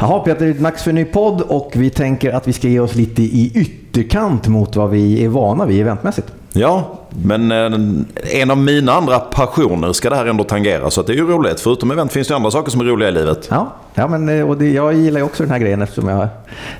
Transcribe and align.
Jaha 0.00 0.20
Peter, 0.20 0.46
det 0.46 0.50
är 0.50 0.54
dags 0.54 0.82
för 0.82 0.90
en 0.90 0.94
ny 0.94 1.04
podd 1.04 1.40
och 1.40 1.72
vi 1.74 1.90
tänker 1.90 2.32
att 2.32 2.48
vi 2.48 2.52
ska 2.52 2.68
ge 2.68 2.80
oss 2.80 2.94
lite 2.94 3.22
i 3.22 3.52
ytterkant 3.54 4.48
mot 4.48 4.76
vad 4.76 4.90
vi 4.90 5.24
är 5.24 5.28
vana 5.28 5.66
vid 5.66 5.80
eventmässigt. 5.80 6.32
Ja, 6.52 6.98
men 7.22 7.52
eh, 7.52 8.40
en 8.42 8.50
av 8.50 8.58
mina 8.58 8.92
andra 8.92 9.18
passioner 9.18 9.92
ska 9.92 10.10
det 10.10 10.16
här 10.16 10.26
ändå 10.26 10.44
tangera. 10.44 10.90
Så 10.90 11.00
att 11.00 11.06
det 11.06 11.12
är 11.12 11.16
ju 11.16 11.26
roligt. 11.26 11.60
Förutom 11.60 11.90
event 11.90 12.12
finns 12.12 12.28
det 12.28 12.36
andra 12.36 12.50
saker 12.50 12.70
som 12.70 12.80
är 12.80 12.84
roliga 12.84 13.08
i 13.08 13.12
livet. 13.12 13.48
Ja, 13.50 13.72
ja 13.94 14.08
men, 14.08 14.28
eh, 14.28 14.48
och 14.48 14.56
det, 14.56 14.70
jag 14.70 14.94
gillar 14.94 15.20
ju 15.20 15.26
också 15.26 15.42
den 15.42 15.52
här 15.52 15.58
grejen 15.58 15.82
eftersom 15.82 16.08
jag 16.08 16.16
har 16.16 16.28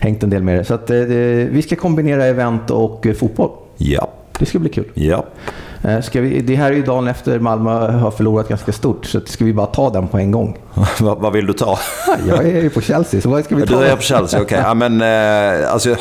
hängt 0.00 0.22
en 0.22 0.30
del 0.30 0.42
med 0.42 0.58
det. 0.58 0.64
Så 0.64 0.74
att, 0.74 0.90
eh, 0.90 0.96
vi 0.96 1.62
ska 1.62 1.76
kombinera 1.76 2.24
event 2.24 2.70
och 2.70 3.06
eh, 3.06 3.14
fotboll. 3.14 3.50
Ja. 3.76 4.08
Det 4.38 4.46
ska 4.46 4.58
bli 4.58 4.68
kul. 4.68 4.90
Ja. 4.94 5.24
Eh, 5.82 6.00
Ska 6.00 6.20
vi, 6.20 6.40
det 6.40 6.56
här 6.56 6.72
är 6.72 6.76
ju 6.76 6.82
dagen 6.82 7.08
efter 7.08 7.38
Malmö 7.38 7.90
har 7.90 8.10
förlorat 8.10 8.48
ganska 8.48 8.72
stort, 8.72 9.06
så 9.06 9.20
ska 9.26 9.44
vi 9.44 9.52
bara 9.52 9.66
ta 9.66 9.90
den 9.90 10.08
på 10.08 10.18
en 10.18 10.30
gång? 10.30 10.58
vad, 11.00 11.18
vad 11.18 11.32
vill 11.32 11.46
du 11.46 11.52
ta? 11.52 11.78
Ja, 12.06 12.16
Jag 12.28 12.46
är 12.46 12.62
ju 12.62 12.70
på 12.70 12.80
Chelsea, 12.80 13.20
så 13.20 13.28
vad 13.30 13.44
ska 13.44 13.56
vi 13.56 13.66
ta? 13.66 13.78
Du 13.78 13.84
är 13.86 13.96
på 13.96 14.02
Chelsea, 14.02 14.42
okej. 14.42 14.60
Ja, 14.64 14.74
men 14.74 15.00
eh, 15.02 15.72
alltså... 15.72 15.96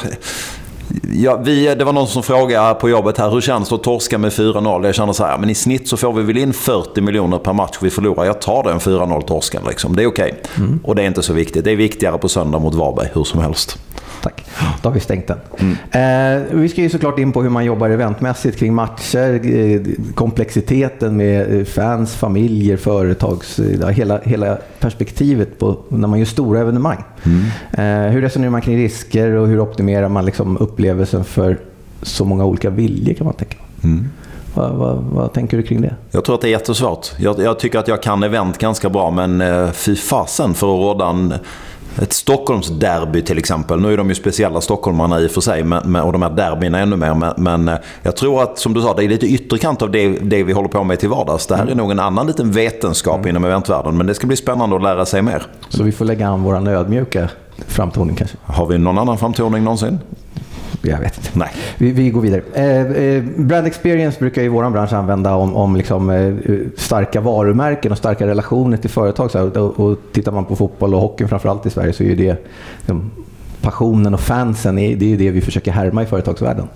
Ja, 1.13 1.37
vi, 1.43 1.76
det 1.76 1.84
var 1.85 1.93
någon 1.93 2.07
som 2.07 2.23
frågade 2.23 2.73
på 2.73 2.90
jobbet 2.90 3.18
här, 3.18 3.29
hur 3.29 3.41
känns 3.41 3.70
det 3.70 3.76
att 3.76 3.84
torska 3.84 4.18
med 4.18 4.31
4-0? 4.31 4.85
Jag 4.85 4.96
känner 4.96 5.13
så 5.13 5.26
här, 5.26 5.37
men 5.37 5.49
i 5.49 5.55
snitt 5.55 5.87
så 5.87 5.98
får 5.98 6.13
vi 6.13 6.23
väl 6.23 6.37
in 6.37 6.53
40 6.53 7.01
miljoner 7.01 7.37
per 7.37 7.53
match 7.53 7.77
vi 7.81 7.90
förlorar. 7.90 8.26
Jag 8.26 8.41
tar 8.41 8.63
den 8.63 8.79
4-0 8.79 9.21
torsken 9.21 9.62
liksom. 9.68 9.96
Det 9.96 10.03
är 10.03 10.07
okej. 10.07 10.41
Och 10.84 10.96
det 10.96 11.01
är 11.01 11.07
inte 11.07 11.21
så 11.23 11.34
viktigt. 11.34 11.63
Det 11.65 11.71
är 11.71 11.76
viktigare 11.76 12.18
på 12.18 12.29
söndag 12.29 12.59
mot 12.59 12.73
Varberg, 12.76 13.09
hur 13.13 13.23
som 13.23 13.40
helst. 13.40 13.77
Tack. 14.21 14.46
Då 14.82 14.90
har 14.90 14.94
vi 14.94 14.99
stängt 14.99 15.27
den. 15.27 15.38
Eh, 15.91 16.44
vi 16.52 16.70
ska 16.70 16.82
ju 16.82 16.90
såklart 16.90 17.20
in 17.20 17.32
på 17.32 17.44
hur 17.44 17.49
man 17.49 17.66
jobbar 17.66 17.90
eventmässigt 17.90 18.60
kring 18.60 18.74
matcher, 18.74 19.55
eh, 19.55 19.82
komplexiteten 20.16 21.18
med 21.18 21.60
eh, 21.60 21.66
fans, 21.66 22.16
familjer, 22.16 22.77
företags... 22.77 23.60
eh, 23.60 23.90
hela, 23.90 24.20
hela 24.24 24.58
perspektivet 24.80 25.60
på 25.60 25.77
när 25.90 26.08
man 26.08 26.20
gör 26.20 26.26
stora 26.26 26.60
evenemang. 26.60 27.04
Eh, 27.71 28.12
hur 28.12 28.21
resonerar 28.21 28.52
man 28.52 28.62
kring 28.62 28.77
risker 28.77 29.32
och 29.32 29.48
hur 29.48 29.60
optimerar 29.60 30.10
man 30.10 30.26
liksom 30.26 30.58
upplevelsen 30.58 31.24
för 31.24 31.58
så 32.02 32.26
många 32.26 32.46
olika 32.46 32.70
viljor 32.70 33.13
kan 33.13 33.26
man 33.26 33.34
tänka. 33.34 33.58
Vad, 34.54 34.71
vad, 34.71 34.98
vad 34.98 35.34
tänker 35.34 35.58
du 35.58 35.63
kring 35.63 35.82
det? 35.82 35.96
Jag 36.12 36.26
tror 36.26 36.36
att 36.36 36.41
det 36.41 36.48
är 36.48 36.52
jättesvårt. 36.52 37.12
Jag, 37.18 37.40
jag 37.40 37.60
tycker 37.60 37.80
att 37.80 37.88
jag 37.88 38.04
kan 38.04 38.24
event 38.24 38.58
ganska 38.58 38.90
bra, 38.90 39.12
men 39.12 39.41
eh, 39.41 39.71
fy 39.71 39.96
fasen 39.96 40.54
för 40.54 40.68
att 40.68 40.80
råda 40.80 41.10
en, 41.10 41.34
ett 42.01 42.13
Stockholmsderby 42.13 43.21
till 43.21 43.38
exempel. 43.38 43.79
Nu 43.79 43.93
är 43.93 43.98
de 43.98 44.10
ju 44.10 44.15
speciella 44.15 44.62
stockholmarna 44.62 45.21
i 45.21 45.27
och 45.27 45.32
för 45.32 45.41
sig, 45.41 45.63
men, 45.63 45.96
och 45.96 46.12
de 46.12 46.21
här 46.21 46.29
derbyna 46.29 46.79
ännu 46.79 46.96
mer. 46.96 47.13
Men, 47.13 47.34
men 47.37 47.68
eh, 47.68 47.76
jag 48.04 48.15
tror 48.15 48.43
att, 48.43 48.60
som 48.60 48.74
du 48.74 48.82
sa, 48.82 48.93
det 48.93 49.04
är 49.04 49.10
lite 49.10 49.26
ytterkant 49.26 49.82
av 49.82 49.91
det, 49.91 50.07
det 50.07 50.43
vi 50.43 50.54
håller 50.54 50.70
på 50.70 50.84
med 50.84 50.99
till 50.99 51.10
vardags. 51.10 51.48
Det 51.48 51.55
här 51.55 51.68
är 51.68 51.76
nog 51.76 51.91
en 51.91 51.99
annan 51.99 52.27
liten 52.27 52.52
vetenskap 52.52 53.26
inom 53.26 53.46
eventvärlden, 53.46 53.98
men 53.98 54.07
det 54.07 54.13
ska 54.13 54.27
bli 54.27 54.35
spännande 54.35 54.76
att 54.76 54.82
lära 54.82 55.05
sig 55.05 55.21
mer. 55.21 55.43
Så 55.70 55.84
vi 55.84 55.91
får 55.91 56.05
lägga 56.05 56.27
an 56.27 56.43
vår 56.43 56.68
ödmjuka 56.70 57.29
framtoning 57.68 58.15
kanske. 58.15 58.37
Har 58.43 58.65
vi 58.65 58.77
någon 58.77 58.98
annan 58.98 59.18
framtoning 59.18 59.63
någonsin? 59.63 59.99
Jag 60.85 60.99
vet 60.99 61.17
inte. 61.17 61.29
Nej. 61.39 61.49
Vi, 61.77 61.91
vi 61.91 62.09
går 62.09 62.21
vidare. 62.21 62.41
Eh, 62.53 62.81
eh, 62.81 63.23
brand 63.23 63.67
experience 63.67 64.19
brukar 64.19 64.41
ju 64.41 64.50
vår 64.50 64.69
bransch 64.69 64.94
använda 64.94 65.35
om, 65.35 65.56
om 65.56 65.75
liksom, 65.75 66.09
eh, 66.09 66.34
starka 66.78 67.22
varumärken 67.22 67.91
och 67.91 67.97
starka 67.97 68.28
relationer 68.28 68.78
till 68.78 68.90
företag. 68.90 69.31
Så 69.31 69.38
här, 69.38 69.57
och, 69.57 69.79
och 69.79 69.97
tittar 70.12 70.31
man 70.31 70.45
på 70.45 70.56
fotboll 70.56 70.94
och 70.94 71.01
hockey 71.01 71.28
framförallt 71.28 71.66
i 71.66 71.69
Sverige 71.69 71.94
så 71.94 72.03
är 72.03 72.16
det 72.16 72.45
liksom, 72.78 73.12
passionen 73.66 74.14
och 74.14 74.20
fansen, 74.20 74.78
är, 74.80 74.96
det 74.96 75.06
är 75.06 75.09
ju 75.09 75.18
det 75.18 75.31
vi 75.31 75.42
försöker 75.42 75.72
härma 75.72 76.03
i 76.03 76.06
företagsvärlden. 76.06 76.68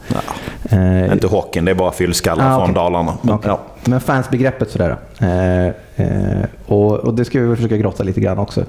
Eh, 0.70 1.14
Inte 1.14 1.28
hockeyn, 1.28 1.66
det 1.66 1.72
är 1.72 1.76
bara 1.76 1.92
fyllskallar 1.92 2.46
Ah, 2.48 2.56
från 2.56 2.64
okej. 2.64 2.76
Dalarna. 2.76 3.14
Men, 3.22 3.36
Okej. 3.36 3.50
ja. 3.50 3.60
Men 3.84 4.00
fansbegreppet 4.02 4.70
sådär. 4.72 4.98
Eh, 5.20 5.66
eh, 6.06 6.46
och, 6.66 6.92
och 6.96 7.14
det 7.14 7.26
ska 7.26 7.40
vi 7.40 7.56
försöka 7.56 7.78
grotta 7.78 8.04
lite 8.04 8.20
grann 8.22 8.40
också. 8.40 8.64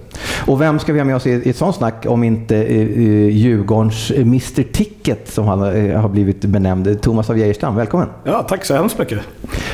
Och 0.47 0.60
vem 0.60 0.78
ska 0.78 0.92
vi 0.92 0.98
ha 1.00 1.04
med 1.04 1.16
oss 1.16 1.26
i, 1.26 1.30
i 1.30 1.50
ett 1.50 1.56
sånt 1.56 1.76
snack 1.76 2.06
om 2.09 2.25
inte 2.25 2.56
eh, 2.56 2.80
eh, 2.80 3.28
Djurgårdens 3.28 4.10
eh, 4.10 4.20
Mr 4.22 4.62
Ticket 4.72 5.28
som 5.28 5.47
han 5.47 5.62
eh, 5.91 6.00
har 6.00 6.09
blivit 6.09 6.41
benämnd. 6.44 7.03
Thomas 7.03 7.30
av 7.30 7.38
Geijerstam, 7.38 7.76
välkommen. 7.76 8.09
Ja, 8.25 8.42
tack 8.48 8.64
så 8.64 8.75
hemskt 8.75 8.98
mycket. 8.98 9.19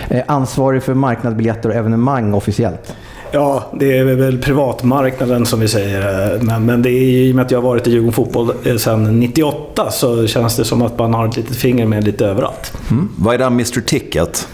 Eh, 0.08 0.22
ansvarig 0.26 0.82
för 0.82 0.94
marknadsbiljetter 0.94 1.68
och 1.68 1.74
evenemang 1.74 2.34
officiellt. 2.34 2.94
Ja, 3.30 3.64
det 3.72 3.98
är 3.98 4.04
väl 4.04 4.38
privatmarknaden 4.38 5.46
som 5.46 5.60
vi 5.60 5.68
säger. 5.68 6.32
eh, 6.34 6.42
Men, 6.42 6.66
men 6.66 6.82
det 6.82 6.90
är 6.90 7.02
i 7.02 7.32
och 7.32 7.36
med 7.36 7.44
att 7.44 7.50
jag 7.50 7.58
har 7.58 7.68
varit 7.68 7.86
i 7.86 7.90
Djurgården 7.90 8.12
Fotboll 8.12 8.50
eh, 8.64 8.76
sedan 8.76 9.20
98 9.20 9.90
så 9.90 10.26
känns 10.26 10.56
det 10.56 10.64
som 10.64 10.82
att 10.82 10.98
man 10.98 11.14
har 11.14 11.28
ett 11.28 11.36
litet 11.36 11.56
finger 11.56 11.86
med 11.86 12.04
lite 12.04 12.26
överallt. 12.26 12.72
Vad 13.18 13.34
är 13.34 13.38
det 13.38 13.44
här 13.44 13.50
Mr 13.50 13.80
Ticket? 13.80 14.48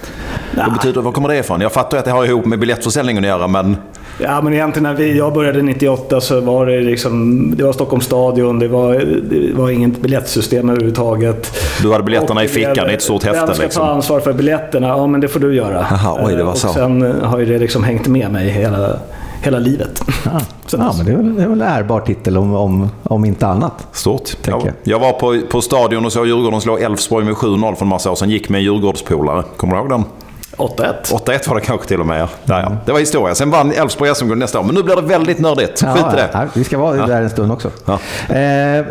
Nej. 0.55 0.65
Vad, 0.67 0.73
betyder, 0.75 1.01
vad 1.01 1.15
kommer 1.15 1.29
det 1.29 1.37
ifrån? 1.39 1.61
Jag 1.61 1.73
fattar 1.73 1.99
att 1.99 2.05
det 2.05 2.11
har 2.11 2.25
ihop 2.25 2.45
med 2.45 2.59
biljettförsäljningen 2.59 3.25
att 3.25 3.29
göra, 3.29 3.47
men... 3.47 3.77
Ja, 4.19 4.41
men 4.43 4.53
egentligen 4.55 4.83
när 4.83 4.95
vi, 4.95 5.19
jag 5.19 5.33
började 5.35 5.63
98 5.63 6.21
så 6.21 6.41
var 6.41 6.67
det 6.67 6.81
liksom, 6.81 7.41
det 7.57 7.65
var 7.65 7.73
Stockholms 7.73 8.05
stadion, 8.05 8.59
det 8.59 8.69
var, 8.69 8.95
det 9.31 9.53
var 9.55 9.71
inget 9.71 10.01
biljettsystem 10.01 10.69
överhuvudtaget. 10.71 11.53
Du 11.83 11.93
hade 11.93 12.05
biljetterna 12.05 12.41
Och 12.41 12.45
i 12.45 12.49
fickan 12.49 12.91
i 12.91 12.95
ett 12.95 13.03
stort 13.03 13.25
Vem 13.27 13.35
häfte 13.35 13.55
ska 13.55 13.63
liksom. 13.65 13.83
ta 13.87 13.93
ansvar 13.93 14.21
för 14.21 14.33
biljetterna? 14.33 14.89
Ja, 14.89 15.07
men 15.07 15.21
det 15.21 15.29
får 15.29 15.41
du 15.41 15.55
göra. 15.55 15.79
Aha, 15.81 16.21
oj, 16.27 16.35
det 16.37 16.45
var 16.45 16.51
Eh, 16.53 16.57
så. 16.57 16.69
Och 16.69 16.75
sen 16.75 17.03
eh, 17.03 17.15
har 17.25 17.39
ju 17.39 17.45
det 17.47 17.59
liksom 17.59 17.85
hängt 17.85 18.09
med 18.09 18.33
mig 18.33 18.49
hela, 18.51 18.97
hela 19.43 19.59
livet. 19.59 20.03
Så- 20.67 20.77
Ja, 20.77 20.95
men 20.97 21.07
det 21.07 21.13
är 21.13 21.17
väl, 21.17 21.35
det 21.37 21.43
är 21.43 21.49
väl 21.49 21.61
en 21.63 21.69
ärbar 21.69 22.01
titel 22.01 22.37
om, 22.39 22.55
om, 22.55 22.89
om 23.03 23.25
inte 23.25 23.47
annat. 23.47 23.87
Stort. 23.93 24.25
Tänker 24.43 24.51
Jag, 24.51 24.63
jag. 24.67 24.75
jag 24.83 24.99
var 25.01 25.13
på, 25.13 25.41
på 25.51 25.61
stadion 25.61 26.05
och 26.07 26.13
såg 26.13 26.27
Djurgården 26.27 26.61
slå 26.61 26.79
Elfsborg 26.79 27.25
med 27.25 27.35
7-0 27.35 27.75
för 27.75 27.85
en 27.85 27.89
massa 27.89 28.11
år 28.11 28.15
sedan. 28.15 28.31
Gick 28.31 28.49
med 28.49 28.59
en 28.59 28.65
Djurgårdspolare. 28.65 29.43
Kommer 29.57 29.75
du 29.75 29.81
ihåg 29.81 29.89
den? 29.89 30.05
8-1. 30.57 30.93
8-1 31.11 31.49
var 31.49 31.55
det 31.55 31.61
kanske 31.61 31.89
till 31.89 32.01
och 32.01 32.07
med. 32.07 32.21
Ja. 32.21 32.29
Där, 32.45 32.61
ja. 32.61 32.77
Det 32.87 32.93
var 32.93 32.99
historia. 33.01 33.35
Sen 33.35 33.51
vann 33.51 33.73
Elfsborg 33.73 34.15
SM-guld 34.15 34.39
nästa 34.41 34.61
år. 34.61 34.65
Men 34.65 34.75
nu 34.75 34.83
blir 34.83 34.97
det 34.97 35.03
väldigt 35.03 35.39
nördigt. 35.39 35.81
Skit 35.85 36.05
i 36.13 36.17
det. 36.17 36.29
ja, 36.33 36.45
vi 36.55 36.65
ska 36.65 36.79
vara 36.79 37.07
där 37.07 37.23
en 37.23 37.31
stund 37.31 37.53
också. 37.53 37.71
Ja. 37.87 37.99
Eh, 38.29 38.41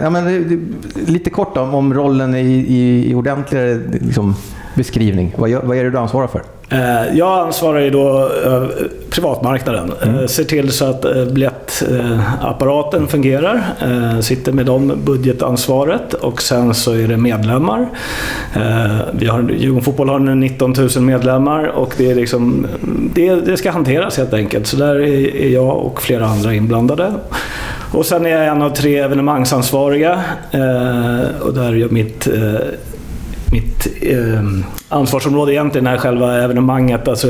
ja, 0.02 0.10
men, 0.10 0.26
det- 0.26 1.12
lite 1.12 1.30
kort 1.30 1.58
om, 1.58 1.74
om 1.76 1.94
rollen 1.94 2.36
i, 2.36 2.40
i, 2.50 3.12
i 3.12 3.16
ordentligare 3.16 3.80
liksom, 4.02 4.36
beskrivning. 4.76 5.34
Vad, 5.38 5.52
vad 5.52 5.78
är 5.78 5.84
det 5.84 5.90
du 5.90 5.98
ansvarar 5.98 6.28
för? 6.28 6.42
Eh, 6.70 7.18
Jag 7.18 7.40
ansvarar 7.48 7.80
ju 7.80 7.90
då 7.90 8.10
över 8.30 8.90
privatmarknaden. 9.10 9.94
Eh, 10.04 10.26
Ser 10.28 10.44
till 10.44 10.72
så 10.72 10.86
att 10.86 11.06
Apparaten 12.42 13.08
fungerar. 13.08 13.62
Eh, 13.82 14.20
sitter 14.20 14.52
med 14.52 14.66
dem 14.66 14.94
budgetansvaret 15.06 16.14
och 16.14 16.42
sen 16.42 16.74
så 16.74 16.94
är 16.94 17.08
det 17.08 17.18
medlemmar. 17.18 17.90
Eh, 18.56 18.98
vi 19.12 19.28
har, 19.28 19.52
Djurgården 19.52 19.84
Fotboll 19.84 20.10
har 20.10 20.20
19 20.20 20.74
000 20.96 21.04
medlemmar 21.04 21.66
och 21.66 21.94
det, 21.98 22.12
är 22.12 22.16
liksom, 22.16 22.68
det, 23.14 23.36
det 23.36 23.58
ska 23.58 23.72
hanteras 23.72 24.18
helt 24.18 24.34
enkelt. 24.34 24.68
Så 24.68 24.78
där 24.78 24.96
är 24.96 25.50
jag 25.50 25.78
och 25.78 26.02
flera 26.02 26.26
andra 26.26 26.54
inblandade. 26.54 27.14
Och 27.94 28.06
sen 28.06 28.26
är 28.26 28.30
jag 28.30 28.48
en 28.48 28.62
av 28.62 28.70
tre 28.70 29.00
evenemangsansvariga 29.00 30.22
eh, 30.52 31.42
och 31.42 31.54
där 31.54 31.72
är 31.72 31.76
jag 31.76 31.92
mitt 31.92 32.28
mitt 33.52 33.88
eh, 34.02 34.44
ansvarsområde 34.90 35.54
egentligen 35.54 35.88
är 35.88 35.98
själva 35.98 36.36
evenemanget. 36.36 37.08
Alltså, 37.08 37.28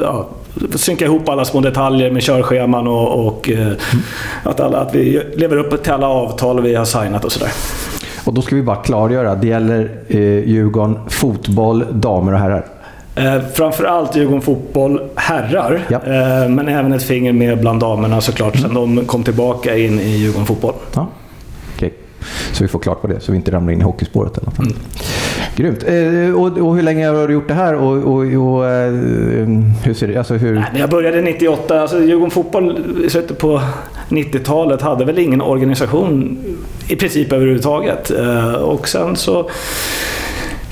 ja, 0.00 0.28
synka 0.76 1.04
ihop 1.04 1.28
alla 1.28 1.44
små 1.44 1.60
detaljer 1.60 2.10
med 2.10 2.22
körscheman 2.22 2.86
och, 2.88 3.26
och 3.26 3.50
eh, 3.50 3.68
att, 4.42 4.60
alla, 4.60 4.78
att 4.78 4.94
vi 4.94 5.22
lever 5.36 5.56
upp 5.56 5.82
till 5.82 5.92
alla 5.92 6.08
avtal 6.08 6.62
vi 6.62 6.74
har 6.74 6.84
signat 6.84 7.24
och 7.24 7.32
sådär. 7.32 7.52
Och 8.24 8.34
då 8.34 8.42
ska 8.42 8.56
vi 8.56 8.62
bara 8.62 8.76
klargöra. 8.76 9.34
Det 9.34 9.46
gäller 9.46 9.90
eh, 10.08 10.18
Djurgården 10.20 10.98
fotboll, 11.08 11.84
damer 11.92 12.32
och 12.32 12.38
herrar. 12.38 12.66
Eh, 13.16 13.40
framförallt 13.54 14.16
Djurgården 14.16 14.40
Fotboll 14.42 15.00
herrar, 15.14 15.80
Ja. 15.88 15.96
eh, 15.96 16.48
men 16.48 16.68
även 16.68 16.92
ett 16.92 17.02
finger 17.02 17.32
med 17.32 17.60
bland 17.60 17.80
damerna 17.80 18.20
såklart 18.20 18.56
sen 18.56 18.74
de 18.74 19.04
kom 19.06 19.22
tillbaka 19.24 19.76
in 19.76 20.00
i 20.00 20.08
Djurgården 20.16 20.46
Fotboll. 20.46 20.74
Ja. 20.94 21.06
Okej. 21.76 21.92
Så 22.52 22.64
vi 22.64 22.68
får 22.68 22.78
klart 22.78 23.00
på 23.02 23.06
det, 23.06 23.20
så 23.20 23.32
vi 23.32 23.36
inte 23.38 23.52
ramlar 23.52 23.72
in 23.72 23.80
i 23.80 23.84
hockeyspåret. 23.84 24.38
Eller 24.38 24.46
något. 24.46 24.58
Mm. 24.58 24.72
Grymt. 25.56 25.84
Eh, 25.88 26.34
och, 26.34 26.58
och 26.68 26.76
hur 26.76 26.82
länge 26.82 27.08
har 27.08 27.28
du 27.28 27.34
gjort 27.34 27.48
det 27.48 27.54
här? 27.54 27.74
Och, 27.74 27.92
och, 27.96 28.16
och 28.18 28.66
eh, 28.66 28.92
hur 29.84 29.94
ser 29.94 30.08
det 30.08 30.16
alltså 30.16 30.34
hur... 30.34 30.54
Nej, 30.54 30.66
jag 30.74 30.90
började 30.90 31.20
98. 31.20 31.80
Alltså 31.80 32.00
Djurgården 32.02 32.30
Fotboll 32.30 32.78
i 33.06 33.10
slutet 33.10 33.38
på 33.38 33.60
90-talet 34.08 34.82
hade 34.82 35.04
väl 35.04 35.18
ingen 35.18 35.40
organisation 35.40 36.38
i 36.88 36.96
princip 36.96 37.32
överhuvudtaget. 37.32 38.10
Eh, 38.10 38.52
Och 38.54 38.88
sen 38.88 39.16
så 39.16 39.50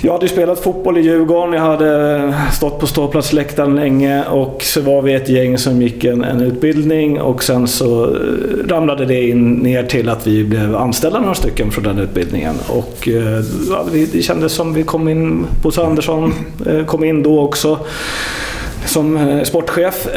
jag 0.04 0.12
hade 0.12 0.28
spelat 0.28 0.60
fotboll 0.60 0.98
i 0.98 1.00
Djurgården, 1.00 1.54
jag 1.54 1.60
hade 1.60 2.34
stått 2.52 2.80
på 2.80 2.86
ståplatsläktaren 2.86 3.76
länge 3.76 4.24
och 4.24 4.62
så 4.62 4.80
var 4.80 5.02
vi 5.02 5.14
ett 5.14 5.28
gäng 5.28 5.58
som 5.58 5.82
gick 5.82 6.04
en, 6.04 6.24
en 6.24 6.40
utbildning 6.40 7.20
och 7.20 7.42
sen 7.42 7.68
så 7.68 8.04
eh, 8.04 8.10
ramlade 8.68 9.06
det 9.06 9.28
in 9.28 9.54
ner 9.54 9.82
till 9.82 10.08
att 10.08 10.26
vi 10.26 10.44
blev 10.44 10.76
anställda 10.76 11.20
några 11.20 11.34
stycken 11.34 11.70
från 11.70 11.84
den 11.84 11.98
utbildningen. 11.98 12.54
Och 12.68 13.08
eh, 13.08 13.44
ja, 13.70 13.84
det 14.12 14.22
kändes 14.22 14.52
som 14.52 14.74
vi 14.74 14.82
kom 14.82 15.08
in, 15.08 15.46
Bosse 15.62 15.82
Andersson 15.82 16.32
eh, 16.66 16.84
kom 16.84 17.04
in 17.04 17.22
då 17.22 17.40
också 17.40 17.78
som 18.86 19.40
sportchef. 19.44 20.08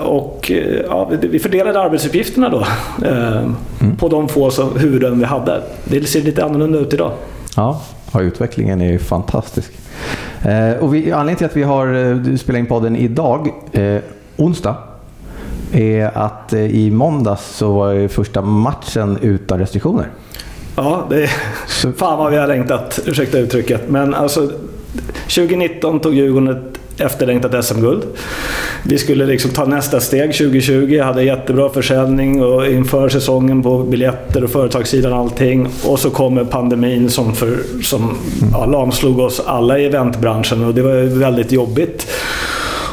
Och 0.00 0.52
ja, 0.88 1.10
vi 1.20 1.38
fördelade 1.38 1.80
arbetsuppgifterna 1.80 2.48
då 2.48 2.66
mm. 3.06 3.96
på 3.96 4.08
de 4.08 4.28
få 4.28 4.50
huvuden 4.78 5.18
vi 5.18 5.24
hade. 5.24 5.62
Det 5.84 6.04
ser 6.04 6.20
lite 6.20 6.44
annorlunda 6.44 6.78
ut 6.78 6.94
idag. 6.94 7.12
Ja, 7.56 7.80
Ja, 8.12 8.20
utvecklingen 8.20 8.80
är 8.80 8.92
ju 8.92 8.98
fantastisk. 8.98 9.72
Eh, 10.42 10.72
och 10.72 10.94
vi, 10.94 11.12
anledningen 11.12 11.36
till 11.36 11.46
att 11.46 11.56
vi 11.56 11.62
har 11.62 11.94
eh, 11.94 12.36
spelat 12.36 12.58
in 12.58 12.66
podden 12.66 12.96
idag, 12.96 13.48
eh, 13.72 13.98
onsdag, 14.36 14.76
är 15.72 16.18
att 16.18 16.52
eh, 16.52 16.60
i 16.60 16.90
måndags 16.90 17.56
så 17.56 17.72
var 17.72 18.08
första 18.08 18.42
matchen 18.42 19.18
utan 19.22 19.58
restriktioner. 19.58 20.08
Ja, 20.76 21.06
det 21.10 21.22
är, 21.22 21.30
så. 21.66 21.92
fan 21.92 22.18
vad 22.18 22.30
vi 22.30 22.36
har 22.38 22.46
längtat, 22.46 23.00
ursäkta 23.06 23.38
uttrycket. 23.38 23.88
Men 23.88 24.14
alltså, 24.14 24.50
2019 25.22 26.00
tog 26.00 26.14
Djurgården 26.14 26.48
ett 26.48 26.78
efterlängtat 27.02 27.64
SM-guld. 27.64 28.02
Vi 28.84 28.98
skulle 28.98 29.26
liksom 29.26 29.50
ta 29.50 29.64
nästa 29.64 30.00
steg 30.00 30.34
2020, 30.34 31.00
hade 31.00 31.22
jättebra 31.22 31.68
försäljning 31.68 32.42
och 32.42 32.66
inför 32.66 33.08
säsongen 33.08 33.62
på 33.62 33.78
biljetter 33.78 34.44
och 34.44 34.50
företagssidan 34.50 35.12
och 35.12 35.18
allting. 35.18 35.68
Och 35.84 35.98
så 35.98 36.10
kommer 36.10 36.44
pandemin 36.44 37.10
som, 37.10 37.34
för, 37.34 37.56
som 37.82 38.16
ja, 38.52 38.66
lamslog 38.66 39.18
oss 39.18 39.42
alla 39.46 39.78
i 39.78 39.84
eventbranschen 39.84 40.64
och 40.64 40.74
det 40.74 40.82
var 40.82 41.18
väldigt 41.18 41.52
jobbigt. 41.52 42.06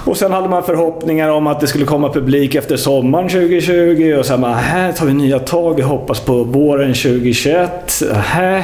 Och 0.06 0.18
sen 0.18 0.32
hade 0.32 0.50
man 0.50 0.64
förhoppningar 0.64 1.30
om 1.30 1.48
att 1.48 1.60
det 1.60 1.68
skulle 1.68 1.86
komma 1.86 2.14
publik 2.14 2.56
efter 2.56 2.78
sommaren 2.78 3.30
2020 3.30 4.16
och 4.20 4.26
sen 4.26 4.42
bara, 4.42 4.54
här 4.54 4.92
tar 4.92 5.06
vi 5.06 5.14
nya 5.14 5.40
tag, 5.40 5.76
vi 5.76 5.82
hoppas 5.82 6.20
på 6.20 6.44
våren 6.44 6.94
2021. 6.94 8.04
Här. 8.14 8.64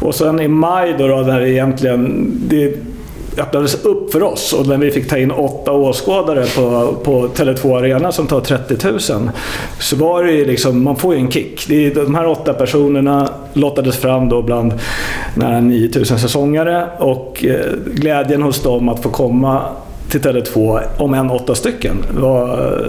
Och 0.00 0.14
sen 0.14 0.40
i 0.40 0.48
maj 0.48 0.94
då, 0.98 1.08
då 1.08 1.22
där 1.22 1.40
det 1.40 1.50
egentligen... 1.50 2.32
Det, 2.48 2.74
öppnades 3.38 3.84
upp 3.84 4.12
för 4.12 4.22
oss 4.22 4.52
och 4.52 4.66
när 4.66 4.78
vi 4.78 4.90
fick 4.90 5.08
ta 5.08 5.18
in 5.18 5.30
åtta 5.30 5.72
åskådare 5.72 6.46
på, 6.56 6.94
på 7.04 7.28
Tele2 7.28 7.78
Arena 7.78 8.12
som 8.12 8.26
tar 8.26 8.40
30 8.40 9.12
000 9.12 9.30
så 9.80 9.96
var 9.96 10.24
det 10.24 10.32
ju 10.32 10.44
liksom, 10.44 10.84
man 10.84 10.96
får 10.96 11.14
ju 11.14 11.20
en 11.20 11.30
kick. 11.30 11.68
Det 11.68 11.86
är, 11.86 11.94
de 11.94 12.14
här 12.14 12.26
åtta 12.26 12.54
personerna 12.54 13.28
lottades 13.52 13.96
fram 13.96 14.28
då 14.28 14.42
bland 14.42 14.72
nära 15.34 15.60
9 15.60 15.90
000 15.94 16.06
säsongare 16.06 16.88
och 16.98 17.44
eh, 17.44 17.72
glädjen 17.94 18.42
hos 18.42 18.62
dem 18.62 18.88
att 18.88 19.02
få 19.02 19.08
komma 19.08 19.62
till 20.20 20.30
Tele2, 20.30 20.80
om 20.96 21.14
än 21.14 21.30
åtta 21.30 21.54
stycken. 21.54 21.96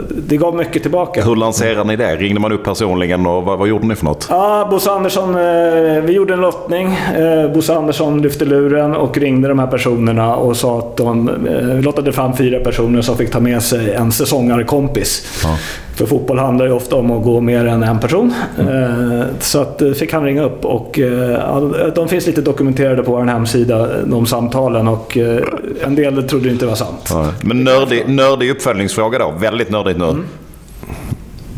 Det 0.10 0.38
gav 0.38 0.56
mycket 0.56 0.82
tillbaka. 0.82 1.24
Hur 1.24 1.36
lanserade 1.36 1.84
ni 1.84 1.96
det? 1.96 2.16
Ringde 2.16 2.40
man 2.40 2.52
upp 2.52 2.64
personligen 2.64 3.26
och 3.26 3.44
vad, 3.44 3.60
vad 3.60 3.68
gjorde 3.68 3.88
ni 3.88 3.96
för 3.96 4.06
något? 4.06 4.28
Ja, 4.30 4.68
Bosse 4.72 4.92
Andersson, 4.92 5.36
eh, 5.36 6.02
vi 6.04 6.14
gjorde 6.14 6.34
en 6.34 6.42
lottning. 6.42 6.88
Eh, 7.16 7.52
Bosse 7.54 7.76
Andersson 7.76 8.22
lyfte 8.22 8.46
luren 8.46 8.96
och 8.96 9.18
ringde 9.18 9.48
de 9.48 9.60
här 9.60 9.68
personerna 9.68 10.36
och 10.36 10.58
sa 10.58 10.80
att 10.80 10.98
de 10.98 11.30
eh, 11.48 11.82
lottade 11.82 12.12
fram 12.12 12.38
fyra 12.38 12.60
personer 12.60 13.02
som 13.02 13.18
fick 13.18 13.32
ta 13.32 13.40
med 13.40 13.64
sig 13.64 13.94
en 13.94 14.12
säsongarkompis. 14.12 15.42
Ja. 15.44 15.58
För 15.96 16.06
fotboll 16.06 16.40
handlar 16.40 16.66
ju 16.66 16.72
ofta 16.72 16.96
om 16.96 17.12
att 17.12 17.24
gå 17.24 17.42
mer 17.42 17.66
än 17.66 17.84
en 17.84 18.00
person. 18.00 18.34
Mm. 18.60 19.24
Så 19.40 19.60
att 19.62 19.82
fick 19.96 20.14
han 20.14 20.24
ringa 20.24 20.44
upp 20.44 20.66
och 20.66 21.00
de 21.96 22.08
finns 22.08 22.28
lite 22.28 22.42
dokumenterade 22.42 23.04
på 23.04 23.12
vår 23.12 23.24
hemsida, 23.24 23.90
de 24.06 24.26
samtalen. 24.26 24.88
Och 24.88 25.18
en 25.84 25.96
del 25.96 26.24
trodde 26.24 26.50
inte 26.50 26.66
det 26.66 26.70
var 26.70 26.76
sant. 26.76 27.08
Ja. 27.10 27.32
Men 27.42 27.64
nördig, 27.64 28.04
nördig 28.08 28.52
uppföljningsfråga 28.52 29.20
då. 29.20 29.34
Väldigt 29.40 29.70
nördigt 29.70 29.98
nu. 29.98 30.06
Mm. 30.06 30.26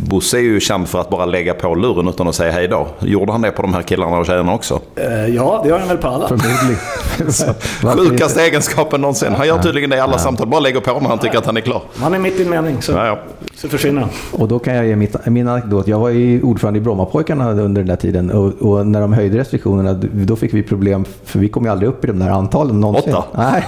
Bosse 0.09 0.37
är 0.37 0.41
ju 0.41 0.59
känd 0.59 0.87
för 0.87 1.01
att 1.01 1.09
bara 1.09 1.25
lägga 1.25 1.53
på 1.53 1.75
luren 1.75 2.07
utan 2.07 2.27
att 2.27 2.35
säga 2.35 2.51
hej 2.51 2.67
då. 2.67 2.87
Gjorde 2.99 3.31
han 3.31 3.41
det 3.41 3.51
på 3.51 3.61
de 3.61 3.73
här 3.73 3.81
killarna 3.81 4.17
och 4.17 4.25
tjejerna 4.25 4.53
också? 4.53 4.81
Uh, 4.99 5.35
ja, 5.35 5.59
det 5.63 5.69
gör 5.69 5.79
han 5.79 5.87
väl 5.87 5.97
på 5.97 6.07
alla. 6.07 6.27
Förmodligen. 6.27 8.07
Sjukaste 8.09 8.41
egenskapen 8.41 9.01
någonsin. 9.01 9.33
Han 9.33 9.47
gör 9.47 9.57
tydligen 9.57 9.89
det 9.89 9.95
i 9.95 9.99
alla 9.99 10.13
ja. 10.13 10.19
samtal. 10.19 10.47
Bara 10.47 10.59
lägger 10.59 10.79
på 10.79 10.99
när 10.99 11.09
han 11.09 11.19
tycker 11.19 11.37
att 11.37 11.45
han 11.45 11.57
är 11.57 11.61
klar. 11.61 11.81
Han 11.95 12.13
är 12.13 12.19
mitt 12.19 12.39
i 12.39 12.43
en 12.43 12.49
mening, 12.49 12.81
så, 12.81 12.91
ja, 12.91 13.07
ja. 13.07 13.19
så 13.55 13.69
försvinner 13.69 14.01
han. 14.01 14.09
Och 14.31 14.47
då 14.47 14.59
kan 14.59 14.75
jag 14.75 14.87
ge 14.87 14.95
mitt, 14.95 15.25
min 15.25 15.47
anekdot. 15.47 15.87
Jag 15.87 15.99
var 15.99 16.09
ju 16.09 16.41
ordförande 16.41 16.79
i 16.79 16.81
Brommapojkarna 16.81 17.51
under 17.51 17.81
den 17.81 17.87
där 17.87 17.95
tiden 17.95 18.31
och, 18.31 18.53
och, 18.53 18.87
när 18.87 19.01
de 19.01 19.13
höjde 19.13 19.37
restriktionerna 19.37 19.93
då 20.13 20.35
fick 20.35 20.53
vi 20.53 20.63
problem 20.63 21.05
för 21.25 21.39
vi 21.39 21.49
kom 21.49 21.65
ju 21.65 21.71
aldrig 21.71 21.89
upp 21.89 22.03
i 22.03 22.07
de 22.07 22.19
där 22.19 22.29
antalen 22.29 22.79
någonsin. 22.79 23.15
Åtta? 23.15 23.25
Nej. 23.37 23.67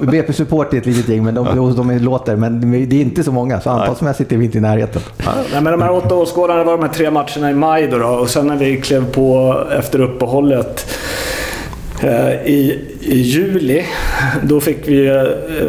BP 0.10 0.32
Support 0.32 0.74
är 0.74 0.78
ett 0.78 0.86
litet 0.86 1.08
gäng, 1.08 1.24
men 1.24 1.34
de, 1.34 1.56
de, 1.56 1.76
de 1.76 1.98
låter. 1.98 2.36
Men 2.36 2.70
det 2.88 2.96
är 2.96 3.00
inte 3.00 3.24
så 3.24 3.32
många, 3.32 3.60
så 3.60 3.70
antalsmässigt 3.70 4.32
är 4.32 4.36
vi 4.36 4.44
inte 4.44 4.58
i 4.58 4.60
närheten. 4.60 5.02
Nej, 5.16 5.49
men 5.52 5.64
de 5.64 5.82
här 5.82 5.92
åtta 5.92 6.14
åskådarna 6.14 6.64
var 6.64 6.72
de 6.72 6.82
här 6.82 6.94
tre 6.94 7.10
matcherna 7.10 7.50
i 7.50 7.54
maj 7.54 7.86
då, 7.86 7.98
då. 7.98 8.06
Och 8.06 8.30
sen 8.30 8.46
när 8.46 8.56
vi 8.56 8.80
klev 8.80 9.12
på 9.12 9.56
efter 9.78 10.00
uppehållet 10.00 10.86
Eh, 12.02 12.46
I, 12.46 12.78
i 13.02 13.18
juli 13.18 13.84
då 14.42 14.60
fick 14.60 14.88
vi 14.88 15.06
eh, 15.06 15.22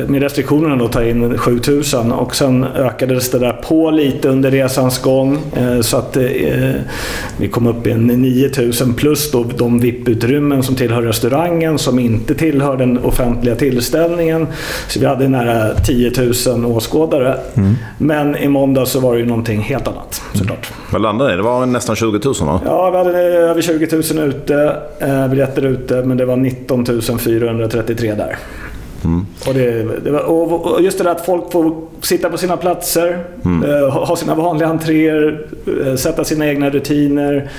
med 0.08 0.22
restriktionerna 0.22 0.76
då 0.76 0.88
ta 0.88 1.04
in 1.04 1.38
7000 1.38 2.12
och 2.12 2.36
sen 2.36 2.64
ökades 2.64 3.32
det 3.32 3.40
där 3.40 3.54
på 3.54 3.92
lite 3.92 4.30
under 4.30 4.52
resans 4.52 5.00
gång 5.02 5.40
eh, 5.56 5.82
så 5.82 5.98
att 5.98 6.18
vi 7.38 7.48
kom 7.52 7.68
upp 7.68 7.88
i 7.88 7.92
en 7.92 8.08
9000 8.08 8.94
plus 8.94 9.32
då 9.32 9.46
de 9.58 9.80
VIP-utrymmen 9.80 10.64
som 10.64 10.76
tillhör 10.76 11.02
restaurangen 11.02 11.78
som 11.78 12.00
inte 12.00 12.36
tillhör 12.36 12.78
den 12.78 12.98
offentliga 12.98 13.56
tillställningen. 13.56 14.48
Så 14.88 15.00
vi 15.00 15.06
hade 15.06 15.28
nära 15.28 15.76
10 15.76 16.12
000 16.48 16.66
åskådare. 16.66 17.38
Mm. 17.54 17.76
Men 17.98 18.36
i 18.36 18.48
måndag 18.48 18.86
så 18.86 19.00
var 19.00 19.14
det 19.14 19.20
ju 19.20 19.26
någonting 19.26 19.62
helt 19.62 19.88
annat 19.88 20.22
såklart. 20.34 20.72
Mm. 20.72 20.82
Vad 20.92 21.02
landade 21.02 21.32
det? 21.32 21.36
Det 21.36 21.44
var 21.44 21.66
nästan 21.66 21.96
20 21.96 22.20
000 22.26 22.34
va? 22.42 22.62
Ja, 22.66 22.90
vi 22.90 22.98
hade 22.98 23.18
över 23.22 23.62
20 23.62 24.14
000 24.16 24.30
ute, 24.30 24.76
biljetter 25.30 25.66
ute 25.66 26.04
men 26.04 26.18
det 26.18 26.26
var 26.26 26.36
19 26.36 26.86
433 27.24 28.16
där. 28.16 28.38
Mm. 29.04 29.26
Och, 29.48 29.54
det, 29.54 30.20
och, 30.20 30.82
just 30.82 30.98
det 30.98 31.04
där 31.04 31.12
att 31.12 31.26
folk 31.26 31.52
får 31.52 31.76
sitta 32.02 32.30
på 32.30 32.38
sina 32.38 32.58
platser, 32.58 33.24
mm. 33.46 33.72
eh, 33.72 33.90
ha 33.90 34.16
sina 34.16 34.36
vanliga 34.36 34.70
entréer, 34.70 35.46
eh, 35.86 35.96
sätta 35.96 36.24
sina 36.24 36.48
egna 36.48 36.70
rutiner. 36.70 37.50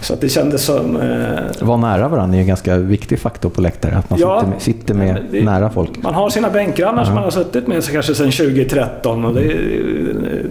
Så 0.00 0.14
att 0.14 0.20
det 0.20 0.28
kändes 0.28 0.64
som... 0.64 0.96
Eh, 0.96 1.66
Vara 1.66 1.76
nära 1.76 2.08
varandra 2.08 2.36
är 2.36 2.40
en 2.40 2.46
ganska 2.46 2.76
viktig 2.76 3.18
faktor 3.18 3.50
på 3.50 3.60
läktare. 3.60 3.96
Att 3.96 4.10
man 4.10 4.18
ja, 4.18 4.40
sitter 4.40 4.50
med, 4.50 4.62
sitter 4.62 4.94
med 4.94 5.26
det, 5.30 5.44
nära 5.44 5.70
folk. 5.70 6.02
Man 6.02 6.14
har 6.14 6.30
sina 6.30 6.50
bänkgrannar 6.50 7.04
som 7.04 7.14
man 7.14 7.24
har 7.24 7.30
suttit 7.30 7.66
med 7.66 7.84
kanske 7.84 8.14
sedan 8.14 8.30
2013. 8.30 9.24
Och 9.24 9.34
det, 9.34 9.56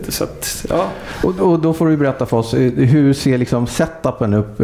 så 0.08 0.24
att, 0.24 0.66
ja. 0.70 0.86
och, 1.24 1.40
och, 1.40 1.60
då 1.60 1.74
får 1.74 1.88
du 1.88 1.98
berätta 1.98 2.26
för 2.26 2.38
oss, 2.38 2.54
eh, 2.54 2.72
hur 2.72 3.14
ser 3.14 3.38
liksom 3.38 3.68
setupen 3.68 4.34
upp 4.34 4.60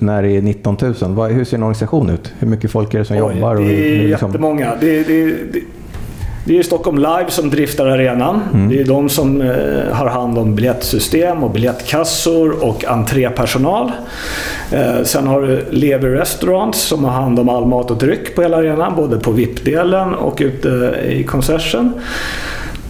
när 0.00 0.22
det 0.22 0.30
är 0.30 0.42
19 0.42 0.76
000? 0.80 0.92
Hur 1.30 1.44
ser 1.44 1.56
en 1.56 1.62
organisation 1.62 2.10
ut? 2.10 2.32
Hur 2.38 2.48
mycket 2.48 2.70
folk 2.70 2.94
är 2.94 2.98
det 2.98 3.04
som 3.04 3.16
Oj, 3.16 3.34
jobbar? 3.34 3.54
Det 3.54 3.62
är 3.62 4.08
liksom... 4.08 4.28
jättemånga. 4.30 4.72
Det, 4.80 5.02
det, 5.02 5.31
det 6.44 6.58
är 6.58 6.62
Stockholm 6.62 6.98
Live 6.98 7.26
som 7.28 7.50
driftar 7.50 7.86
arenan. 7.86 8.40
Mm. 8.54 8.68
Det 8.68 8.80
är 8.80 8.84
de 8.84 9.08
som 9.08 9.40
eh, 9.40 9.94
har 9.94 10.06
hand 10.06 10.38
om 10.38 10.54
biljettsystem 10.54 11.44
och 11.44 11.50
biljettkassor 11.50 12.64
och 12.64 12.84
entrépersonal. 12.84 13.92
Eh, 14.72 15.02
sen 15.04 15.26
har 15.26 15.42
du 15.42 15.64
Lever 15.70 16.08
Restaurants 16.08 16.82
som 16.82 17.04
har 17.04 17.12
hand 17.12 17.38
om 17.38 17.48
all 17.48 17.66
mat 17.66 17.90
och 17.90 17.98
dryck 17.98 18.34
på 18.34 18.42
hela 18.42 18.56
arenan, 18.56 18.96
både 18.96 19.18
på 19.18 19.30
VIP-delen 19.30 20.14
och 20.14 20.38
ute 20.40 20.94
i 21.08 21.24
concession. 21.24 21.92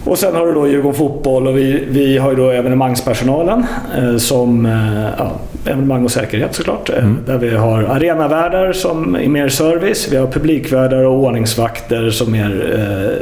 Och 0.05 0.17
sen 0.17 0.35
har 0.35 0.45
du 0.45 0.53
då 0.53 0.67
Djurgården 0.67 0.97
Fotboll 0.97 1.47
och 1.47 1.57
vi, 1.57 1.83
vi 1.87 2.17
har 2.17 2.29
ju 2.29 2.35
då 2.35 2.49
evenemangspersonalen 2.49 3.65
eh, 3.97 4.17
som 4.17 4.65
eh, 4.65 5.03
ja, 5.17 5.31
evenemang 5.65 6.03
och 6.03 6.11
säkerhet 6.11 6.55
såklart. 6.55 6.89
Eh, 6.89 6.97
mm. 6.97 7.19
Där 7.25 7.37
vi 7.37 7.55
har 7.55 7.83
arenavärdar 7.83 8.73
som 8.73 9.15
är 9.15 9.27
mer 9.27 9.49
service. 9.49 10.07
Vi 10.11 10.17
har 10.17 10.27
publikvärdar 10.27 11.03
och 11.03 11.19
ordningsvakter 11.19 12.09
som 12.09 12.31
mer 12.31 12.75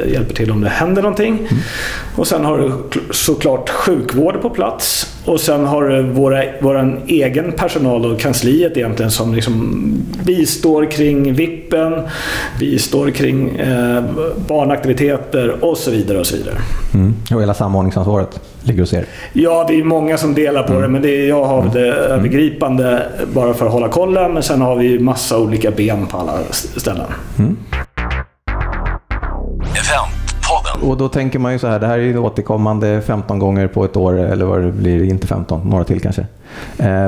eh, 0.06 0.12
hjälper 0.12 0.34
till 0.34 0.50
om 0.50 0.60
det 0.60 0.68
händer 0.68 1.02
någonting. 1.02 1.38
Mm. 1.38 1.62
Och 2.16 2.26
sen 2.26 2.44
har 2.44 2.58
du 2.58 2.72
såklart 3.10 3.70
sjukvård 3.70 4.42
på 4.42 4.50
plats. 4.50 5.11
Och 5.24 5.40
sen 5.40 5.64
har 5.66 6.02
våra, 6.02 6.42
vår 6.60 7.02
egen 7.06 7.52
personal 7.52 8.06
och 8.06 8.20
kansliet 8.20 8.76
egentligen 8.76 9.10
som 9.10 9.34
liksom 9.34 9.82
bistår 10.24 10.90
kring 10.90 11.34
vippen, 11.34 11.92
bistår 12.58 13.10
kring 13.10 13.56
eh, 13.56 14.02
barnaktiviteter 14.48 15.64
och 15.64 15.78
så 15.78 15.90
vidare. 15.90 16.18
Och 16.18 16.26
så 16.26 16.36
vidare. 16.36 16.54
Mm. 16.94 17.14
Och 17.34 17.42
hela 17.42 17.54
samordningsansvaret 17.54 18.40
ligger 18.62 18.80
hos 18.80 18.92
er? 18.92 19.04
Ja, 19.32 19.64
det 19.68 19.80
är 19.80 19.84
många 19.84 20.18
som 20.18 20.34
delar 20.34 20.62
på 20.62 20.72
mm. 20.72 20.82
det, 20.82 20.88
men 20.88 21.02
det 21.02 21.10
är, 21.10 21.28
jag 21.28 21.44
har 21.44 21.60
mm. 21.60 21.72
det 21.72 21.86
övergripande 21.92 23.02
bara 23.34 23.54
för 23.54 23.66
att 23.66 23.72
hålla 23.72 23.88
kollen. 23.88 24.32
Men 24.32 24.42
sen 24.42 24.60
har 24.60 24.76
vi 24.76 24.98
massa 24.98 25.38
olika 25.38 25.70
ben 25.70 26.06
på 26.06 26.16
alla 26.16 26.38
ställen. 26.76 27.06
Mm. 27.38 27.56
Och 30.82 30.96
då 30.96 31.08
tänker 31.08 31.38
man 31.38 31.52
ju 31.52 31.58
så 31.58 31.66
här, 31.66 31.78
det 31.78 31.86
här 31.86 31.98
är 31.98 32.02
ju 32.02 32.18
återkommande 32.18 33.00
15 33.00 33.38
gånger 33.38 33.66
på 33.66 33.84
ett 33.84 33.96
år, 33.96 34.18
eller 34.18 34.44
vad 34.44 34.62
det 34.62 34.72
blir, 34.72 35.04
inte 35.04 35.26
15, 35.26 35.70
några 35.70 35.84
till 35.84 36.00
kanske. 36.00 36.26
Eh, 36.78 37.06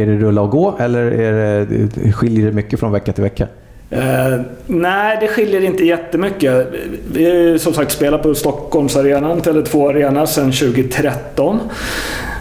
är 0.00 0.06
det 0.06 0.16
rulla 0.16 0.42
och 0.42 0.50
gå 0.50 0.74
eller 0.78 1.02
är 1.02 1.66
det, 1.66 2.12
skiljer 2.12 2.46
det 2.46 2.52
mycket 2.52 2.80
från 2.80 2.92
vecka 2.92 3.12
till 3.12 3.22
vecka? 3.22 3.46
Eh, 3.90 4.40
nej, 4.66 5.16
det 5.20 5.28
skiljer 5.28 5.64
inte 5.64 5.84
jättemycket. 5.84 6.66
Vi 7.12 7.24
har 7.24 7.34
ju 7.34 7.58
som 7.58 7.72
sagt 7.72 7.92
spelat 7.92 8.22
på 8.22 8.34
Stockholmsarenan, 8.34 9.40
Tele2 9.40 9.90
Arena, 9.90 10.26
sedan 10.26 10.52
2013. 10.52 11.60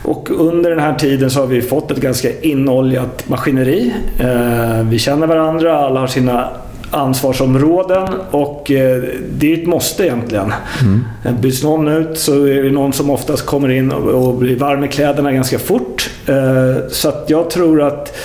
Och 0.04 0.30
under 0.32 0.70
den 0.70 0.80
här 0.80 0.96
tiden 0.96 1.30
så 1.30 1.40
har 1.40 1.48
vi 1.48 1.62
fått 1.62 1.92
ett 1.92 1.98
ganska 1.98 2.30
inoljat 2.42 3.30
maskineri. 3.30 3.94
Eh, 4.20 4.90
vi 4.90 5.00
känner 5.00 5.28
varandra, 5.28 5.78
alla 5.78 6.00
har 6.00 6.08
sina 6.08 6.50
ansvarsområden 6.92 8.08
och 8.32 8.72
eh, 8.72 9.04
det 9.32 9.54
är 9.54 9.58
ett 9.62 9.68
måste 9.68 10.04
egentligen. 10.04 10.54
Mm. 10.82 11.42
Byts 11.42 11.64
någon 11.64 11.88
ut 11.88 12.18
så 12.18 12.46
är 12.48 12.64
det 12.64 12.72
någon 12.72 12.94
som 12.94 13.10
oftast 13.10 13.46
kommer 13.46 13.70
in 13.70 13.92
och 13.92 14.36
blir 14.36 14.56
varm 14.56 14.84
i 14.84 14.88
kläderna 14.88 15.32
ganska 15.32 15.60
fort. 15.60 16.10
Eh, 16.26 16.88
så 16.90 17.10
att 17.10 17.26
jag 17.28 17.50
tror 17.50 17.82
att 17.82 18.18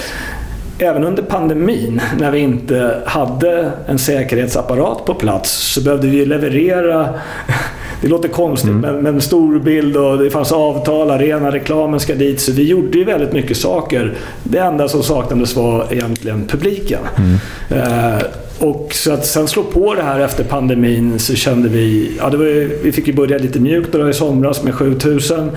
även 0.79 1.05
under 1.05 1.23
pandemin, 1.23 2.01
när 2.19 2.31
vi 2.31 2.39
inte 2.39 3.03
hade 3.07 3.71
en 3.87 3.99
säkerhetsapparat 3.99 5.05
på 5.05 5.15
plats, 5.15 5.51
så 5.51 5.81
behövde 5.81 6.07
vi 6.07 6.27
leverera 6.27 7.09
det 8.03 8.09
låter 8.09 8.29
konstigt, 8.29 8.71
mm. 8.71 8.81
men, 8.81 9.03
men 9.03 9.21
stor 9.21 9.59
bild 9.59 9.97
och 9.97 10.19
det 10.19 10.31
fanns 10.31 10.53
avtal, 10.53 11.11
arena, 11.11 11.51
reklamen 11.51 12.01
ska 12.01 12.15
dit. 12.15 12.41
Så 12.41 12.53
vi 12.53 12.69
gjorde 12.69 12.99
ju 12.99 13.05
väldigt 13.05 13.33
mycket 13.33 13.57
saker. 13.57 14.15
Det 14.43 14.59
enda 14.59 14.89
som 14.89 15.03
saknades 15.03 15.57
var 15.57 15.87
egentligen 15.91 16.47
publiken. 16.47 17.01
Mm. 17.17 17.39
Eh, 17.83 18.23
och 18.63 18.95
så 18.95 19.13
att 19.13 19.27
sen 19.27 19.49
slå 19.49 19.63
på 19.63 19.95
det 19.95 20.03
här 20.03 20.21
efter 20.21 20.45
pandemin 20.45 21.19
så 21.19 21.35
kände 21.35 21.69
vi... 21.69 22.13
Ja, 22.19 22.31
det 22.31 22.37
var 22.37 22.45
ju, 22.45 22.79
vi 22.83 22.93
fick 22.93 23.07
ju 23.07 23.13
börja 23.13 23.39
lite 23.39 23.61
mjukt 23.61 23.93
då 23.93 24.11
i 24.11 24.13
somras 24.13 24.63
med 24.63 24.75
7000 24.75 25.51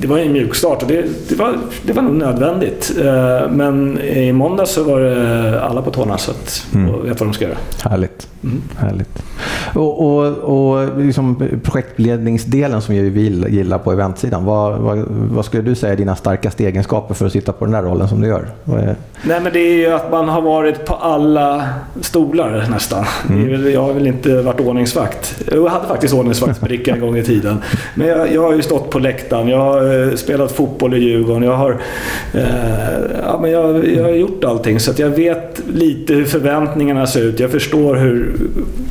det 0.00 0.06
var 0.06 0.18
en 0.18 0.32
mjuk 0.32 0.54
start 0.54 0.82
och 0.82 0.88
det, 0.88 1.04
det, 1.28 1.34
var, 1.34 1.58
det 1.82 1.92
var 1.92 2.02
nog 2.02 2.14
nödvändigt. 2.14 2.92
Eh, 2.98 3.50
men 3.50 3.98
i 4.00 4.32
måndag 4.32 4.66
så 4.66 4.84
var 4.84 5.00
det 5.00 5.60
alla 5.62 5.82
på 5.82 5.90
tårna 5.90 6.18
så 6.18 6.30
att, 6.30 6.66
mm. 6.74 6.94
och 6.94 7.06
vet 7.06 7.20
vad 7.20 7.28
de 7.28 7.32
ska 7.32 7.44
göra. 7.44 7.58
Härligt. 7.82 8.28
Mm. 8.44 8.62
Härligt. 8.76 9.22
Och, 9.74 10.06
och, 10.06 10.26
och 10.26 11.00
liksom 11.00 11.48
projektledningsdelen 11.62 12.82
som 12.82 12.94
vi 12.94 13.20
gillar 13.48 13.78
på 13.78 13.92
eventsidan. 13.92 14.44
Vad, 14.44 14.78
vad, 14.78 14.98
vad, 15.08 15.44
skulle 15.44 15.62
du 15.62 15.74
säga 15.74 15.92
är 15.92 15.96
dina 15.96 16.16
starkaste 16.16 16.64
egenskaper 16.64 17.14
för 17.14 17.26
att 17.26 17.32
sitta 17.32 17.52
på 17.52 17.64
den 17.64 17.74
här 17.74 17.82
rollen 17.82 18.08
som 18.08 18.20
du 18.20 18.28
gör? 18.28 18.48
Nej, 18.64 19.40
men 19.42 19.52
det 19.52 19.58
är 19.58 19.76
ju 19.76 19.92
att 19.92 20.10
man 20.10 20.28
har 20.28 20.40
varit 20.40 20.84
på 20.84 20.94
alla 20.94 21.68
stolar 22.00 22.66
nästan. 22.70 23.04
Mm. 23.28 23.70
Jag 23.72 23.82
har 23.82 23.92
väl 23.92 24.06
inte 24.06 24.42
varit 24.42 24.60
ordningsvakt. 24.60 25.42
Jag 25.52 25.68
hade 25.68 25.86
faktiskt 25.86 26.14
ordningsvaktsbricka 26.14 26.94
en 26.94 27.00
gång 27.00 27.16
i 27.16 27.22
tiden. 27.22 27.62
Men 27.94 28.08
jag, 28.08 28.32
jag 28.32 28.42
har 28.42 28.54
ju 28.54 28.62
stått 28.62 28.90
på 28.90 28.98
läktaren. 28.98 29.48
Jag 29.54 29.60
har 29.60 30.08
eh, 30.08 30.14
spelat 30.14 30.52
fotboll 30.52 30.94
i 30.94 30.98
Djurgården. 30.98 31.42
Jag 31.42 31.56
har, 31.56 31.70
eh, 32.32 32.42
ja, 33.22 33.38
men 33.40 33.50
jag, 33.50 33.88
jag 33.88 34.02
har 34.02 34.10
gjort 34.10 34.44
allting. 34.44 34.80
Så 34.80 34.90
att 34.90 34.98
jag 34.98 35.10
vet 35.10 35.60
lite 35.74 36.14
hur 36.14 36.24
förväntningarna 36.24 37.06
ser 37.06 37.22
ut. 37.22 37.40
Jag 37.40 37.50
förstår 37.50 37.94
hur 37.94 38.36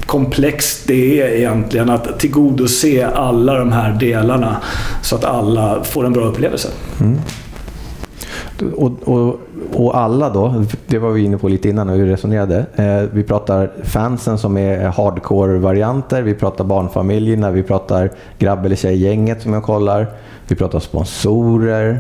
komplext 0.06 0.88
det 0.88 1.22
är 1.22 1.28
egentligen 1.28 1.90
att 1.90 2.20
tillgodose 2.20 3.08
alla 3.08 3.60
de 3.60 3.72
här 3.72 3.94
delarna 4.00 4.58
så 5.02 5.16
att 5.16 5.24
alla 5.24 5.84
får 5.84 6.06
en 6.06 6.14
bra 6.14 6.26
upplevelse. 6.26 6.68
Mm. 7.02 7.20
Och, 8.76 8.92
och, 9.04 9.40
och, 9.74 9.98
alla 9.98 10.30
då, 10.30 10.64
det 10.88 11.00
var 11.00 11.12
vi 11.12 11.24
inne 11.24 11.38
på 11.38 11.48
lite 11.48 11.70
innan 11.70 11.88
när 11.88 11.98
vi 11.98 12.06
resonerade. 12.06 12.66
Eh, 12.76 13.10
vi 13.12 13.24
pratar 13.24 13.72
fansen 13.84 14.38
som 14.38 14.58
är 14.58 14.88
hardcore-varianter, 14.88 16.22
vi 16.22 16.34
pratar 16.34 16.64
barnfamiljerna, 16.64 17.52
vi 17.52 17.64
pratar 17.64 18.12
grabb 18.40 18.66
eller 18.66 18.76
tjejgänget 18.76 19.42
som 19.42 19.54
jag 19.54 19.64
kollar, 19.64 20.08
vi 20.48 20.56
pratar 20.56 20.80
sponsorer, 20.80 22.00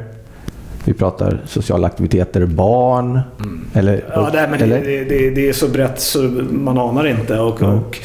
vi 0.86 0.94
pratar 0.94 1.42
sociala 1.46 1.88
aktiviteter, 1.88 2.46
barn. 2.46 3.20
Mm. 3.40 3.66
Eller, 3.74 4.06
ja, 4.14 4.30
det, 4.34 4.48
men 4.52 4.62
eller? 4.62 4.82
Det, 4.82 5.04
det, 5.04 5.30
det, 5.30 5.50
är 5.50 5.54
så 5.54 5.68
brett 5.68 6.00
så 6.00 6.20
man 6.52 6.78
anar 6.78 7.08
inte. 7.08 7.40
Och, 7.40 7.62
mm. 7.62 7.76
och 7.76 8.00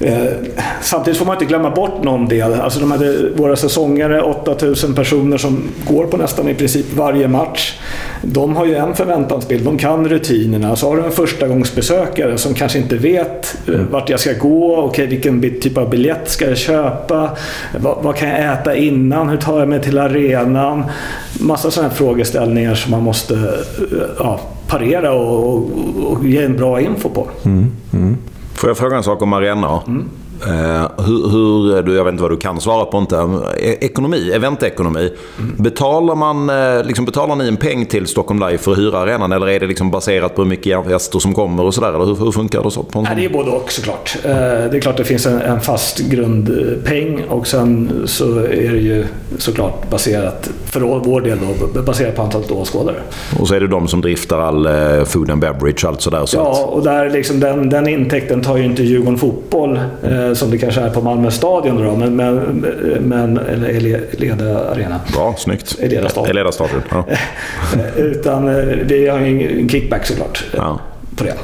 eh, 0.00 0.24
samtidigt 0.80 1.18
får 1.18 1.26
man 1.26 1.34
inte 1.34 1.44
glömma 1.44 1.70
bort 1.70 2.04
någon 2.04 2.28
del. 2.28 2.60
Alltså 2.60 2.80
de 2.80 2.90
hade 2.90 3.30
våra 3.30 3.56
säsongare, 3.56 4.22
8000 4.22 4.94
personer 4.94 5.38
som 5.38 5.68
går 5.88 6.06
på 6.06 6.16
nästan 6.16 6.48
i 6.48 6.54
princip 6.54 6.86
varje 6.94 7.28
match 7.28 7.78
de 8.22 8.56
har 8.56 8.66
ju 8.66 8.74
en 8.74 8.94
förväntansbild, 8.94 9.64
de 9.64 9.78
kan 9.78 10.08
rutinerna. 10.08 10.76
Så 10.76 10.88
har 10.88 10.96
du 10.96 11.04
en 11.04 11.12
förstagångsbesökare 11.12 12.38
som 12.38 12.54
kanske 12.54 12.78
inte 12.78 12.96
vet 12.96 13.58
eh, 13.68 13.74
mm. 13.74 13.90
vart 13.90 14.10
jag 14.10 14.20
ska 14.20 14.32
gå, 14.32 14.82
okay, 14.82 15.06
vilken 15.06 15.40
typ 15.40 15.78
av 15.78 15.90
biljett 15.90 16.30
ska 16.30 16.48
jag 16.48 16.58
köpa, 16.58 17.30
vad, 17.78 18.02
vad, 18.02 18.16
kan 18.16 18.28
jag 18.28 18.52
äta 18.52 18.76
innan, 18.76 19.28
hur 19.28 19.36
tar 19.36 19.58
jag 19.58 19.68
mig 19.68 19.82
till 19.82 19.98
arenan? 19.98 20.84
Massa 21.40 21.70
sådana 21.70 21.92
frågeställningar 21.92 22.74
som 22.74 22.90
man 22.90 23.02
måste 23.02 23.34
eh, 23.34 24.08
ja, 24.18 24.40
parera 24.68 25.12
och, 25.12 25.54
och, 25.54 25.70
och, 26.04 26.26
ge 26.26 26.42
en 26.42 26.56
bra 26.56 26.80
info 26.80 27.08
på. 27.08 27.26
Mm. 27.44 27.72
Mm. 27.92 28.16
Får 28.60 28.70
jag 28.70 28.78
fråga 28.78 28.96
en 28.96 29.02
sak 29.02 29.22
om 29.22 29.32
arena? 29.32 29.82
Mm. 29.86 30.08
Eh, 30.46 31.04
hur, 31.06 31.30
hur, 31.30 31.82
du, 31.82 31.94
jag 31.96 32.04
vet 32.04 32.12
inte 32.12 32.22
vad 32.22 32.32
du 32.32 32.36
kan 32.36 32.60
svara 32.60 32.84
på 32.84 32.98
inte. 32.98 33.16
E, 33.58 33.76
ekonomi, 33.80 34.30
eventekonomi. 34.30 35.12
Mm. 35.38 35.54
Betalar, 35.56 36.14
man, 36.14 36.50
eh, 36.50 36.84
liksom, 36.84 37.04
betalar 37.04 37.36
ni 37.36 37.48
en 37.48 37.56
peng 37.56 37.86
till 37.86 38.06
Stockholm 38.06 38.40
Live 38.40 38.58
för 38.58 38.72
att 38.72 38.78
hyra 38.78 38.98
arenan 38.98 39.32
eller 39.32 39.48
är 39.48 39.60
det 39.60 39.66
liksom 39.66 39.90
baserat 39.90 40.34
på 40.34 40.42
hur 40.42 40.48
mycket 40.48 40.90
gäster 40.90 41.18
som 41.18 41.34
kommer 41.34 41.64
och 41.64 41.74
sådär? 41.74 41.92
hur, 41.92 42.24
hur 42.24 42.32
funkar 42.32 42.62
det 42.62 42.70
så? 42.70 42.82
På 42.82 43.02
Nej, 43.02 43.12
det 43.16 43.24
är 43.24 43.30
både 43.30 43.50
och 43.50 43.72
såklart. 43.72 44.16
Eh, 44.24 44.30
det 44.30 44.76
är 44.76 44.80
klart 44.80 44.96
det 44.96 45.04
finns 45.04 45.26
en, 45.26 45.40
en 45.40 45.60
fast 45.60 45.98
grundpeng 45.98 47.24
och 47.28 47.46
sen 47.46 48.02
så 48.06 48.38
är 48.38 48.72
det 48.72 48.80
ju 48.80 49.06
såklart 49.38 49.90
baserat, 49.90 50.50
för 50.64 50.80
vår 50.80 51.20
del 51.20 51.38
då, 51.74 51.82
baserat 51.82 52.16
på 52.16 52.22
antalet 52.22 52.50
åskådare. 52.50 52.96
Och 53.40 53.48
så 53.48 53.54
är 53.54 53.60
det 53.60 53.68
de 53.68 53.88
som 53.88 54.00
driftar 54.00 54.38
all 54.38 54.68
food 55.04 55.30
and 55.30 55.40
beverage 55.40 55.84
och 55.84 55.90
allt 55.90 56.00
sådär. 56.00 56.26
Så 56.26 56.36
ja, 56.36 56.64
och 56.64 56.84
där 56.84 57.10
liksom 57.10 57.40
den, 57.40 57.68
den 57.68 57.88
intäkten 57.88 58.42
tar 58.42 58.56
ju 58.56 58.64
inte 58.64 58.82
Djurgården 58.82 59.18
Fotboll 59.18 59.80
som 60.34 60.50
det 60.50 60.58
kanske 60.58 60.80
är 60.80 60.90
på 60.90 61.00
Malmö 61.00 61.30
stadion 61.30 61.84
då, 61.84 61.96
men, 61.96 62.16
men, 62.16 62.34
men 63.00 63.38
eller 63.38 64.00
Eleda 64.14 64.70
Arena. 64.70 65.00
Bra, 65.14 65.34
snyggt. 65.38 65.76
Eleda 65.80 66.08
stadion. 66.08 66.30
Eleda 66.30 66.52
stadion 66.52 66.82
ja. 66.90 67.04
Utan 67.96 68.48
eh, 68.48 68.64
vi 68.84 69.08
har 69.08 69.20
ju 69.20 69.60
en 69.60 69.68
kickback 69.68 70.06
såklart 70.06 70.44
ja. 70.56 70.80
på 71.16 71.24
det. 71.24 71.34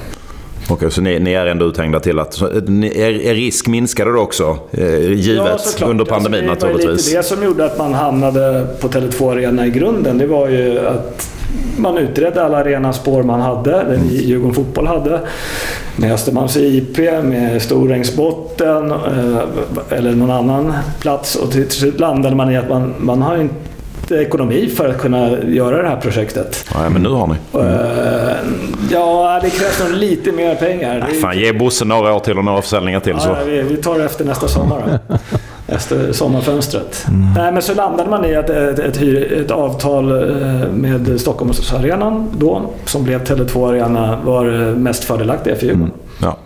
Okej, 0.69 0.91
så 0.91 1.01
ni, 1.01 1.19
ni, 1.19 1.33
är 1.33 1.47
ändå 1.47 1.65
uttänkta 1.65 2.01
till 2.01 2.19
att... 2.19 2.43
Er, 2.43 3.23
er 3.23 3.35
risk 3.35 3.67
minskade 3.67 4.13
då 4.13 4.19
också, 4.19 4.59
eh, 4.71 5.13
givet 5.13 5.77
ja, 5.81 5.87
under 5.87 6.05
pandemin 6.05 6.51
alltså, 6.51 6.67
det 6.67 6.73
naturligtvis? 6.73 7.07
Det 7.07 7.17
var 7.17 7.23
lite 7.23 7.35
det 7.35 7.37
som 7.37 7.45
gjorde 7.45 7.65
att 7.65 7.79
man 7.79 7.95
hamnade 7.95 8.67
på 8.81 8.89
Tele2 8.89 9.33
Arena 9.33 9.67
i 9.67 9.71
grunden. 9.71 10.19
Det 10.19 10.27
var 10.27 10.49
ju 10.49 10.79
att 10.79 11.36
man 11.77 11.99
utredde 11.99 12.45
alla 12.45 12.57
arenaspår 12.57 13.23
man 13.23 13.41
hade, 13.41 13.71
den 13.71 14.09
Djurgården 14.11 14.55
Fotboll 14.55 14.87
hade. 14.87 15.21
Med 15.97 16.13
Östermalms 16.13 16.57
IP, 16.57 16.99
med 17.23 17.63
Storängsbotten 17.63 18.91
eh, 18.91 19.39
eller 19.91 20.15
någon 20.15 20.31
annan 20.31 20.73
plats. 21.01 21.37
Och 21.37 21.53
till 21.53 21.71
slut 21.71 22.01
landade 22.01 22.37
man 22.37 22.51
i 22.51 22.57
att 22.57 22.69
man, 22.69 22.95
man 22.99 23.23
har 23.23 23.37
inte 23.37 23.55
ekonomi 24.11 24.69
för 24.77 24.89
att 24.89 24.99
kunna 24.99 25.31
göra 25.43 25.83
det 25.83 25.89
här 25.89 25.97
projektet. 25.97 26.65
Nej, 26.75 26.91
men 26.91 27.03
nu 27.03 27.09
har 27.09 27.27
ni. 27.27 27.35
Mm. 27.55 27.77
Ja, 28.91 29.41
det 29.43 29.51
krävs 29.51 29.81
nog 29.81 29.99
lite 29.99 30.33
mer 30.33 30.55
pengar. 30.55 31.07
Nej, 31.09 31.21
fan, 31.21 31.39
ge 31.39 31.53
Bosse 31.53 31.85
några 31.85 32.15
år 32.15 32.21
till 32.21 32.39
och 32.39 32.45
några 32.45 32.63
försäljningar 32.63 33.01
till. 33.01 33.17
Ja, 33.17 33.21
så. 33.21 33.37
vi, 33.47 33.63
vi 33.63 33.77
tar 33.77 33.99
det 33.99 34.05
efter 34.05 34.25
nästa 34.25 34.49
sommar. 34.49 34.99
efter 35.69 36.13
sommarfönstret. 36.13 37.07
Mm. 37.09 37.33
Nej, 37.37 37.53
men 37.53 37.63
så 37.63 37.75
landade 37.75 38.11
man 38.11 38.25
i 38.25 38.35
att 38.35 38.51
ett, 38.51 38.79
ett, 38.79 39.03
ett, 39.33 39.51
avtal 39.51 40.11
eh, 40.11 40.71
med 40.73 41.21
Stockholmsarenan 41.21 42.31
då, 42.39 42.71
som 42.85 43.05
blev 43.05 43.25
Tele2 43.25 43.69
Arena, 43.69 44.19
var 44.25 44.75
mest 44.75 45.05
fördelaktiga 45.05 45.57
för 45.57 45.67
Djurgården. 45.67 45.93
Mm. 45.93 46.01
Ja. 46.23 46.37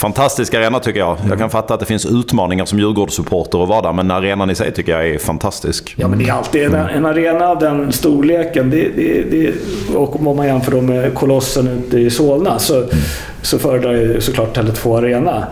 Fantastisk 0.00 0.54
arena 0.54 0.80
tycker 0.80 1.00
jag. 1.00 1.16
Jag 1.28 1.38
kan 1.38 1.50
fatta 1.50 1.74
att 1.74 1.80
det 1.80 1.86
finns 1.86 2.06
utmaningar 2.06 2.64
som 2.64 2.78
Djurgårdssupporter 2.78 3.62
att 3.62 3.68
vara 3.68 3.82
där, 3.82 3.92
men 3.92 4.10
arenan 4.10 4.50
i 4.50 4.54
sig 4.54 4.72
tycker 4.72 4.92
jag 4.92 5.08
är 5.08 5.18
fantastisk. 5.18 5.94
Ja, 5.98 6.08
men 6.08 6.18
det 6.18 6.28
är 6.28 6.32
alltid 6.32 6.62
en, 6.62 6.74
en 6.74 7.06
arena 7.06 7.48
av 7.48 7.58
den 7.58 7.92
storleken. 7.92 8.70
Det, 8.70 8.88
det, 8.96 9.22
det, 9.30 9.52
och 9.94 10.26
om 10.26 10.36
man 10.36 10.46
jämför 10.46 10.80
med 10.80 11.14
Kolossen 11.14 11.68
ute 11.68 11.98
i 11.98 12.10
Solna 12.10 12.58
så, 12.58 12.84
så 13.42 13.58
föredrar 13.58 13.92
jag 13.92 14.22
såklart 14.22 14.56
Tele2 14.56 14.98
Arena. 14.98 15.46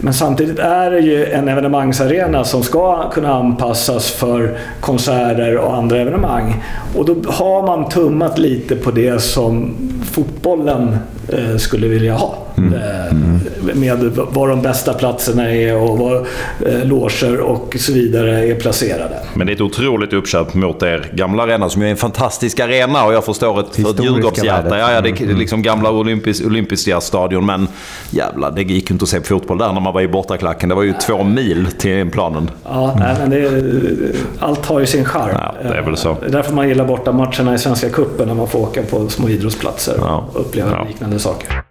Men 0.00 0.14
samtidigt 0.14 0.58
är 0.58 0.90
det 0.90 1.00
ju 1.00 1.26
en 1.26 1.48
evenemangsarena 1.48 2.44
som 2.44 2.62
ska 2.62 3.10
kunna 3.10 3.34
anpassas 3.34 4.10
för 4.10 4.58
konserter 4.80 5.56
och 5.56 5.74
andra 5.74 5.98
evenemang. 5.98 6.64
Och 6.96 7.06
då 7.06 7.30
har 7.30 7.66
man 7.66 7.88
tummat 7.88 8.38
lite 8.38 8.76
på 8.76 8.90
det 8.90 9.22
som 9.22 9.74
fotbollen 10.12 10.96
eh, 11.28 11.56
skulle 11.56 11.88
vilja 11.88 12.14
ha. 12.14 12.47
Mm. 12.58 12.74
Eh, 12.74 13.74
med 13.74 13.98
var 14.14 14.48
de 14.48 14.62
bästa 14.62 14.94
platserna 14.94 15.50
är 15.50 15.76
och 15.76 15.98
var 15.98 16.26
eh, 16.66 16.84
loger 16.84 17.40
och 17.40 17.76
så 17.78 17.92
vidare 17.92 18.48
är 18.48 18.54
placerade. 18.54 19.16
Men 19.34 19.46
det 19.46 19.52
är 19.52 19.54
ett 19.54 19.60
otroligt 19.60 20.12
uppköp 20.12 20.54
mot 20.54 20.82
er 20.82 21.10
gamla 21.12 21.42
arena 21.42 21.68
som 21.68 21.82
är 21.82 21.86
en 21.86 21.96
fantastisk 21.96 22.60
arena 22.60 23.04
och 23.04 23.12
jag 23.12 23.24
förstår 23.24 23.60
ett, 23.60 23.76
för 23.76 23.90
ett 23.90 24.04
Djurgårdshjärta. 24.04 24.78
Ja, 24.78 24.92
ja, 24.92 25.00
det 25.00 25.08
är 25.08 25.22
mm. 25.22 25.38
liksom 25.38 25.62
gamla 25.62 25.90
olympisk, 25.90 26.46
olympiska 26.46 27.00
stadion 27.00 27.46
men 27.46 27.68
jävlar, 28.10 28.50
det 28.50 28.62
gick 28.62 28.90
inte 28.90 29.02
att 29.02 29.08
se 29.08 29.20
fotboll 29.20 29.58
där 29.58 29.72
när 29.72 29.80
man 29.80 29.94
var 29.94 30.00
i 30.00 30.08
bortaklacken. 30.08 30.68
Det 30.68 30.74
var 30.74 30.82
ju 30.82 30.92
två 30.92 31.24
mil 31.24 31.66
till 31.78 32.10
planen. 32.10 32.50
Ja, 32.64 32.96
nej, 32.98 33.16
men 33.18 33.30
det, 33.30 34.12
allt 34.38 34.66
har 34.66 34.80
ju 34.80 34.86
sin 34.86 35.04
charm. 35.04 35.30
Ja, 35.32 35.54
det 35.62 35.76
är 35.76 35.82
väl 35.82 35.96
så. 35.96 36.16
Det 36.20 36.26
är 36.26 36.30
därför 36.30 36.54
man 36.54 36.68
gillar 36.68 36.84
borta 36.84 37.12
matcherna 37.12 37.54
i 37.54 37.58
Svenska 37.58 37.88
Cupen 37.88 38.28
när 38.28 38.34
man 38.34 38.48
får 38.48 38.58
åka 38.58 38.82
på 38.82 39.08
små 39.08 39.28
idrottsplatser 39.28 40.00
och 40.00 40.06
ja. 40.06 40.28
uppleva 40.34 40.70
ja. 40.70 40.84
liknande 40.88 41.18
saker. 41.18 41.62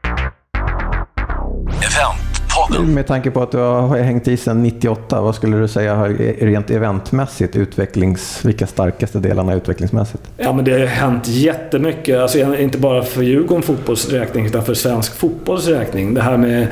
Med 2.86 3.08
tanke 3.08 3.32
på 3.32 3.42
att 3.42 3.52
du 3.52 3.58
har 3.58 3.98
hängt 3.98 4.28
i 4.28 4.38
sedan 4.38 4.64
98, 4.64 5.22
vad 5.22 5.36
skulle 5.36 5.58
du 5.58 5.68
säga 5.68 5.96
har 5.96 6.10
rent 6.46 6.70
eventmässigt 6.70 7.56
utvecklings, 7.56 8.46
vilka 8.46 8.68
starkaste 8.68 9.20
delarna 9.20 9.54
utvecklingsmässigt? 9.54 10.24
Ja, 10.38 10.54
men 10.54 10.66
det 10.66 10.72
har 10.72 10.86
hänt 10.86 11.28
jättemycket. 11.28 12.20
Alltså, 12.20 12.56
inte 12.56 12.78
bara 12.78 13.04
för 13.04 13.24
Djurgården 13.24 13.64
fotbolls 13.64 14.10
räkning, 14.10 14.46
utan 14.46 14.64
för 14.64 14.74
svensk 14.74 15.16
fotbolls 15.16 15.68
räkning. 15.68 16.14
Det 16.14 16.22
här 16.22 16.38
med 16.38 16.68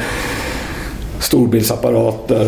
storbilsapparater 1.25 2.45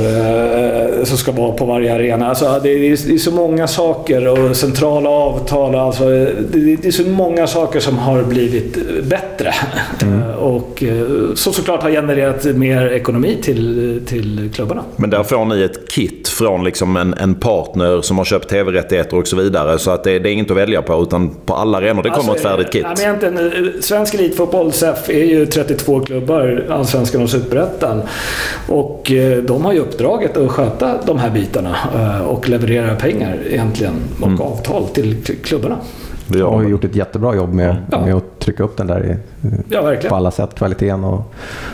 eh, 0.97 1.03
som 1.03 1.17
ska 1.17 1.31
vara 1.31 1.51
på 1.51 1.65
varje 1.65 1.95
arena. 1.95 2.27
Alltså, 2.29 2.59
det, 2.63 2.69
är, 2.69 3.07
det 3.07 3.13
är 3.13 3.17
så 3.17 3.31
många 3.31 3.67
saker 3.67 4.27
och 4.27 4.55
centrala 4.55 5.09
avtal. 5.09 5.75
Alltså, 5.75 6.05
det, 6.51 6.75
det 6.81 6.87
är 6.87 6.91
så 6.91 7.03
många 7.03 7.47
saker 7.47 7.79
som 7.79 7.97
har 7.97 8.23
blivit 8.23 8.77
bättre. 9.03 9.53
Mm. 10.01 10.21
Eh, 10.21 10.35
och 10.35 10.83
eh, 10.83 11.33
som 11.35 11.53
såklart 11.53 11.83
har 11.83 11.91
genererat 11.91 12.45
mer 12.45 12.87
ekonomi 12.87 13.37
till, 13.41 14.01
till 14.05 14.49
klubbarna. 14.53 14.83
Men 14.95 15.09
där 15.09 15.23
får 15.23 15.45
ni 15.45 15.61
ett 15.61 15.91
kit 15.91 16.27
från 16.27 16.63
liksom 16.63 16.97
en, 16.97 17.13
en 17.13 17.35
partner 17.35 18.01
som 18.01 18.17
har 18.17 18.25
köpt 18.25 18.49
tv-rättigheter 18.49 19.17
och 19.17 19.27
så 19.27 19.35
vidare. 19.35 19.79
Så 19.79 19.91
att 19.91 20.03
det, 20.03 20.19
det 20.19 20.29
är 20.29 20.33
inget 20.33 20.51
att 20.51 20.57
välja 20.57 20.81
på, 20.81 21.03
utan 21.03 21.35
på 21.45 21.53
alla 21.53 21.77
arenor 21.77 22.03
det 22.03 22.09
kommer 22.09 22.31
alltså, 22.31 22.47
ett 22.47 22.51
färdigt 22.51 22.71
kit. 22.71 22.83
Ja, 22.83 22.93
men 22.97 23.31
egentligen, 23.31 23.73
Svensk 23.81 24.13
Elitfotboll, 24.13 24.71
SEF, 24.71 25.09
är 25.09 25.23
ju 25.25 25.45
32 25.45 25.99
klubbar, 25.99 26.65
Allsvenskan 26.69 27.21
och 27.21 27.29
Superettan. 27.29 28.01
Och 28.67 29.11
eh, 29.11 29.43
de 29.43 29.65
har 29.65 29.73
ju 29.73 29.79
uppdraget 29.79 30.37
att 30.37 30.51
sköta 30.51 31.01
de 31.05 31.19
här 31.19 31.29
bitarna 31.29 31.75
eh, 31.95 32.21
och 32.21 32.49
leverera 32.49 32.95
pengar 32.95 33.37
egentligen 33.49 33.93
och 34.21 34.27
mm. 34.27 34.41
avtal 34.41 34.87
till 34.87 35.17
klubbarna. 35.43 35.77
Vi 36.29 36.41
har 36.41 36.63
gjort 36.63 36.83
ett 36.83 36.95
jättebra 36.95 37.35
jobb 37.35 37.53
med, 37.53 37.75
ja. 37.91 38.05
med 38.05 38.15
att 38.15 38.39
trycka 38.39 38.63
upp 38.63 38.77
den 38.77 38.87
där 38.87 39.05
i, 39.05 39.15
ja, 39.69 39.95
på 40.09 40.15
alla 40.15 40.31
sätt, 40.31 40.55
kvaliteten 40.55 41.03
och, 41.03 41.33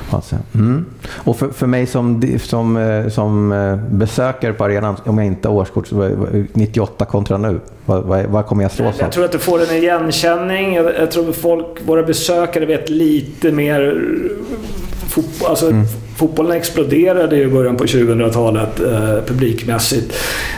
och 0.10 0.14
allt 0.14 0.34
mm. 0.56 0.86
Och 1.10 1.38
för, 1.38 1.48
för 1.48 1.68
mig 1.68 1.86
som, 1.86 2.38
som, 2.40 2.78
eh, 2.78 3.08
som 3.08 3.50
besökare 3.92 4.54
på 4.54 4.64
arenan, 4.64 4.96
om 5.06 5.18
jag 5.18 5.28
inte 5.28 5.48
har 5.48 5.56
årskort, 5.56 5.88
så 5.88 6.10
98 6.54 7.06
kontra 7.06 7.38
nu. 7.38 7.60
Vad, 7.86 8.04
vad, 8.04 8.26
vad 8.26 8.46
kommer 8.46 8.64
jag 8.64 8.72
stå 8.72 8.84
som? 8.84 8.94
Jag 9.00 9.12
tror 9.12 9.26
att 9.26 9.32
du 9.32 9.40
får 9.40 9.62
en 9.62 9.76
igenkänning. 9.76 10.76
Jag, 10.76 10.96
jag 11.00 11.12
tror 11.12 11.30
att 11.30 11.36
folk, 11.36 11.68
våra 11.86 12.04
besökare 12.04 12.66
vet 12.66 12.90
lite 12.90 13.52
mer 13.52 14.02
fotboll. 15.14 15.50
Alltså, 15.50 15.70
mm 15.70 15.86
fotbollen 16.16 16.58
exploderade 16.58 17.38
i 17.38 17.48
början 17.48 17.76
på 17.76 17.84
2000-talet 17.84 18.80
eh, 18.80 19.26
publikmässigt. 19.26 20.14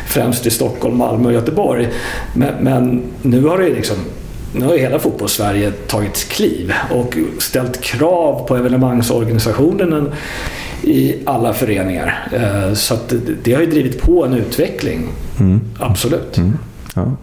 Främst 0.07 0.45
i 0.45 0.49
Stockholm, 0.49 0.97
Malmö 0.97 1.27
och 1.27 1.33
Göteborg. 1.33 1.89
Men, 2.33 2.53
men 2.61 3.01
nu 3.21 3.43
har 3.43 3.57
det 3.57 3.69
liksom 3.69 3.97
nu 4.53 4.65
har 4.65 4.77
hela 4.77 4.99
fotbollssverige 4.99 5.71
tagit 5.71 6.29
kliv 6.29 6.73
och 6.91 7.17
ställt 7.39 7.81
krav 7.81 8.47
på 8.47 8.55
evenemangsorganisationen 8.55 10.11
i 10.83 11.15
alla 11.25 11.53
föreningar. 11.53 12.27
Eh, 12.33 12.73
så 12.73 12.97
det 13.43 13.53
har 13.53 13.61
ju 13.61 13.67
drivit 13.67 14.01
på 14.01 14.25
en 14.25 14.33
utveckling. 14.33 15.07
Mm. 15.39 15.61
Absolut. 15.79 16.37
Mm. 16.37 16.57
Ja. 16.95 17.15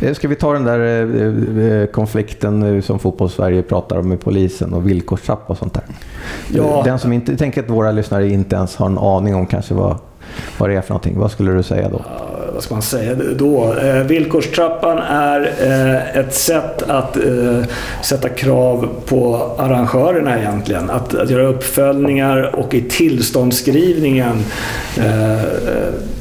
Eh, 0.00 0.14
ska 0.14 0.28
vi 0.28 0.36
ta 0.36 0.52
den 0.52 0.64
där 0.64 0.80
eh, 0.80 1.80
eh, 1.80 1.86
konflikten 1.86 2.82
som 2.82 2.98
fotbollssverige 2.98 3.62
pratar 3.62 3.98
om 3.98 4.08
med 4.08 4.20
polisen 4.20 4.74
och 4.74 4.88
villkorstrappa 4.88 5.52
och 5.52 5.58
sånt 5.58 5.74
där? 5.74 5.84
Ja. 6.52 6.82
Den 6.84 6.98
som 6.98 7.12
inte, 7.12 7.36
tänk 7.36 7.58
att 7.58 7.70
våra 7.70 7.92
lyssnare 7.92 8.28
inte 8.28 8.56
ens 8.56 8.76
har 8.76 8.86
en 8.86 8.98
aning 8.98 9.34
om 9.34 9.46
kanske 9.46 9.74
vad, 9.74 9.96
vad 10.58 10.70
det 10.70 10.76
är 10.76 10.80
för 10.80 10.90
någonting. 10.90 11.18
Vad 11.18 11.30
skulle 11.30 11.52
du 11.52 11.62
säga 11.62 11.88
då? 11.88 12.00
Vad 12.60 12.64
ska 12.64 12.74
man 12.74 12.82
säga 12.82 13.14
då? 13.14 13.74
villkorstrappan 14.06 14.98
är 14.98 15.40
ett 16.14 16.34
sätt 16.34 16.82
att 16.82 17.16
sätta 18.02 18.28
krav 18.28 18.88
på 19.06 19.50
arrangörerna 19.58 20.38
egentligen. 20.38 20.90
Att, 20.90 21.14
att 21.14 21.30
göra 21.30 21.46
uppföljningar 21.46 22.56
och 22.56 22.74
i 22.74 22.82
tillståndsskrivningen 22.82 24.44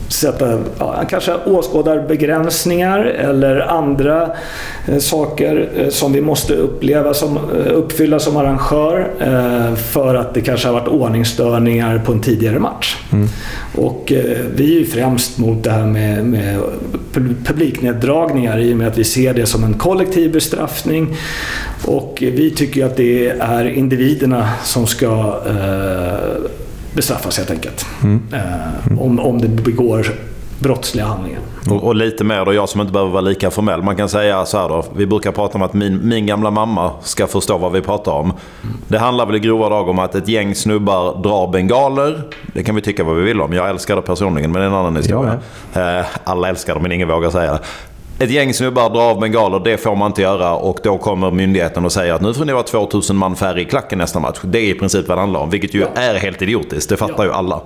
sätta, 0.09 0.59
ja, 0.79 1.03
kanske 1.09 1.35
åskådarbegränsningar 1.45 2.99
eller 2.99 3.59
andra 3.59 4.29
eh, 4.87 4.97
saker 4.97 5.69
eh, 5.75 5.89
som 5.89 6.13
vi 6.13 6.21
måste 6.21 6.53
uppleva 6.53 7.13
som, 7.13 7.37
eh, 7.37 7.73
uppfylla 7.73 8.19
som 8.19 8.37
arrangör 8.37 9.11
eh, 9.19 9.75
för 9.75 10.15
att 10.15 10.33
det 10.33 10.41
kanske 10.41 10.67
har 10.67 10.73
varit 10.73 10.87
ordningsstörningar 10.87 12.01
på 12.05 12.11
en 12.11 12.21
tidigare 12.21 12.59
match. 12.59 12.97
Mm. 13.11 13.27
Och 13.75 14.11
eh, 14.11 14.37
vi 14.55 14.75
är 14.75 14.79
ju 14.79 14.85
främst 14.85 15.37
mot 15.37 15.63
det 15.63 15.71
här 15.71 15.85
med, 15.85 16.25
med 16.31 16.61
publikneddragningar 17.43 18.59
i 18.59 18.73
och 18.73 18.77
med 18.77 18.87
att 18.87 18.97
vi 18.97 19.03
ser 19.03 19.33
det 19.33 19.45
som 19.45 19.63
en 19.63 19.73
kollektiv 19.73 20.31
bestraffning. 20.31 21.15
Och 21.85 22.17
vi 22.21 22.51
tycker 22.51 22.85
att 22.85 22.97
det 22.97 23.29
är 23.29 23.65
individerna 23.65 24.49
som 24.63 24.87
ska 24.87 25.41
eh, 25.47 26.51
bestraffas 26.93 27.37
helt 27.37 27.51
enkelt. 27.51 27.85
Mm. 28.03 28.21
Eh, 28.33 29.01
om, 29.01 29.19
om 29.19 29.41
det 29.41 29.47
begår 29.47 30.07
brottsliga 30.59 31.05
handlingar. 31.05 31.39
Och, 31.69 31.83
och, 31.83 31.95
lite 31.95 32.23
mer 32.23 32.45
då, 32.45 32.53
jag 32.53 32.69
som 32.69 32.81
inte 32.81 32.93
behöver 32.93 33.11
vara 33.11 33.21
lika 33.21 33.51
formell. 33.51 33.81
Man 33.81 33.95
kan 33.95 34.09
säga 34.09 34.45
så 34.45 34.57
här 34.57 34.69
då, 34.69 34.83
vi 34.95 35.05
brukar 35.05 35.31
prata 35.31 35.57
om 35.57 35.61
att 35.61 35.73
min, 35.73 36.07
min 36.07 36.25
gamla 36.25 36.51
mamma 36.51 36.91
ska 37.01 37.27
förstå 37.27 37.57
vad 37.57 37.71
vi 37.71 37.81
pratar 37.81 38.11
om. 38.11 38.25
Mm. 38.25 38.75
Det 38.87 38.97
handlar 38.97 39.25
väl 39.25 39.35
i 39.35 39.39
grova 39.39 39.69
drag 39.69 39.89
om 39.89 39.99
att 39.99 40.15
ett 40.15 40.27
gäng 40.27 40.55
snubbar 40.55 41.21
drar 41.23 41.51
bengaler. 41.51 42.21
Det 42.53 42.63
kan 42.63 42.75
vi 42.75 42.81
tycka 42.81 43.03
vad 43.03 43.15
vi 43.15 43.21
vill 43.21 43.41
om. 43.41 43.53
Jag 43.53 43.69
älskar 43.69 43.95
det 43.95 44.01
personligen, 44.01 44.51
men 44.51 44.61
det 44.61 44.65
är 44.65 44.69
en 44.69 44.75
annan 44.75 44.95
historia. 44.95 45.39
Eh, 45.73 46.05
alla 46.23 46.49
älskar 46.49 46.75
det, 46.75 46.81
men 46.81 46.91
ingen 46.91 47.07
vågar 47.07 47.29
säga 47.29 47.51
det. 47.51 47.59
Ett 48.21 48.31
gäng 48.31 48.53
snubbar 48.53 48.89
drar 48.89 49.09
av 49.09 49.19
bengaler, 49.19 49.59
det 49.59 49.77
får 49.77 49.95
man 49.95 50.11
inte 50.11 50.21
göra 50.21 50.55
och 50.55 50.79
då 50.83 50.97
kommer 50.97 51.31
myndigheten 51.31 51.85
och 51.85 51.91
säger 51.91 52.13
att 52.13 52.21
nu 52.21 52.33
får 52.33 52.45
ni 52.45 52.53
vara 52.53 52.63
2000 52.63 53.15
man 53.15 53.35
färre 53.35 53.61
i 53.61 53.65
klacken 53.65 53.97
nästa 53.97 54.19
match. 54.19 54.39
Det 54.43 54.59
är 54.59 54.69
i 54.69 54.73
princip 54.73 55.07
vad 55.07 55.17
det 55.17 55.21
handlar 55.21 55.39
om, 55.39 55.49
vilket 55.49 55.73
ju 55.73 55.79
ja. 55.79 56.01
är 56.01 56.15
helt 56.15 56.41
idiotiskt. 56.41 56.89
Det 56.89 56.97
fattar 56.97 57.15
ja. 57.17 57.23
ju 57.23 57.31
alla. 57.31 57.61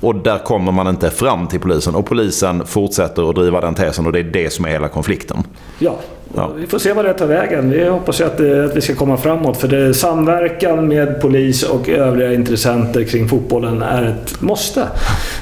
Och 0.00 0.14
där 0.14 0.38
kommer 0.38 0.72
man 0.72 0.88
inte 0.88 1.10
fram 1.10 1.46
till 1.46 1.60
polisen. 1.60 1.94
Och 1.94 2.06
polisen 2.06 2.66
fortsätter 2.66 3.30
att 3.30 3.34
driva 3.34 3.60
den 3.60 3.74
tesen 3.74 4.06
och 4.06 4.12
det 4.12 4.18
är 4.18 4.24
det 4.24 4.52
som 4.52 4.64
är 4.64 4.68
hela 4.68 4.88
konflikten. 4.88 5.36
Ja, 5.78 5.96
Ja. 6.34 6.50
Vi 6.56 6.66
får 6.66 6.78
se 6.78 6.92
vad 6.92 7.04
det 7.04 7.14
tar 7.14 7.26
vägen. 7.26 7.70
Vi 7.70 7.88
hoppas 7.88 8.20
att, 8.20 8.38
det, 8.38 8.64
att 8.64 8.76
vi 8.76 8.80
ska 8.80 8.94
komma 8.94 9.16
framåt. 9.16 9.56
För 9.56 9.68
det, 9.68 9.94
samverkan 9.94 10.88
med 10.88 11.20
polis 11.20 11.62
och 11.62 11.88
övriga 11.88 12.32
intressenter 12.32 13.04
kring 13.04 13.28
fotbollen 13.28 13.82
är 13.82 14.02
ett 14.02 14.40
måste. 14.40 14.86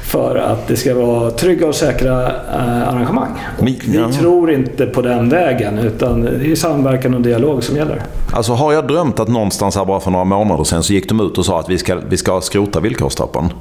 För 0.02 0.36
att 0.36 0.68
det 0.68 0.76
ska 0.76 0.94
vara 0.94 1.30
trygga 1.30 1.66
och 1.66 1.74
säkra 1.74 2.26
eh, 2.26 2.88
arrangemang. 2.88 3.44
Och. 3.58 3.66
Vi 3.66 4.12
tror 4.18 4.50
inte 4.50 4.86
på 4.86 5.02
den 5.02 5.28
vägen. 5.28 5.78
Utan 5.78 6.22
det 6.22 6.50
är 6.52 6.54
samverkan 6.54 7.14
och 7.14 7.20
dialog 7.20 7.64
som 7.64 7.76
gäller. 7.76 8.02
Alltså 8.32 8.52
har 8.52 8.72
jag 8.72 8.86
drömt 8.86 9.20
att 9.20 9.28
någonstans 9.28 9.76
här 9.76 9.84
bara 9.84 10.00
för 10.00 10.10
några 10.10 10.24
månader 10.24 10.64
sedan 10.64 10.82
så 10.82 10.92
gick 10.92 11.08
de 11.08 11.20
ut 11.20 11.38
och 11.38 11.44
sa 11.44 11.60
att 11.60 11.70
vi 11.70 11.78
ska, 11.78 11.96
vi 12.08 12.16
ska 12.16 12.40
skrota 12.40 12.80
villkorstrappan? 12.80 13.52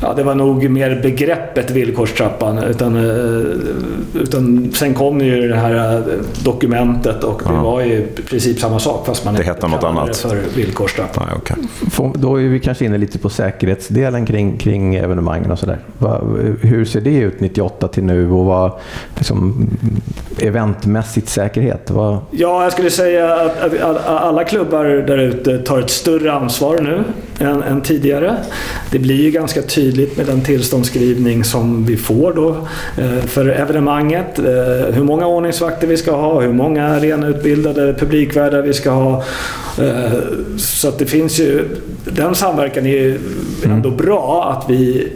Ja, 0.00 0.14
det 0.16 0.22
var 0.22 0.34
nog 0.34 0.70
mer 0.70 1.00
begreppet 1.02 1.70
villkorstrappan. 1.70 2.58
Utan, 2.58 2.96
eh, 2.96 4.22
utan 4.22 4.72
sen 4.74 4.94
kom 4.94 5.20
ju 5.20 5.48
det 5.48 5.56
här 5.56 5.94
eh, 5.94 6.02
dokumentet 6.44 7.24
och 7.24 7.42
det 7.46 7.54
ja. 7.54 7.62
var 7.62 7.80
ju 7.80 7.92
i 7.92 8.22
princip 8.28 8.60
samma 8.60 8.78
sak 8.78 9.06
fast 9.06 9.24
man 9.24 9.34
det 9.34 9.42
hette 9.42 9.68
något 9.68 9.84
annat. 9.84 10.06
det 10.06 10.28
för 10.28 10.56
villkorstrappan. 10.56 11.26
Ja, 11.30 11.36
okay. 11.36 12.12
Då 12.14 12.40
är 12.40 12.48
vi 12.48 12.60
kanske 12.60 12.84
inne 12.84 12.98
lite 12.98 13.18
på 13.18 13.28
säkerhetsdelen 13.28 14.26
kring, 14.26 14.58
kring 14.58 14.94
evenemangen 14.94 15.50
och 15.50 15.58
sådär. 15.58 15.78
Hur 16.60 16.84
ser 16.84 17.00
det 17.00 17.16
ut 17.16 17.40
98 17.40 17.88
till 17.88 18.04
nu 18.04 18.30
och 18.30 18.44
vad 18.44 18.72
liksom, 19.16 19.70
eventmässigt 20.38 21.28
säkerhet? 21.28 21.90
Vad... 21.90 22.18
Ja, 22.30 22.62
jag 22.62 22.72
skulle 22.72 22.90
säga 22.90 23.34
att, 23.34 23.80
att 23.80 24.06
alla 24.06 24.44
klubbar 24.44 24.84
där 24.84 25.18
ute 25.18 25.58
tar 25.58 25.78
ett 25.80 25.90
större 25.90 26.32
ansvar 26.32 26.78
nu 26.80 27.04
än, 27.46 27.62
än 27.62 27.80
tidigare. 27.80 28.36
Det 28.90 28.98
blir 28.98 29.22
ju 29.22 29.30
ganska 29.30 29.62
tydligt 29.62 29.87
tydligt 29.88 30.16
med 30.16 30.26
den 30.26 30.40
tillståndsskrivning 30.40 31.44
som 31.44 31.84
vi 31.84 31.96
får 31.96 32.32
då 32.32 32.48
eh, 33.02 33.26
för 33.26 33.48
evenemanget. 33.48 34.38
Eh, 34.38 34.44
hur 34.94 35.04
många 35.04 35.26
ordningsvakter 35.26 35.86
vi 35.86 35.96
ska 35.96 36.16
ha, 36.16 36.40
hur 36.40 36.52
många 36.52 36.98
renutbildade 36.98 37.94
publikvärdar 37.94 38.62
vi 38.62 38.74
ska 38.74 38.90
ha. 38.90 39.24
Eh, 39.78 40.12
så 40.56 40.88
att 40.88 40.98
det 40.98 41.06
finns 41.06 41.40
ju... 41.40 41.64
Den 42.04 42.34
samverkan 42.34 42.86
är 42.86 42.90
ju 42.90 43.18
ändå 43.64 43.88
mm. 43.88 43.96
bra 43.96 44.56
att 44.56 44.70
vi 44.70 45.08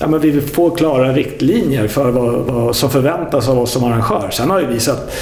ja, 0.00 0.08
men 0.08 0.20
vi 0.20 0.40
får 0.40 0.76
klara 0.76 1.12
riktlinjer 1.12 1.88
för 1.88 2.10
vad, 2.10 2.32
vad 2.32 2.76
som 2.76 2.90
förväntas 2.90 3.48
av 3.48 3.58
oss 3.58 3.72
som 3.72 3.84
arrangör. 3.84 4.28
Sen 4.32 4.50
har 4.50 4.60
ju 4.60 4.66
vi 4.66 4.80
satt 4.80 5.12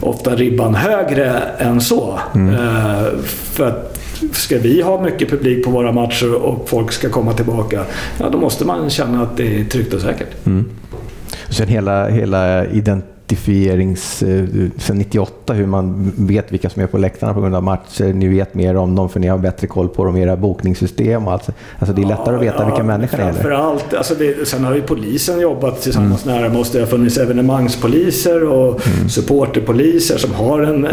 ofta 0.00 0.36
ribban 0.36 0.74
högre 0.74 1.42
än 1.58 1.80
så. 1.80 2.18
Mm. 2.34 2.54
För 3.52 3.66
att 3.66 3.99
ska 4.32 4.58
vi 4.58 4.82
ha 4.82 5.02
mycket 5.02 5.30
publik 5.30 5.64
på 5.64 5.70
våra 5.70 5.92
matcher 5.92 6.34
och 6.34 6.68
folk 6.68 6.92
ska 6.92 7.10
komma 7.10 7.32
tillbaka, 7.32 7.84
ja, 8.18 8.28
då 8.28 8.38
måste 8.38 8.64
man 8.64 8.90
känna 8.90 9.22
att 9.22 9.36
det 9.36 9.60
är 9.60 9.64
tryggt 9.64 9.94
och 9.94 10.00
säkert. 10.00 10.46
Mm. 10.46 10.64
Sen 11.48 11.68
hela, 11.68 12.08
hela 12.08 12.66
identiteten 12.66 13.19
identifierings 13.30 14.22
eh, 14.22 14.44
sen 14.78 14.98
98, 14.98 15.52
hur 15.52 15.66
man 15.66 16.12
vet 16.16 16.52
vilka 16.52 16.70
som 16.70 16.82
är 16.82 16.86
på 16.86 16.98
läktarna 16.98 17.34
på 17.34 17.40
grund 17.40 17.54
av 17.54 17.62
matcher. 17.62 18.12
Ni 18.12 18.28
vet 18.28 18.54
mer 18.54 18.76
om 18.76 18.94
dem 18.94 19.08
för 19.08 19.20
ni 19.20 19.26
har 19.26 19.38
bättre 19.38 19.66
koll 19.66 19.88
på 19.88 20.04
dem, 20.04 20.16
i 20.16 20.22
era 20.22 20.36
bokningssystem 20.36 21.26
och 21.26 21.32
allt. 21.32 21.48
Alltså 21.78 21.94
det 21.94 22.02
är 22.02 22.06
lättare 22.06 22.30
ja, 22.30 22.36
att 22.36 22.42
veta 22.42 22.56
ja, 22.58 22.66
vilka 22.66 22.82
människor 22.82 23.18
det 23.18 23.24
är. 23.24 23.32
Framförallt, 23.32 23.94
alltså 23.94 24.14
det, 24.14 24.48
sen 24.48 24.64
har 24.64 24.74
ju 24.74 24.82
polisen 24.82 25.40
jobbat 25.40 25.82
tillsammans 25.82 26.26
mm. 26.26 26.42
nära 26.42 26.58
oss. 26.58 26.70
Det 26.70 26.80
har 26.80 26.86
funnits 26.86 27.18
evenemangspoliser 27.18 28.44
och 28.44 28.86
mm. 28.86 29.08
supporterpoliser 29.08 30.18
som 30.18 30.34
har 30.34 30.62
en 30.62 30.84
eh, 30.84 30.90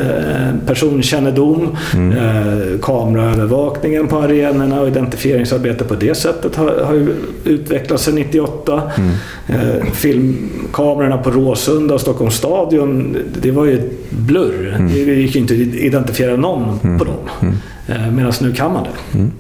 personkännedom. 0.66 1.78
Mm. 1.94 2.18
Eh, 2.18 2.80
kameraövervakningen 2.82 4.08
på 4.08 4.18
arenorna 4.18 4.82
och 4.82 4.88
identifieringsarbete 4.88 5.84
på 5.84 5.96
det 5.96 6.16
sättet 6.16 6.56
har, 6.56 6.84
har 6.86 6.94
ju 6.94 7.16
utvecklats 7.44 8.04
sedan 8.04 8.16
98. 8.16 8.82
Mm. 8.98 9.12
Eh, 9.48 9.92
filmkamerorna 9.94 11.18
på 11.18 11.32
Råsunda 11.32 11.94
och 11.94 12.02
Stockholm 12.02 12.27
stadion, 12.30 13.18
det 13.42 13.52
var 13.52 13.66
ju 13.66 13.74
ett 13.80 14.12
blurr. 14.12 14.76
Mm. 14.76 14.92
Det 14.94 15.00
gick 15.00 15.36
ju 15.36 15.42
inte 15.42 15.54
att 15.54 15.60
identifiera 15.60 16.36
någon 16.36 16.80
mm. 16.84 17.00
på 17.00 17.06
dem. 17.06 17.16
Mm. 17.42 17.56
Eh, 17.88 18.12
Medan 18.12 18.34
nu 18.42 18.54
kan 18.54 18.74
man 18.74 18.84
det. 18.84 19.18
Mm. 19.18 19.32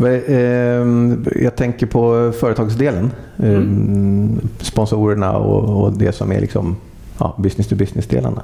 Eh, 0.00 1.42
jag 1.44 1.56
tänker 1.56 1.86
på 1.86 2.32
företagsdelen. 2.40 3.10
Mm. 3.42 4.40
Sponsorerna 4.60 5.36
och 5.36 5.92
det 5.92 6.12
som 6.12 6.32
är 6.32 6.40
liksom 6.40 6.76
ja, 7.18 7.34
business 7.38 7.68
to 7.68 7.74
business-delarna. 7.74 8.42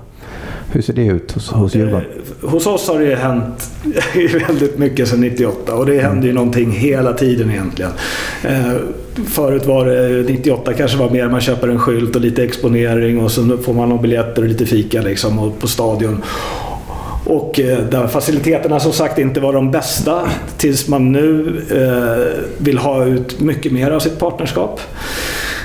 Hur 0.72 0.82
ser 0.82 0.92
det 0.92 1.06
ut 1.06 1.32
hos, 1.32 1.50
hos 1.50 1.74
Djurgården? 1.74 2.06
Eh, 2.42 2.50
hos 2.50 2.66
oss 2.66 2.88
har 2.88 2.98
det 2.98 3.14
hänt 3.14 3.70
väldigt 4.48 4.78
mycket 4.78 5.08
sedan 5.08 5.20
98 5.20 5.74
och 5.74 5.86
det 5.86 5.92
händer 5.92 6.10
mm. 6.10 6.26
ju 6.26 6.32
någonting 6.32 6.70
hela 6.70 7.12
tiden 7.12 7.50
egentligen. 7.50 7.92
Eh, 8.44 8.72
förut 9.26 9.66
var 9.66 9.86
det 9.86 10.22
98 10.22 10.72
kanske 10.72 10.98
var 10.98 11.10
mer 11.10 11.28
man 11.28 11.40
köper 11.40 11.68
en 11.68 11.78
skylt 11.78 12.16
och 12.16 12.22
lite 12.22 12.44
exponering 12.44 13.20
och 13.20 13.32
så 13.32 13.58
får 13.58 13.74
man 13.74 13.88
några 13.88 14.02
biljetter 14.02 14.42
och 14.42 14.48
lite 14.48 14.66
fika 14.66 15.02
liksom 15.02 15.38
och 15.38 15.58
på 15.58 15.68
stadion. 15.68 16.22
Och 17.24 17.60
eh, 17.60 17.78
där 17.78 18.06
faciliteterna 18.06 18.80
som 18.80 18.92
sagt 18.92 19.18
inte 19.18 19.40
var 19.40 19.52
de 19.52 19.70
bästa 19.70 20.28
tills 20.56 20.88
man 20.88 21.12
nu 21.12 21.62
eh, 21.70 22.42
vill 22.58 22.78
ha 22.78 23.04
ut 23.04 23.40
mycket 23.40 23.72
mer 23.72 23.90
av 23.90 24.00
sitt 24.00 24.18
partnerskap. 24.18 24.80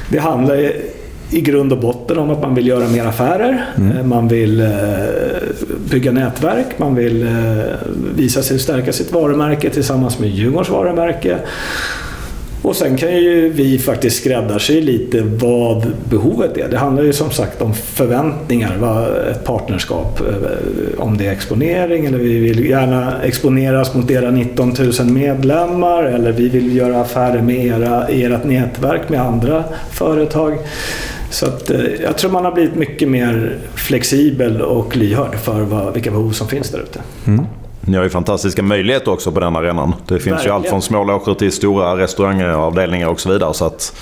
Det 0.09 0.19
handlar 0.19 0.71
i 1.35 1.41
grund 1.41 1.73
och 1.73 1.79
botten 1.79 2.17
om 2.17 2.29
att 2.29 2.41
man 2.41 2.55
vill 2.55 2.67
göra 2.67 2.87
mer 2.87 3.05
affärer. 3.05 3.65
Mm. 3.77 3.97
Eh, 3.97 4.03
man 4.03 4.27
vill 4.27 4.61
eh, 4.61 4.67
bygga 5.91 6.11
nätverk. 6.11 6.79
Man 6.79 6.95
vill 6.95 7.23
eh, 7.23 7.29
visa 8.15 8.43
sig 8.43 8.59
stärka 8.59 8.93
sitt 8.93 9.11
varumärke 9.11 9.69
tillsammans 9.69 10.19
med 10.19 10.29
Djurgårdens 10.29 10.69
varumärke. 10.69 11.37
Och 12.65 12.75
sen 12.75 12.97
kan 12.97 13.15
ju 13.15 13.49
vi 13.49 13.79
faktiskt 13.79 14.17
skräddarsy 14.21 14.81
lite 14.81 15.21
vad 15.21 15.91
behovet 16.09 16.57
är. 16.57 16.69
Det 16.69 16.77
handlar 16.77 17.03
ju 17.03 17.13
som 17.13 17.31
sagt 17.31 17.61
om 17.61 17.73
förväntningar, 17.73 18.77
vad 18.79 19.07
ett 19.27 19.43
partnerskap. 19.43 20.19
Eh, 20.21 20.99
om 21.03 21.17
det 21.17 21.27
är 21.27 21.31
exponering 21.31 22.05
eller 22.05 22.17
vi 22.17 22.39
vill 22.39 22.69
gärna 22.69 23.23
exponeras 23.23 23.93
mot 23.93 24.11
era 24.11 24.31
19 24.31 24.73
000 24.99 25.07
medlemmar 25.07 26.03
eller 26.03 26.31
vi 26.31 26.49
vill 26.49 26.75
göra 26.75 27.01
affärer 27.01 27.41
med 27.41 27.65
era, 27.65 28.07
ert 28.07 28.43
nätverk 28.43 29.09
med 29.09 29.21
andra 29.21 29.63
företag. 29.91 30.57
Så 31.29 31.45
att, 31.45 31.69
eh, 31.69 31.79
jag 32.01 32.17
tror 32.17 32.31
man 32.31 32.45
har 32.45 32.51
blivit 32.51 32.75
mycket 32.75 33.09
mer 33.09 33.57
flexibel 33.75 34.61
och 34.61 34.97
lyhörd 34.97 35.35
för 35.35 35.61
vad, 35.61 35.93
vilka 35.93 36.11
behov 36.11 36.31
som 36.31 36.47
finns 36.47 36.69
där 36.69 36.79
ute. 36.79 36.99
Mm. 37.27 37.45
Ni 37.87 37.97
har 37.97 38.03
ju 38.03 38.09
fantastiska 38.09 38.61
möjligheter 38.61 39.11
också 39.11 39.31
på 39.31 39.39
den 39.39 39.55
arenan. 39.55 39.93
Det 40.07 40.13
finns 40.13 40.27
Verkligen. 40.27 40.45
ju 40.45 40.55
allt 40.55 40.67
från 40.67 40.81
småloger 40.81 41.33
till 41.33 41.51
stora 41.51 41.97
restauranger, 41.97 42.47
avdelningar 42.47 43.07
och 43.07 43.19
så 43.19 43.31
vidare. 43.31 43.53
Så 43.53 43.65
att... 43.65 43.95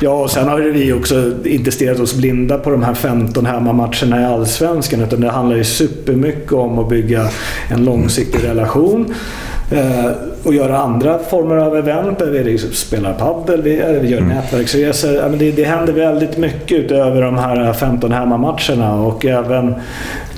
Ja, 0.00 0.10
och 0.10 0.30
sen 0.30 0.48
har 0.48 0.60
vi 0.60 0.92
också 0.92 1.32
inte 1.44 1.72
stirrat 1.72 2.00
oss 2.00 2.14
blinda 2.14 2.58
på 2.58 2.70
de 2.70 2.82
här 2.82 2.94
15 2.94 3.46
hemmamatcherna 3.46 4.20
i 4.20 4.24
Allsvenskan. 4.24 5.00
Utan 5.00 5.20
det 5.20 5.30
handlar 5.30 5.56
ju 5.56 5.64
supermycket 5.64 6.52
om 6.52 6.78
att 6.78 6.88
bygga 6.88 7.28
en 7.68 7.84
långsiktig 7.84 8.44
relation. 8.44 9.14
Eh, 9.70 10.10
och 10.44 10.54
göra 10.54 10.78
andra 10.78 11.18
former 11.18 11.56
av 11.56 11.76
event 11.76 12.18
där 12.18 12.30
vi 12.30 12.44
liksom 12.44 12.72
spelar 12.72 13.14
padel, 13.14 13.62
vi, 13.62 13.98
vi 14.02 14.08
gör 14.08 14.18
mm. 14.18 14.28
nätverksresor. 14.28 15.36
Det, 15.38 15.50
det 15.50 15.64
händer 15.64 15.92
väldigt 15.92 16.38
mycket 16.38 16.78
utöver 16.78 17.22
de 17.22 17.38
här 17.38 17.72
15 17.72 18.12
hemmamatcherna 18.12 18.94
och 18.94 19.24
även 19.24 19.74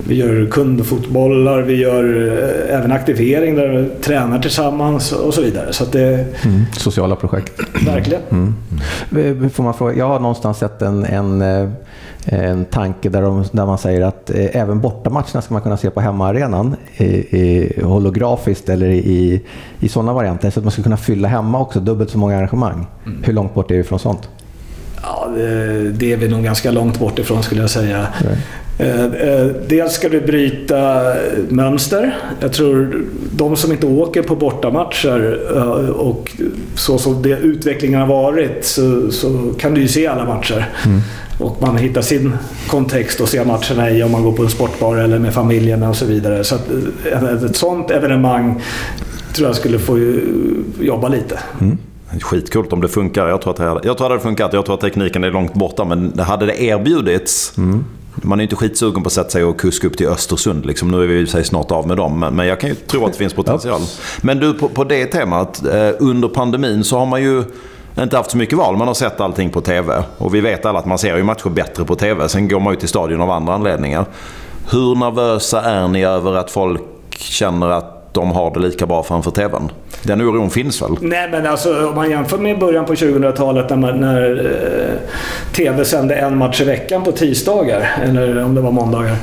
vi 0.08 0.14
gör 0.14 0.46
kundfotbollar, 0.50 1.62
vi 1.62 1.76
gör 1.76 2.32
eh, 2.68 2.76
även 2.78 2.92
aktivering 2.92 3.54
där 3.54 3.68
vi 3.68 3.88
tränar 4.02 4.38
tillsammans 4.38 5.12
och 5.12 5.34
så 5.34 5.42
vidare. 5.42 5.72
Så 5.72 5.84
det, 5.84 6.26
mm. 6.44 6.62
Sociala 6.72 7.16
projekt. 7.16 7.60
Verkligen. 7.86 8.22
Mm. 8.30 9.50
Får 9.50 9.62
man 9.62 9.74
fråga, 9.74 9.94
jag 9.94 10.08
har 10.08 10.20
någonstans 10.20 10.58
sett 10.58 10.82
en, 10.82 11.04
en 11.04 11.42
eh, 11.42 11.68
en 12.28 12.64
tanke 12.64 13.08
där, 13.08 13.22
de, 13.22 13.44
där 13.52 13.66
man 13.66 13.78
säger 13.78 14.00
att 14.00 14.30
eh, 14.30 14.56
även 14.56 14.80
bortamatcherna 14.80 15.42
ska 15.42 15.54
man 15.54 15.62
kunna 15.62 15.76
se 15.76 15.90
på 15.90 16.00
hemmaarenan 16.00 16.76
i, 16.96 17.82
holografiskt 17.82 18.68
eller 18.68 18.86
i, 18.86 19.42
i 19.80 19.88
sådana 19.88 20.12
varianter. 20.12 20.50
Så 20.50 20.60
att 20.60 20.64
man 20.64 20.72
ska 20.72 20.82
kunna 20.82 20.96
fylla 20.96 21.28
hemma 21.28 21.60
också, 21.60 21.80
dubbelt 21.80 22.10
så 22.10 22.18
många 22.18 22.36
arrangemang. 22.36 22.86
Mm. 23.06 23.22
Hur 23.24 23.32
långt 23.32 23.54
bort 23.54 23.70
är 23.70 23.74
vi 23.74 23.84
från 23.84 23.98
sånt? 23.98 24.28
Ja, 25.02 25.28
det 25.92 26.12
är 26.12 26.16
vi 26.16 26.28
nog 26.28 26.44
ganska 26.44 26.70
långt 26.70 26.98
bort 26.98 27.18
ifrån 27.18 27.42
skulle 27.42 27.60
jag 27.60 27.70
säga. 27.70 28.06
Eh, 28.78 29.04
eh, 29.04 29.46
dels 29.68 29.92
ska 29.92 30.08
du 30.08 30.20
bryta 30.20 31.02
mönster. 31.48 32.16
Jag 32.40 32.52
tror 32.52 33.04
de 33.30 33.56
som 33.56 33.72
inte 33.72 33.86
åker 33.86 34.22
på 34.22 34.36
bortamatcher 34.36 35.40
eh, 35.56 35.90
och 35.90 36.32
så 36.74 36.98
som 36.98 37.22
det 37.22 37.38
utvecklingen 37.38 38.00
har 38.00 38.06
varit 38.06 38.64
så, 38.64 39.10
så 39.10 39.52
kan 39.58 39.74
du 39.74 39.80
ju 39.80 39.88
se 39.88 40.06
alla 40.06 40.24
matcher. 40.24 40.68
Mm. 40.86 41.00
Och 41.38 41.56
man 41.62 41.76
hittar 41.76 42.02
sin 42.02 42.32
kontext 42.68 43.20
och 43.20 43.28
ser 43.28 43.44
matcherna 43.44 43.90
i 43.90 44.02
om 44.02 44.12
man 44.12 44.22
går 44.22 44.32
på 44.32 44.42
en 44.42 44.50
sportbar 44.50 44.96
eller 44.96 45.18
med 45.18 45.34
familjen 45.34 45.82
och 45.82 45.96
så 45.96 46.04
vidare. 46.04 46.44
Så 46.44 46.54
att 46.54 46.70
ett 47.44 47.56
sånt 47.56 47.90
evenemang 47.90 48.62
tror 49.32 49.48
jag 49.48 49.56
skulle 49.56 49.78
få 49.78 49.98
jobba 50.80 51.08
lite. 51.08 51.38
Mm. 51.60 51.78
Skitcoolt 52.20 52.72
om 52.72 52.80
det 52.80 52.88
funkar. 52.88 53.28
Jag 53.28 53.40
tror, 53.40 53.50
att 53.50 53.56
det 53.56 53.64
hade, 53.64 53.80
jag 53.84 53.96
tror 53.96 54.06
att 54.06 54.10
det 54.10 54.14
hade 54.14 54.22
funkat. 54.22 54.52
Jag 54.52 54.64
tror 54.64 54.74
att 54.74 54.80
tekniken 54.80 55.24
är 55.24 55.30
långt 55.30 55.54
borta. 55.54 55.84
Men 55.84 56.18
hade 56.18 56.46
det 56.46 56.62
erbjudits 56.62 57.52
mm. 57.58 57.84
Man 58.22 58.40
är 58.40 58.42
inte 58.42 58.56
skitsugen 58.56 59.02
på 59.02 59.06
att 59.06 59.12
sätta 59.12 59.30
sig 59.30 59.44
och 59.44 59.60
kuska 59.60 59.86
upp 59.86 59.96
till 59.96 60.06
Östersund. 60.06 60.66
Liksom. 60.66 60.90
Nu 60.90 61.02
är 61.02 61.06
vi 61.06 61.26
sig 61.26 61.44
snart 61.44 61.70
av 61.70 61.86
med 61.86 61.96
dem, 61.96 62.18
men, 62.32 62.46
jag 62.46 62.60
kan 62.60 62.70
ju 62.70 62.76
tro 62.76 63.06
att 63.06 63.12
det 63.12 63.18
finns 63.18 63.34
potential. 63.34 63.80
Men 64.20 64.38
du, 64.38 64.54
på, 64.54 64.68
på 64.68 64.84
det 64.84 65.06
temat. 65.06 65.64
Eh, 65.66 65.90
under 65.98 66.28
pandemin 66.28 66.84
så 66.84 66.98
har 66.98 67.06
man 67.06 67.22
ju 67.22 67.44
inte 68.02 68.16
haft 68.16 68.30
så 68.30 68.36
mycket 68.36 68.58
val. 68.58 68.76
Man 68.76 68.86
har 68.86 68.94
sett 68.94 69.20
allting 69.20 69.50
på 69.50 69.60
TV. 69.60 70.02
Och 70.18 70.34
vi 70.34 70.40
vet 70.40 70.66
alla 70.66 70.78
att 70.78 70.86
man 70.86 70.98
ser 70.98 71.16
ju 71.16 71.22
matcher 71.22 71.48
bättre 71.48 71.84
på 71.84 71.96
TV. 71.96 72.28
Sen 72.28 72.48
går 72.48 72.60
man 72.60 72.72
ju 72.72 72.80
till 72.80 72.88
stadion 72.88 73.20
av 73.20 73.30
andra 73.30 73.54
anledningar. 73.54 74.04
Hur 74.70 74.94
nervösa 74.94 75.62
är 75.62 75.88
ni 75.88 76.04
över 76.04 76.34
att 76.34 76.50
folk 76.50 76.82
känner 77.18 77.68
att 77.68 77.95
de 78.16 78.32
har 78.32 78.54
det 78.54 78.60
lika 78.60 78.86
bra 78.86 79.02
framför 79.02 79.30
TVn? 79.30 79.70
Den 80.02 80.20
oron 80.20 80.50
finns 80.50 80.82
väl? 80.82 80.90
Nej, 81.00 81.28
men 81.30 81.46
alltså 81.46 81.88
om 81.88 81.94
man 81.94 82.10
jämför 82.10 82.38
med 82.38 82.58
början 82.58 82.84
på 82.84 82.94
2000-talet 82.94 83.70
när, 83.70 83.76
man, 83.76 84.00
när 84.00 84.46
eh, 84.46 85.54
TV 85.56 85.84
sände 85.84 86.14
en 86.14 86.38
match 86.38 86.60
i 86.60 86.64
veckan 86.64 87.04
på 87.04 87.12
tisdagar, 87.12 87.88
eller 88.04 88.44
om 88.44 88.54
det 88.54 88.60
var 88.60 88.70
måndagar. 88.70 89.16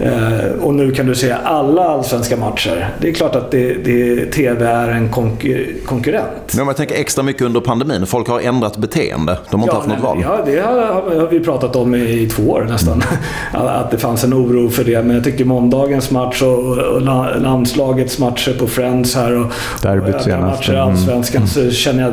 Eh, 0.00 0.62
och 0.62 0.74
nu 0.74 0.92
kan 0.92 1.06
du 1.06 1.14
se 1.14 1.36
alla 1.44 1.84
allsvenska 1.84 2.36
matcher. 2.36 2.88
Det 3.00 3.08
är 3.08 3.12
klart 3.12 3.36
att 3.36 3.50
det, 3.50 3.74
det, 3.74 4.26
TV 4.26 4.66
är 4.66 4.88
en 4.88 5.08
konkur 5.08 5.76
konkurrent. 5.86 6.54
Men 6.56 6.66
jag 6.66 6.76
tänker 6.76 6.94
extra 6.94 7.22
mycket 7.22 7.42
under 7.42 7.60
pandemin. 7.60 8.06
Folk 8.06 8.28
har 8.28 8.40
ändrat 8.40 8.76
beteende. 8.76 9.38
De 9.50 9.60
har 9.60 9.68
ja, 9.68 9.72
inte 9.72 9.90
haft 9.90 10.02
något 10.02 10.10
val. 10.10 10.18
Ja, 10.22 10.38
det 10.46 10.60
har, 10.60 10.82
har, 11.20 11.28
vi 11.30 11.40
pratat 11.40 11.76
om 11.76 11.94
i, 11.94 12.22
i 12.22 12.26
två 12.26 12.42
år 12.42 12.66
nästan. 12.70 13.02
Mm. 13.52 13.66
att 13.66 13.90
det 13.90 13.98
fanns 13.98 14.24
en 14.24 14.34
oro 14.34 14.70
för 14.70 14.84
det. 14.84 15.02
Men 15.02 15.14
jag 15.14 15.24
tycker 15.24 15.44
måndagens 15.44 16.10
match 16.10 16.42
och, 16.42 16.78
och 16.78 17.02
landslagets 17.40 18.18
matcher 18.34 18.58
på 18.58 18.66
Friends 18.66 19.14
här 19.14 19.32
och, 19.32 19.52
Derbyt 19.82 20.22
senast. 20.22 20.58
matcher 20.58 20.72
i 20.72 20.76
mm. 20.76 20.88
Allsvenskan 20.88 21.42
mm. 21.42 21.48
så 21.48 21.70
känner 21.70 22.02
jag 22.02 22.12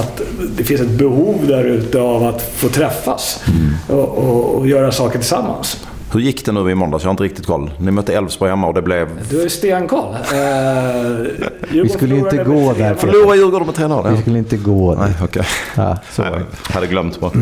att 0.00 0.20
det 0.56 0.64
finns 0.64 0.80
ett 0.80 0.90
behov 0.90 1.46
där 1.46 1.64
ute 1.64 2.00
av 2.00 2.24
att 2.24 2.42
få 2.56 2.68
träffas 2.68 3.42
mm. 3.46 4.00
och, 4.00 4.18
och, 4.18 4.54
och 4.54 4.68
göra 4.68 4.92
saker 4.92 5.18
tillsammans. 5.18 5.76
Hur 6.12 6.20
gick 6.20 6.44
det 6.44 6.52
nu 6.52 6.70
i 6.70 6.74
måndags? 6.74 7.04
Jag 7.04 7.08
har 7.08 7.12
inte 7.12 7.22
riktigt 7.22 7.46
koll. 7.46 7.70
Ni 7.78 7.90
mötte 7.90 8.14
Elfsborg 8.14 8.50
hemma 8.50 8.66
och 8.66 8.74
det 8.74 8.82
blev... 8.82 9.08
Du 9.30 9.42
ju 9.42 9.48
stenkoll. 9.48 10.14
Uh, 10.14 11.26
vi 11.82 11.88
skulle 11.88 12.18
inte 12.18 12.44
gå 12.44 12.72
där. 12.72 12.94
Förlorade 12.94 13.36
Djurgården 13.36 13.66
med 13.66 13.74
3-0? 13.74 14.16
Vi 14.16 14.22
skulle 14.22 14.38
inte 14.38 14.56
gå 14.56 14.94
där. 14.94 15.00
Nej, 15.00 15.14
okay. 15.24 15.42
ja, 15.76 15.98
så 16.10 16.22
var 16.22 16.30
Jag 16.68 16.74
hade 16.74 16.86
glömt 16.86 17.20
bara. 17.20 17.32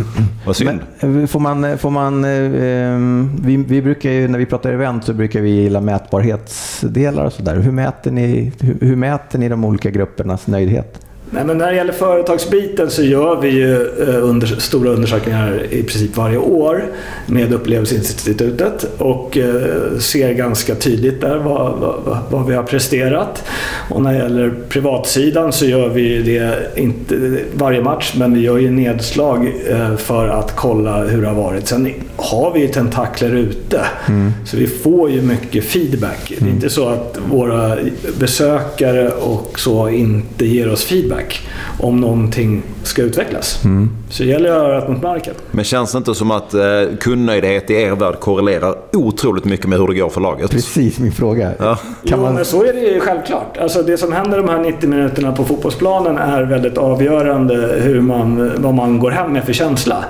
Vad 0.46 0.56
synd. 0.56 0.80
Men, 1.00 1.20
eh, 1.20 1.26
får 1.26 1.40
man, 1.40 1.78
får 1.78 1.90
man, 1.90 2.24
eh, 2.24 3.40
vi, 3.46 3.56
vi 3.56 3.82
brukar 3.82 4.10
ju, 4.10 4.28
när 4.28 4.38
vi 4.38 4.46
pratar 4.46 4.72
event 4.72 5.04
så 5.04 5.12
brukar 5.12 5.40
vi 5.40 5.50
gilla 5.50 5.80
mätbarhetsdelar 5.80 7.24
och 7.24 7.32
sådär. 7.32 7.56
Hur 7.56 7.72
mäter 7.72 8.10
ni, 8.10 8.52
hur, 8.60 8.78
hur 8.80 8.96
mäter 8.96 9.38
ni 9.38 9.48
de 9.48 9.64
olika 9.64 9.90
gruppernas 9.90 10.46
nöjdhet? 10.46 11.07
Nej, 11.30 11.44
men 11.44 11.58
när 11.58 11.70
det 11.70 11.76
gäller 11.76 11.92
företagsbiten 11.92 12.90
så 12.90 13.02
gör 13.02 13.40
vi 13.40 13.48
ju 13.48 13.74
eh, 13.82 14.24
under, 14.24 14.46
stora 14.46 14.90
undersökningar 14.90 15.62
i 15.70 15.82
princip 15.82 16.16
varje 16.16 16.38
år 16.38 16.84
med 17.26 17.52
Upplevelseinstitutet 17.52 18.86
och 18.98 19.38
eh, 19.38 19.98
ser 19.98 20.32
ganska 20.32 20.74
tydligt 20.74 21.20
där 21.20 21.36
vad, 21.36 21.78
vad, 21.78 22.18
vad, 22.30 22.46
vi 22.46 22.54
har 22.54 22.62
presterat. 22.62 23.44
Och 23.90 24.02
när 24.02 24.12
det 24.12 24.18
gäller 24.18 24.54
privatsidan 24.68 25.52
så 25.52 25.66
gör 25.66 25.88
vi 25.88 26.22
det 26.22 26.72
inte 26.76 27.38
varje 27.54 27.82
match 27.82 28.14
men 28.18 28.34
vi 28.34 28.40
gör 28.40 28.58
ju 28.58 28.70
nedslag 28.70 29.52
eh, 29.70 29.96
för 29.96 30.28
att 30.28 30.56
kolla 30.56 31.04
hur 31.04 31.22
det 31.22 31.28
har 31.28 31.34
varit. 31.34 31.68
Sen 31.68 31.92
har 32.16 32.52
vi 32.54 32.60
ju 32.60 32.68
tentakler 32.68 33.34
ute 33.34 33.80
mm. 34.08 34.32
så 34.44 34.56
vi 34.56 34.66
får 34.66 35.10
ju 35.10 35.22
mycket 35.22 35.64
feedback. 35.64 36.30
Mm. 36.30 36.44
Det 36.44 36.50
är 36.50 36.54
inte 36.54 36.70
så 36.70 36.88
att 36.88 37.18
våra 37.30 37.76
besökare 38.18 39.08
och 39.08 39.60
så 39.60 39.88
inte 39.88 40.46
ger 40.46 40.72
oss 40.72 40.84
feedback 40.84 41.17
feedback 41.18 41.48
om 41.80 42.00
någonting 42.00 42.62
ska 42.82 43.02
utvecklas. 43.02 43.64
Mm. 43.64 43.90
Så 44.10 44.22
det 44.22 44.28
gäller 44.28 44.50
att 44.50 44.56
göra 44.56 44.78
rätt 44.78 44.88
mot 44.88 45.02
marken. 45.02 45.34
Men 45.50 45.64
känns 45.64 45.92
det 45.92 45.98
inte 45.98 46.14
som 46.14 46.30
att 46.30 46.54
eh, 46.54 46.60
kundnöjdhet 47.00 47.70
i 47.70 47.74
er 47.74 47.90
värld 47.90 48.20
korrelerar 48.20 48.74
otroligt 48.92 49.44
mycket 49.44 49.66
med 49.66 49.78
hur 49.78 49.88
det 49.88 49.94
går 49.94 50.08
för 50.08 50.20
laget? 50.20 50.50
Precis 50.50 50.98
min 50.98 51.12
fråga. 51.12 51.52
Ja. 51.58 51.74
Kan 51.76 51.84
jo, 52.04 52.16
man... 52.16 52.34
men 52.34 52.44
så 52.44 52.64
är 52.64 52.72
det 52.72 52.80
ju 52.80 53.00
självklart. 53.00 53.58
Alltså 53.58 53.82
det 53.82 53.96
som 53.96 54.12
händer 54.12 54.38
de 54.38 54.48
här 54.48 54.58
90 54.58 54.88
minuterna 54.88 55.32
på 55.32 55.44
fotbollsplanen 55.44 56.18
är 56.18 56.42
väldigt 56.42 56.78
avgörande 56.78 57.54
hur 57.82 58.00
man, 58.00 58.52
vad 58.56 58.74
man 58.74 58.98
går 58.98 59.10
hem 59.10 59.32
med 59.32 59.44
för 59.44 59.52
känsla. 59.52 60.04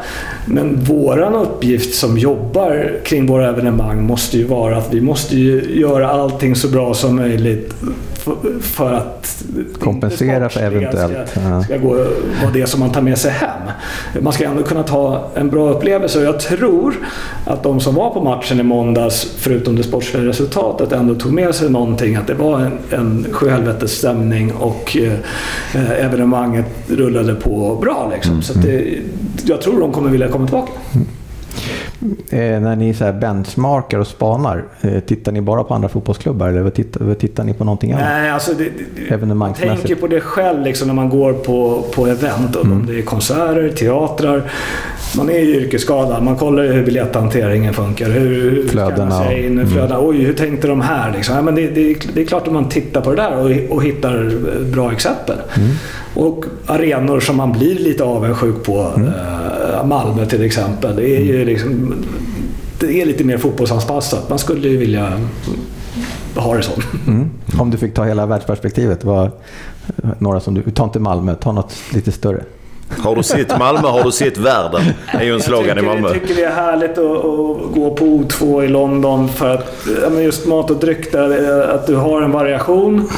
Men 0.46 0.84
våran 0.84 1.34
uppgift 1.34 1.94
som 1.94 2.18
jobbar 2.18 2.92
kring 3.04 3.26
våra 3.26 3.48
evenemang 3.48 4.02
måste 4.02 4.38
ju 4.38 4.44
vara 4.44 4.76
att 4.76 4.94
vi 4.94 5.00
måste 5.00 5.36
ju 5.36 5.80
göra 5.80 6.08
allting 6.08 6.56
så 6.56 6.68
bra 6.68 6.94
som 6.94 7.16
möjligt 7.16 7.74
för 8.60 8.92
att 8.92 9.44
kompensera 9.80 10.48
för 10.48 10.60
eventuellt. 10.60 11.28
Ska, 11.28 11.62
ska 11.62 11.76
gå, 11.76 11.94
vara 12.42 12.50
det 12.52 12.66
som 12.66 12.80
man 12.80 12.90
tar 12.92 13.00
med 13.00 13.18
sig 13.18 13.30
hem. 13.30 13.70
Man 14.20 14.32
ska 14.32 14.44
ändå 14.44 14.62
kunna 14.62 14.82
ta 14.82 15.30
en 15.34 15.48
bra 15.48 15.70
upplevelse 15.70 16.18
och 16.18 16.24
jag 16.24 16.40
tror 16.40 16.94
att 17.44 17.62
de 17.62 17.80
som 17.80 17.94
var 17.94 18.10
på 18.10 18.20
matchen 18.20 18.60
i 18.60 18.62
måndags, 18.62 19.26
förutom 19.38 19.76
det 19.76 19.82
sportsliga 19.82 20.24
resultatet, 20.24 20.92
ändå 20.92 21.14
tog 21.14 21.32
med 21.32 21.54
sig 21.54 21.70
någonting. 21.70 22.16
Att 22.16 22.26
det 22.26 22.34
var 22.34 22.60
en, 22.60 22.78
en 22.90 23.26
sjuhelvetes 23.32 23.92
stämning 23.92 24.52
och 24.52 24.96
eh, 24.96 26.04
evenemanget 26.04 26.66
rullade 26.88 27.34
på 27.34 27.78
bra. 27.82 28.10
Liksom. 28.14 28.32
Mm. 28.32 28.42
Så 28.42 28.58
det, 28.58 28.98
jag 29.44 29.60
tror 29.60 29.80
de 29.80 29.92
kommer 29.92 30.10
vilja 30.10 30.28
komma 30.28 30.46
tillbaka. 30.46 30.72
Mm. 30.94 31.06
Eh, 32.30 32.60
när 32.60 32.76
ni 32.76 32.94
så 32.94 33.04
här 33.04 33.12
benchmarkar 33.12 33.98
och 33.98 34.06
spanar, 34.06 34.64
eh, 34.80 35.00
tittar 35.00 35.32
ni 35.32 35.40
bara 35.40 35.64
på 35.64 35.74
andra 35.74 35.88
fotbollsklubbar 35.88 36.48
eller 36.48 36.70
tittar, 36.70 37.14
tittar 37.14 37.44
ni 37.44 37.54
på 37.54 37.64
någonting 37.64 37.92
annat? 37.92 38.04
Nej, 38.04 38.30
alltså 38.30 38.52
det, 38.54 38.64
det, 39.10 39.18
tänker 39.54 39.94
på 39.94 40.06
det 40.06 40.20
själv 40.20 40.62
liksom, 40.62 40.88
när 40.88 40.94
man 40.94 41.08
går 41.08 41.32
på, 41.32 41.84
på 41.94 42.06
event. 42.06 42.56
Och 42.56 42.64
mm. 42.64 42.86
Det 42.86 42.98
är 42.98 43.02
konserter, 43.02 43.68
teatrar. 43.68 44.42
Man 45.16 45.30
är 45.30 45.38
ju 45.38 45.54
yrkesskadad. 45.54 46.22
Man 46.22 46.36
kollar 46.36 46.64
hur 46.64 46.84
biljetthanteringen 46.84 47.74
funkar. 47.74 48.10
Hur 48.10 48.68
Flödena. 48.68 49.24
Sig 49.24 49.46
in, 49.46 49.52
mm. 49.52 49.70
flödena. 49.70 50.00
Oj, 50.00 50.16
hur 50.16 50.34
tänkte 50.34 50.68
de 50.68 50.80
här? 50.80 51.12
Liksom. 51.12 51.36
Ja, 51.36 51.42
men 51.42 51.54
det, 51.54 51.66
det, 51.66 51.94
det, 52.14 52.20
är 52.20 52.26
klart 52.26 52.46
att 52.46 52.52
man 52.52 52.68
tittar 52.68 53.00
på 53.00 53.10
det 53.10 53.16
där 53.16 53.36
och, 53.36 53.76
och 53.76 53.84
hittar 53.84 54.30
bra 54.72 54.92
exempel. 54.92 55.36
Mm. 55.56 55.68
Och 56.14 56.44
arenor 56.66 57.20
som 57.20 57.36
man 57.36 57.52
blir 57.52 57.74
lite 57.74 58.04
avundsjuk 58.04 58.64
på. 58.64 58.92
Mm. 58.96 59.08
Eh, 59.08 59.14
Malmö 59.84 60.26
till 60.26 60.42
exempel. 60.42 60.96
Det 60.96 61.16
är 61.16 61.20
ju 61.20 61.44
liksom, 61.44 61.94
det 62.80 63.02
är 63.02 63.06
lite 63.06 63.24
mer 63.24 63.38
fotbollsanpassat. 63.38 64.28
Man 64.28 64.38
skulle 64.38 64.68
ju 64.68 64.76
vilja 64.76 65.20
ha 66.36 66.54
det 66.54 66.62
så. 66.62 66.72
Mm. 67.06 67.30
Om 67.58 67.70
du 67.70 67.78
fick 67.78 67.94
ta 67.94 68.04
hela 68.04 68.26
världsperspektivet, 68.26 69.04
var 69.04 69.30
några 70.18 70.40
som 70.40 70.54
du, 70.54 70.62
ta 70.62 70.84
inte 70.84 70.98
Malmö, 70.98 71.34
ta 71.34 71.52
något 71.52 71.74
lite 71.92 72.12
större. 72.12 72.42
Har 72.98 73.16
du 73.16 73.22
sett 73.22 73.58
Malmö 73.58 73.88
har 73.88 74.04
du 74.04 74.12
sett 74.12 74.38
världen. 74.38 74.82
Det 75.12 75.18
är 75.18 75.24
ju 75.24 75.34
en 75.34 75.40
slogan 75.40 75.78
i 75.78 75.82
Malmö. 75.82 76.08
Jag 76.08 76.20
tycker 76.20 76.34
det 76.34 76.44
är 76.44 76.50
härligt 76.50 76.90
att, 76.90 76.98
att, 76.98 77.74
gå 77.74 77.94
på 77.96 78.04
O2 78.04 78.64
i 78.64 78.68
London 78.68 79.28
för 79.28 79.54
att 79.54 79.88
just 80.22 80.46
mat 80.46 80.70
och 80.70 80.76
dryck 80.76 81.12
där, 81.12 81.68
att 81.68 81.86
du 81.86 81.96
har 81.96 82.22
en 82.22 82.32
variation 82.32 83.08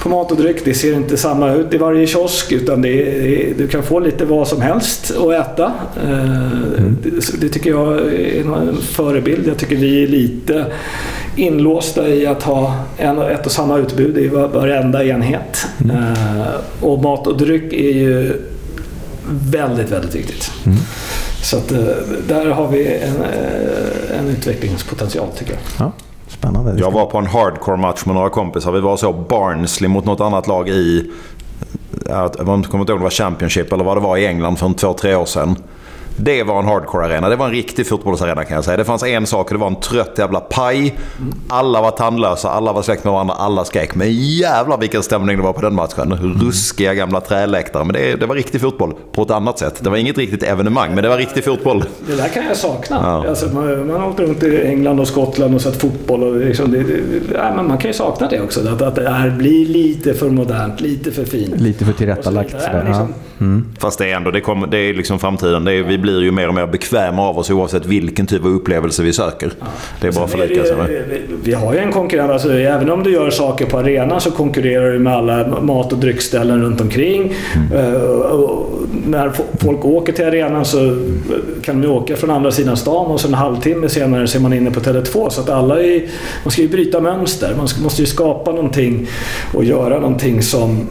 på 0.00 0.08
mat 0.08 0.30
och 0.30 0.36
dryck. 0.36 0.64
Det 0.64 0.74
ser 0.74 0.94
inte 0.94 1.16
samma 1.16 1.52
ut 1.52 1.74
i 1.74 1.78
varje 1.78 2.06
kiosk 2.06 2.52
utan 2.52 2.82
det 2.82 2.88
är, 2.88 3.54
du 3.58 3.68
kan 3.68 3.82
få 3.82 4.00
lite 4.00 4.24
vad 4.24 4.48
som 4.48 4.60
helst 4.60 5.12
att 5.16 5.32
äta. 5.32 5.72
Mm. 6.06 6.96
Det, 7.02 7.40
det, 7.40 7.48
tycker 7.48 7.70
jag 7.70 7.98
är 7.98 8.40
en 8.40 8.76
förebild. 8.76 9.48
Jag 9.48 9.58
tycker 9.58 9.76
vi 9.76 10.02
är 10.02 10.06
lite 10.06 10.66
inlåsta 11.36 12.08
i 12.08 12.26
att 12.26 12.42
ha 12.42 12.84
en, 12.98 13.18
ett 13.18 13.46
och 13.46 13.52
samma 13.52 13.78
utbud 13.78 14.18
i 14.18 14.28
varenda 14.28 15.04
enhet. 15.04 15.66
Mm. 15.84 15.96
Eh, 15.96 16.46
och 16.80 17.02
mat 17.02 17.26
och 17.26 17.36
dryck 17.36 17.72
är 17.72 17.92
ju 17.92 18.32
väldigt, 19.50 19.90
väldigt 19.90 20.14
viktigt. 20.14 20.52
Mm. 20.66 20.78
Så 21.42 21.56
att, 21.56 21.72
eh, 21.72 21.78
där 22.28 22.46
har 22.46 22.68
vi 22.68 22.86
en, 22.86 23.24
en 24.18 24.28
utvecklingspotential 24.28 25.28
tycker 25.38 25.52
jag. 25.52 25.60
Ja. 25.78 25.92
Spännande. 26.30 26.80
Jag 26.80 26.90
var 26.90 27.06
på 27.06 27.18
en 27.18 27.26
hardcore-match 27.26 28.06
med 28.06 28.14
några 28.14 28.28
kompisar. 28.28 28.72
Vi 28.72 28.80
var 28.80 28.96
så 28.96 29.12
Barnsley 29.12 29.88
mot 29.88 30.04
något 30.04 30.20
annat 30.20 30.46
lag 30.46 30.68
i... 30.68 31.10
Jag 32.06 32.32
kommer 32.32 32.54
inte 32.54 32.68
ihåg 32.68 32.80
om 32.80 32.86
det 32.86 32.94
var 32.94 33.10
Championship 33.10 33.72
eller 33.72 33.84
vad 33.84 33.96
det 33.96 34.00
var 34.00 34.16
i 34.16 34.26
England 34.26 34.56
för 34.56 34.72
två, 34.72 34.92
tre 34.92 35.14
år 35.14 35.24
sedan. 35.24 35.56
Det 36.22 36.42
var 36.42 36.58
en 36.58 36.64
hardcore-arena. 36.64 37.28
Det 37.28 37.36
var 37.36 37.46
en 37.46 37.52
riktig 37.52 37.86
fotbollsarena 37.86 38.44
kan 38.44 38.54
jag 38.54 38.64
säga. 38.64 38.76
Det 38.76 38.84
fanns 38.84 39.04
en 39.04 39.26
sak 39.26 39.46
och 39.46 39.52
det 39.52 39.60
var 39.60 39.66
en 39.66 39.80
trött 39.80 40.14
jävla 40.18 40.40
paj. 40.40 40.94
Alla 41.48 41.82
var 41.82 41.90
tandlösa, 41.90 42.50
alla 42.50 42.72
var 42.72 42.82
släkt 42.82 43.04
med 43.04 43.12
varandra, 43.12 43.34
alla 43.34 43.64
skrek. 43.64 43.94
Men 43.94 44.12
jävlar 44.12 44.78
vilken 44.78 45.02
stämning 45.02 45.36
det 45.36 45.42
var 45.42 45.52
på 45.52 45.60
den 45.60 45.74
matchen. 45.74 46.36
Ruskiga 46.42 46.94
gamla 46.94 47.20
träläktare. 47.20 47.84
Men 47.84 47.92
det, 47.92 48.16
det, 48.16 48.26
var 48.26 48.34
riktig 48.34 48.60
fotboll 48.60 48.94
på 49.12 49.22
ett 49.22 49.30
annat 49.30 49.58
sätt. 49.58 49.84
Det 49.84 49.90
var 49.90 49.96
inget 49.96 50.18
riktigt 50.18 50.42
evenemang, 50.42 50.94
men 50.94 51.02
det 51.02 51.08
var 51.08 51.16
riktig 51.16 51.44
fotboll. 51.44 51.84
Det 52.06 52.16
där 52.16 52.28
kan 52.28 52.46
jag 52.46 52.56
sakna. 52.56 53.00
Ja. 53.02 53.28
Alltså, 53.28 53.46
man, 53.46 53.86
man 53.86 54.00
har 54.00 54.08
åkt 54.08 54.20
runt 54.20 54.42
i 54.42 54.66
England 54.66 55.00
och 55.00 55.08
Skottland 55.08 55.54
och 55.54 55.60
sett 55.60 55.76
fotboll. 55.76 56.22
Och 56.22 56.36
liksom, 56.36 56.70
det, 56.70 56.82
det, 56.82 57.52
man 57.56 57.78
kan 57.78 57.90
ju 57.90 57.94
sakna 57.94 58.28
det 58.28 58.40
också. 58.40 58.60
Att, 58.68 58.82
att 58.82 58.94
det 58.94 59.10
här 59.10 59.30
blir 59.30 59.66
lite 59.66 60.14
för 60.14 60.30
modernt, 60.30 60.80
lite 60.80 61.12
för 61.12 61.24
fint. 61.24 61.60
Lite 61.60 61.84
för 61.84 61.92
tillrättalagt. 61.92 62.52
Liksom, 62.86 63.14
mm. 63.40 63.64
Fast 63.78 63.98
det 63.98 64.10
är 64.10 64.16
ändå, 64.16 64.30
det, 64.30 64.40
kommer, 64.40 64.66
det 64.66 64.78
är 64.78 64.94
liksom 64.94 65.18
framtiden. 65.18 65.68
Är, 65.68 65.82
vi 65.82 65.98
blir 65.98 66.22
ju 66.22 66.30
mer 66.30 66.48
och 66.48 66.54
mer 66.54 66.66
bekväma 66.66 67.28
av 67.28 67.38
oss 67.38 67.50
oavsett 67.50 67.86
vilken 67.86 68.26
typ 68.26 68.44
av 68.44 68.50
upplevelse 68.50 69.02
vi 69.02 69.12
söker. 69.12 69.52
Ja. 69.60 69.66
Det 70.00 70.06
är 70.06 70.12
bara 70.12 70.24
att 70.24 70.30
förlika 70.30 70.64
sig 70.64 70.76
med. 70.76 71.18
Vi 71.42 71.52
har 71.52 71.72
ju 71.72 71.78
en 71.78 71.92
konkurrens. 71.92 72.30
Alltså, 72.30 72.52
även 72.52 72.90
om 72.90 73.02
du 73.02 73.12
gör 73.12 73.30
saker 73.30 73.66
på 73.66 73.78
arenan 73.78 74.20
så 74.20 74.30
konkurrerar 74.30 74.92
du 74.92 74.98
med 74.98 75.12
alla 75.12 75.60
mat 75.60 75.92
och 75.92 75.98
dryckställen 75.98 76.62
runt 76.62 76.80
omkring. 76.80 77.34
Mm. 77.54 77.84
Uh, 77.84 78.60
när 79.06 79.32
folk 79.60 79.84
åker 79.84 80.12
till 80.12 80.24
arenan 80.24 80.64
så 80.64 81.06
kan 81.62 81.80
de 81.80 81.88
åka 81.88 82.16
från 82.16 82.30
andra 82.30 82.50
sidan 82.50 82.76
stan 82.76 83.06
och 83.06 83.20
så 83.20 83.28
en 83.28 83.34
halvtimme 83.34 83.88
senare 83.88 84.26
så 84.26 84.38
är 84.38 84.42
man 84.42 84.52
inne 84.52 84.70
på 84.70 84.80
Tele2. 84.80 85.28
Så 85.28 85.40
att 85.40 85.48
alla 85.48 85.82
är, 85.82 86.02
man 86.44 86.50
ska 86.50 86.62
ju 86.62 86.68
bryta 86.68 87.00
mönster. 87.00 87.54
Man 87.56 87.68
måste 87.82 88.02
ju 88.02 88.06
skapa 88.06 88.52
någonting 88.52 89.06
och 89.54 89.64
göra 89.64 90.00
någonting 90.00 90.42
som 90.42 90.86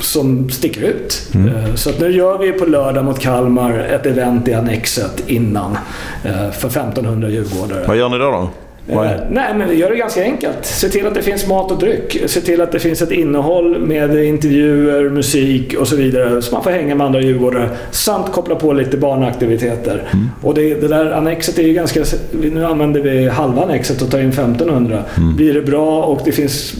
som 0.00 0.50
sticker 0.50 0.82
ut. 0.82 1.28
Mm. 1.34 1.56
Eh, 1.56 1.74
så 1.74 1.90
nu 1.98 2.10
gör 2.10 2.38
vi 2.38 2.52
på 2.52 2.64
lördag 2.64 3.04
mot 3.04 3.20
Kalmar 3.20 3.78
ett 3.78 4.06
event 4.06 4.48
i 4.48 4.54
Annexet 4.54 5.22
innan 5.26 5.78
eh, 6.24 6.50
för 6.50 6.68
1500 6.68 7.28
djurgårdare. 7.28 7.84
Vad 7.86 7.96
gör 7.96 8.08
ni 8.08 8.18
då? 8.18 8.30
då? 8.30 8.50
Eh, 8.88 9.10
nej, 9.30 9.54
men 9.54 9.68
vi 9.68 9.74
gör 9.74 9.90
det 9.90 9.96
ganska 9.96 10.22
enkelt. 10.22 10.64
Se 10.66 10.88
till 10.88 11.06
att 11.06 11.14
det 11.14 11.22
finns 11.22 11.46
mat 11.46 11.70
och 11.70 11.78
dryck. 11.78 12.22
Se 12.26 12.40
till 12.40 12.60
att 12.60 12.72
det 12.72 12.78
finns 12.78 13.02
ett 13.02 13.10
innehåll 13.10 13.78
med 13.78 14.24
intervjuer, 14.24 15.08
musik 15.08 15.74
och 15.74 15.88
så 15.88 15.96
vidare. 15.96 16.42
Så 16.42 16.54
man 16.54 16.64
får 16.64 16.70
hänga 16.70 16.94
med 16.94 17.06
andra 17.06 17.20
djurgårdare. 17.20 17.68
Samt 17.90 18.32
koppla 18.32 18.54
på 18.54 18.72
lite 18.72 18.96
barnaktiviteter. 18.96 20.08
Mm. 20.12 20.30
Och 20.42 20.54
det, 20.54 20.74
det, 20.74 20.88
där 20.88 21.10
annexet 21.10 21.58
är 21.58 21.62
ju 21.62 21.72
ganska... 21.72 22.04
Nu 22.32 22.64
använder 22.64 23.00
vi 23.00 23.28
halva 23.28 23.62
annexet 23.62 24.02
och 24.02 24.10
tar 24.10 24.18
in 24.18 24.28
1500. 24.28 25.02
Mm. 25.16 25.36
Blir 25.36 25.54
det 25.54 25.62
bra 25.62 26.02
och 26.02 26.20
det 26.24 26.32
finns 26.32 26.74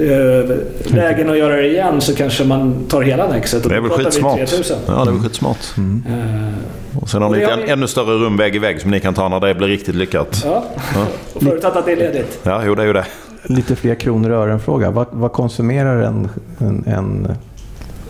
eh, 0.00 0.56
lägen 0.94 1.30
att 1.30 1.38
göra 1.38 1.56
det 1.56 1.68
igen 1.68 2.00
så 2.00 2.14
kanske 2.14 2.44
man 2.44 2.84
tar 2.88 3.02
hela 3.02 3.24
annexet. 3.24 3.68
Det 3.68 3.76
är 3.76 3.80
väl 3.80 3.90
skitsmart. 3.90 4.38
Ja, 4.86 5.04
det 5.04 5.10
är 5.10 5.12
väl 5.12 5.22
skitsmart. 5.22 5.76
Mm. 5.76 6.02
Uh, 6.06 6.54
och 7.02 7.08
sen 7.08 7.22
har 7.22 7.30
ni 7.30 7.42
en 7.42 7.62
ännu 7.68 7.86
större 7.86 8.14
rum 8.14 8.36
vägg 8.36 8.56
i 8.56 8.58
vägg 8.58 8.80
som 8.80 8.90
ni 8.90 9.00
kan 9.00 9.14
ta 9.14 9.28
när 9.28 9.40
det 9.40 9.54
blir 9.54 9.68
riktigt 9.68 9.94
lyckat. 9.94 10.42
Ja, 10.44 10.64
ja. 10.94 11.06
förutsatt 11.40 11.76
att 11.76 11.86
det 11.86 11.92
är 11.92 11.96
ledigt. 11.96 12.40
Ja, 12.42 12.62
jo 12.66 12.74
det 12.74 12.82
är 12.82 12.86
ju 12.86 12.92
det. 12.92 13.04
Lite 13.42 13.76
fler 13.76 13.94
kronor 13.94 14.30
och 14.30 14.42
ören-fråga. 14.42 14.90
Vad, 14.90 15.06
vad, 15.10 15.32
konsumerar 15.32 16.02
en, 16.02 16.28
en, 16.58 16.84
en 16.86 17.28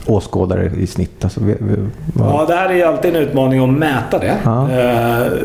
åskådare 0.06 0.72
i 0.76 0.86
snitt? 0.86 1.24
Alltså, 1.24 1.40
vad... 1.40 2.28
Ja, 2.28 2.44
det 2.48 2.54
här 2.54 2.72
är 2.72 2.86
alltid 2.86 3.16
en 3.16 3.22
utmaning 3.22 3.64
att 3.64 3.78
mäta 3.78 4.18
det. 4.18 4.36
Ja. 4.44 4.68
Uh, 4.70 5.38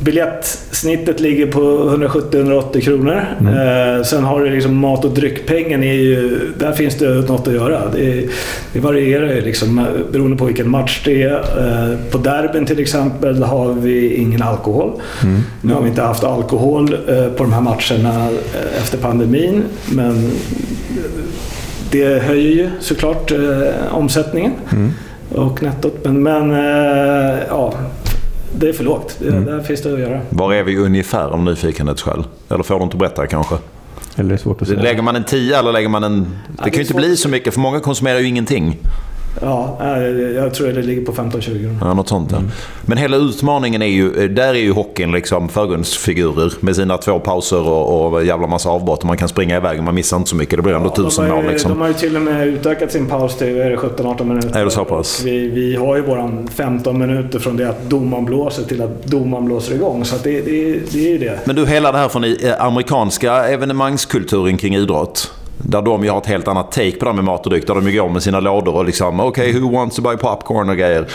Biljettsnittet 0.00 1.20
ligger 1.20 1.46
på 1.46 1.60
170-180 1.60 2.80
kronor. 2.80 3.24
Mm. 3.40 3.54
Eh, 3.54 4.02
sen 4.02 4.24
har 4.24 4.40
du 4.40 4.50
liksom 4.50 4.76
mat 4.76 5.04
och 5.04 5.10
dryckpengen. 5.10 5.82
Är 5.82 5.92
ju, 5.92 6.40
där 6.58 6.72
finns 6.72 6.94
det 6.94 7.08
något 7.08 7.48
att 7.48 7.54
göra. 7.54 7.82
Det, 7.94 8.28
det 8.72 8.80
varierar 8.80 9.34
ju 9.34 9.40
liksom, 9.40 9.86
beroende 10.12 10.36
på 10.36 10.44
vilken 10.44 10.70
match 10.70 11.02
det 11.04 11.22
är. 11.22 11.34
Eh, 11.34 11.98
på 12.10 12.18
derbyn 12.18 12.66
till 12.66 12.80
exempel 12.80 13.42
har 13.42 13.72
vi 13.72 14.14
ingen 14.14 14.42
alkohol. 14.42 14.92
Mm. 15.22 15.40
Nu 15.60 15.72
har 15.74 15.82
vi 15.82 15.88
inte 15.88 16.02
haft 16.02 16.24
alkohol 16.24 16.94
eh, 17.08 17.26
på 17.26 17.42
de 17.42 17.52
här 17.52 17.60
matcherna 17.60 18.28
eh, 18.28 18.82
efter 18.82 18.98
pandemin. 18.98 19.62
Men 19.92 20.30
det 21.90 22.22
höjer 22.22 22.52
ju 22.52 22.70
såklart 22.80 23.32
eh, 23.32 23.38
omsättningen 23.90 24.52
och 25.34 25.62
nettot. 25.62 25.94
Men, 26.04 26.22
men 26.22 26.50
eh, 26.50 27.38
ja, 27.48 27.74
det 28.52 28.68
är 28.68 28.72
för 28.72 28.84
lågt. 28.84 29.16
Det, 29.18 29.30
Där 29.30 29.60
finns 29.60 29.82
det 29.82 29.92
att 29.92 30.00
göra. 30.00 30.20
Var 30.30 30.54
är 30.54 30.62
vi 30.62 30.76
ungefär 30.76 31.32
om 31.32 31.44
nyfikenhetsskäl? 31.44 32.24
Eller 32.48 32.62
får 32.62 32.78
du 32.78 32.84
inte 32.84 32.96
berätta 32.96 33.26
kanske? 33.26 33.56
Eller 34.16 34.28
är 34.28 34.32
det 34.32 34.38
svårt 34.38 34.62
att 34.62 34.68
säga? 34.68 34.82
Lägger 34.82 35.02
man 35.02 35.16
en 35.16 35.24
10 35.24 35.58
eller 35.58 35.72
lägger 35.72 35.88
man 35.88 36.04
en... 36.04 36.20
Det 36.48 36.56
kan 36.56 36.64
det 36.64 36.70
är 36.70 36.74
ju 36.74 36.80
inte 36.80 36.94
bli 36.94 37.16
så 37.16 37.28
mycket 37.28 37.54
för 37.54 37.60
många 37.60 37.80
konsumerar 37.80 38.18
ju 38.18 38.26
ingenting. 38.26 38.78
Ja, 39.40 39.78
eh, 39.80 40.02
jag 40.12 40.54
tror 40.54 40.68
det 40.68 40.82
ligger 40.82 41.04
på 41.04 41.12
15-20 41.12 41.76
Ja, 41.80 41.94
något 41.94 42.08
sånt 42.08 42.32
ja. 42.32 42.38
Men 42.82 42.98
hela 42.98 43.16
utmaningen 43.16 43.82
är 43.82 43.86
ju, 43.86 44.28
där 44.28 44.48
är 44.48 44.54
ju 44.54 44.72
hockeyn 44.72 45.12
liksom 45.12 45.48
förgrundsfigurer 45.48 46.52
med 46.60 46.76
sina 46.76 46.98
två 46.98 47.18
pauser 47.18 47.68
och, 47.68 48.12
och 48.12 48.24
jävla 48.24 48.46
massa 48.46 48.68
avbrott. 48.68 49.04
Man 49.04 49.16
kan 49.16 49.28
springa 49.28 49.56
iväg 49.56 49.78
och 49.78 49.84
man 49.84 49.94
missar 49.94 50.16
inte 50.16 50.30
så 50.30 50.36
mycket. 50.36 50.56
Det 50.56 50.62
blir 50.62 50.74
ändå 50.74 50.90
tusen 50.90 51.28
mål 51.28 51.46
liksom. 51.46 51.70
de 51.70 51.80
har 51.80 51.88
ju 51.88 51.94
till 51.94 52.16
och 52.16 52.22
med 52.22 52.48
utökat 52.48 52.92
sin 52.92 53.06
paus 53.06 53.36
till 53.36 53.54
vad 53.54 53.66
är 53.66 53.70
det, 53.70 53.76
17-18 53.76 54.24
minuter. 54.24 54.60
Är 54.60 54.64
det 54.64 54.70
så 54.70 54.84
pass? 54.84 55.22
Vi, 55.24 55.48
vi 55.48 55.76
har 55.76 55.96
ju 55.96 56.02
våran 56.02 56.48
15 56.54 56.98
minuter 56.98 57.38
från 57.38 57.56
det 57.56 57.68
att 57.68 57.90
domaren 57.90 58.24
blåser 58.24 58.62
till 58.62 58.82
att 58.82 59.04
domaren 59.04 59.44
blåser 59.44 59.74
igång. 59.74 60.04
Så 60.04 60.16
det, 60.22 60.40
det, 60.40 60.80
det 60.92 61.06
är 61.06 61.12
ju 61.12 61.18
det. 61.18 61.38
Men 61.44 61.56
du, 61.56 61.66
hela 61.66 61.92
det 61.92 61.98
här 61.98 62.08
från 62.08 62.24
eh, 62.24 62.32
amerikanska 62.58 63.48
evenemangskulturen 63.48 64.56
kring 64.56 64.74
idrott. 64.76 65.32
Där 65.58 65.82
de 65.82 66.04
ju 66.04 66.10
har 66.10 66.18
ett 66.18 66.26
helt 66.26 66.48
annat 66.48 66.72
take 66.72 66.92
på 66.92 67.04
det 67.04 67.10
här 67.10 67.14
med 67.14 67.24
mat 67.24 67.46
och 67.46 67.50
dryck. 67.50 67.66
Där 67.66 67.74
de 67.74 67.90
ju 67.90 68.00
går 68.00 68.08
med 68.08 68.22
sina 68.22 68.40
lådor 68.40 68.74
och 68.74 68.84
liksom 68.84 69.20
okej, 69.20 69.60
who 69.60 69.72
wants 69.72 69.96
to 69.96 70.02
buy 70.02 70.16
popcorn 70.16 70.68
och 70.68 70.76
grejer. 70.76 71.06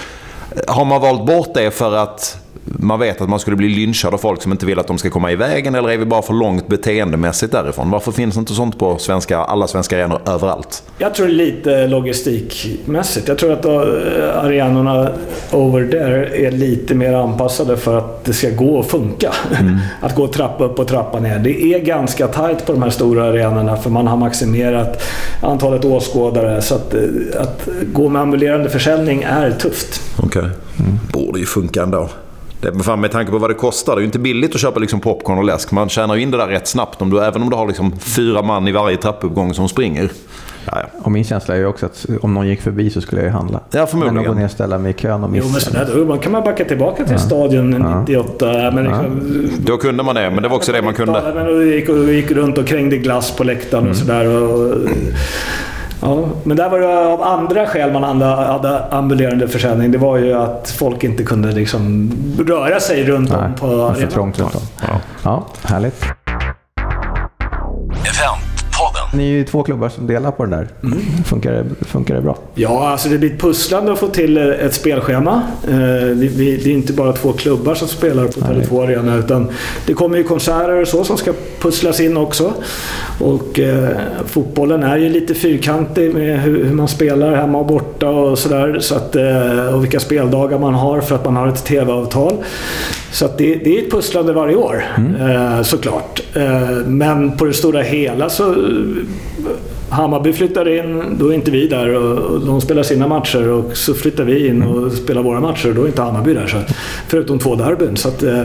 Har 0.68 0.86
man 0.86 1.02
valt 1.02 1.26
bort 1.26 1.54
det 1.54 1.72
för 1.72 1.96
att 1.96 2.38
man 2.80 3.00
vet 3.00 3.22
att 3.22 3.30
man 3.30 3.40
skulle 3.40 3.58
bli 3.58 3.70
lynchad 3.70 4.14
av 4.14 4.18
folk 4.18 4.42
som 4.42 4.52
inte 4.52 4.66
vill 4.66 4.80
att 4.80 4.88
de 4.88 4.98
ska 4.98 5.10
komma 5.10 5.32
i 5.32 5.36
vägen? 5.36 5.76
Eller 5.76 5.90
är 5.90 5.98
vi 5.98 6.06
bara 6.06 6.22
för 6.22 6.34
långt 6.34 6.68
beteendemässigt 6.68 7.52
därifrån? 7.52 7.90
Varför 7.90 8.12
finns 8.12 8.38
inte 8.38 8.54
sånt 8.54 8.80
på 8.80 8.98
svenska, 8.98 9.38
alla 9.38 9.68
svenska 9.68 9.98
arenor 9.98 10.22
överallt? 10.26 10.84
Jag 10.98 11.16
tror 11.16 11.28
lite 11.28 11.88
logistikmässigt. 11.88 13.28
Jag 13.28 13.38
tror 13.38 13.54
att 13.54 13.66
eh, 13.66 13.72
arenorna 14.46 15.10
over 15.52 15.88
there 15.88 16.48
är 16.48 16.52
lite 16.52 16.96
mer 16.96 17.14
anpassade 17.14 17.78
för 17.78 17.98
att 17.98 18.26
det 18.26 18.34
ska 18.34 18.50
gå 18.50 18.80
att 18.80 18.88
funka. 18.88 19.34
Att 20.02 20.16
gå 20.16 20.28
trappa 20.28 20.64
upp 20.64 20.80
och 20.80 20.88
trappa 20.88 21.20
ner. 21.20 21.40
Det 21.40 21.64
är 21.64 21.80
ganska 21.80 22.28
tajt 22.28 22.66
på 22.66 22.72
de 22.72 22.84
här 22.84 22.90
stora 22.90 23.24
arenorna 23.24 23.78
för 23.78 23.90
man 23.90 24.08
har 24.08 24.18
maximerat 24.18 25.04
antalet 25.42 25.86
åskådare. 25.86 26.62
Så 26.62 26.76
att, 26.76 26.94
eh, 26.94 27.02
att 27.40 27.68
gå 27.94 28.10
med 28.10 28.22
ambulerande 28.22 28.70
försäljning 28.70 29.24
är 29.24 29.52
tufft. 29.52 30.02
Okej. 30.18 30.50
Borde 31.14 31.40
ju 31.40 31.46
funka 31.46 31.84
ändå. 31.84 32.10
Det, 32.64 32.72
men 32.72 32.84
fan, 32.84 33.02
med 33.02 33.12
tanke 33.12 33.32
på 33.32 33.38
vad 33.38 33.50
det 33.50 33.54
kostar. 33.54 33.96
Det 33.96 34.00
är 34.00 34.02
ju 34.02 34.06
inte 34.06 34.20
billigt 34.20 34.56
att 34.56 34.62
köpa 34.62 34.80
liksom 34.80 35.00
popcorn 35.00 35.38
och 35.38 35.44
läsk. 35.44 35.72
Man 35.72 35.90
tjänar 35.90 36.16
ju 36.16 36.22
in 36.22 36.32
det 36.32 36.38
där 36.38 36.48
rätt 36.48 36.68
snabbt. 36.68 37.02
Om 37.02 37.10
du, 37.10 37.20
även 37.24 37.42
om 37.42 37.50
du 37.50 37.56
har 37.56 37.68
liksom 37.68 38.00
fyra 38.00 38.42
man 38.42 38.68
i 38.68 38.72
varje 38.72 38.98
trappuppgång 38.98 39.54
som 39.54 39.70
springer. 39.70 40.12
Ja, 40.66 40.72
ja. 40.76 41.00
Och 41.04 41.12
min 41.12 41.24
känsla 41.24 41.56
är 41.56 41.60
ju 41.60 41.66
också 41.66 41.86
att 41.86 42.06
om 42.22 42.34
någon 42.34 42.48
gick 42.48 42.62
förbi 42.62 42.90
så 42.90 43.02
skulle 43.02 43.22
jag 43.22 43.28
ju 43.28 43.32
handla. 43.34 43.60
Ja, 43.72 43.86
förmodligen. 43.86 44.16
Men 44.16 44.24
att 44.24 44.28
gå 44.30 44.40
ner 44.40 44.46
och 44.46 44.52
ställa 44.52 44.78
mig 44.78 44.92
i 44.92 44.94
kön 44.94 45.24
och 45.24 45.30
Jo, 45.34 45.44
men 45.44 45.54
missa. 45.54 45.72
sådär, 45.72 46.06
då 46.08 46.18
kan 46.18 46.32
man 46.32 46.44
backa 46.44 46.66
tillbaka 46.66 47.06
till 47.06 47.20
stadion 47.20 47.70
98. 47.70 48.72
Men 48.74 48.84
liksom, 48.84 49.22
Då 49.66 49.78
kunde 49.78 50.04
man 50.04 50.16
det, 50.16 50.30
men 50.30 50.44
det 50.44 50.50
var 50.50 50.56
också 50.56 50.72
det 50.72 50.82
man 50.82 50.94
kunde. 50.94 51.22
Ja, 51.26 51.32
men 51.36 51.46
då 51.46 51.64
gick, 51.64 51.90
gick 51.90 52.32
runt 52.32 52.58
och 52.58 52.68
krängde 52.68 52.98
glass 52.98 53.32
på 53.32 53.44
läktaren 53.44 53.90
och 53.90 53.96
sådär. 53.96 54.28
Och, 54.28 54.76
ja, 56.04 56.20
men 56.44 56.58
där 56.58 56.70
var 56.70 56.80
det 56.80 57.08
av 57.08 57.22
andra 57.24 57.66
skäl 57.68 57.92
man 57.92 58.22
hade, 58.22 58.84
ambulerande 58.92 59.48
försäljning. 59.48 59.92
Det 59.92 59.98
var 59.98 60.18
ju 60.18 60.34
att 60.34 60.70
folk 60.80 61.04
inte 61.04 61.24
kunde 61.24 61.52
liksom 61.52 62.12
röra 62.48 62.80
sig 62.80 63.04
runt 63.04 63.30
Nej, 63.30 63.40
om 63.40 63.54
på 63.56 63.66
det 63.68 63.74
är 63.74 63.78
för 63.78 63.92
arenan. 63.94 64.10
trångt 64.12 64.40
runt 64.40 64.56
om. 64.56 64.62
Ja. 64.82 65.00
Ja, 65.24 65.44
härligt. 65.64 66.04
Eventpodden. 67.90 68.53
Ni 69.14 69.24
är 69.24 69.32
ju 69.32 69.44
två 69.44 69.64
klubbar 69.64 69.90
som 69.90 70.08
delar 70.08 70.32
på 70.32 70.46
den 70.46 70.52
där. 70.52 70.68
Mm. 70.84 71.00
Funkar, 71.26 71.52
det, 71.52 71.86
funkar 71.86 72.16
det 72.16 72.22
bra? 72.22 72.38
Ja, 72.56 72.90
alltså 72.90 73.10
det 73.10 73.18
blir 73.18 73.34
ett 73.34 73.42
pusslande 73.42 73.92
att 73.92 74.00
få 74.00 74.08
till 74.08 74.38
ett 74.38 74.74
spelschema. 74.74 75.42
Eh, 75.68 75.72
det 76.16 76.66
är 76.66 76.68
inte 76.68 76.94
bara 76.94 77.14
två 77.14 77.34
klubbar 77.34 77.76
som 77.76 77.88
spelar 77.88 78.28
på 78.28 78.40
Tele2 78.40 78.84
Arena 78.84 79.16
utan 79.16 79.50
det 79.86 79.94
kommer 79.94 80.18
ju 80.18 80.24
konserter 80.24 80.82
och 80.82 80.88
så 80.88 81.04
som 81.04 81.18
ska 81.18 81.34
pusslas 81.60 82.00
in 82.00 82.18
också. 82.18 82.54
Och 83.20 83.60
eh, 83.60 83.90
fotbollen 84.26 84.84
är 84.84 84.98
ju 84.98 85.10
lite 85.10 85.34
fyrkantig 85.34 86.14
med 86.14 86.40
hur, 86.40 86.64
hur 86.64 86.76
man 86.76 86.88
spelar 86.88 87.36
hemma 87.36 87.58
och 87.58 87.66
borta 87.66 88.10
och 88.10 88.40
sådär. 88.40 88.80
Så 88.80 88.96
att, 88.96 89.16
eh, 89.16 89.76
och 89.76 89.84
vilka 89.84 90.00
speldagar 90.00 90.60
man 90.60 90.74
har 90.74 91.02
för 91.02 91.16
att 91.16 91.26
man 91.26 91.36
har 91.36 91.48
ett 91.48 91.66
TV-avtal. 91.66 92.38
Så 93.14 93.30
det, 93.38 93.56
det 93.56 93.78
är 93.80 93.84
ett 93.84 93.92
pusslande 93.92 94.34
varje 94.34 94.56
år, 94.56 94.84
eh, 95.20 95.62
såklart. 95.62 96.22
Eh, 96.36 96.70
men 96.86 97.38
på 97.38 97.46
det 97.46 97.54
stora 97.54 97.82
hela 97.82 98.30
så 98.30 98.56
Hammarby 99.90 100.34
flyttar 100.34 100.68
in, 100.78 101.04
då 101.20 101.28
är 101.28 101.34
inte 101.34 101.52
vi 101.52 101.68
där 101.68 101.96
och 101.96 102.46
de 102.46 102.62
spelar 102.62 102.84
sina 102.84 103.08
matcher 103.08 103.50
och 103.50 103.78
så 103.78 103.94
flyttar 103.94 104.24
vi 104.24 104.48
in 104.48 104.64
och 104.64 104.92
spelar 104.92 105.24
våra 105.24 105.40
matcher 105.40 105.70
och 105.70 105.76
då 105.76 105.84
är 105.84 105.88
inte 105.88 106.02
Hammarby 106.02 106.34
där. 106.34 106.48
Så, 106.48 106.58
förutom 107.08 107.40
två 107.40 107.56
derbyn. 107.56 107.98
Så 107.98 108.08
att, 108.08 108.24
eh, 108.24 108.42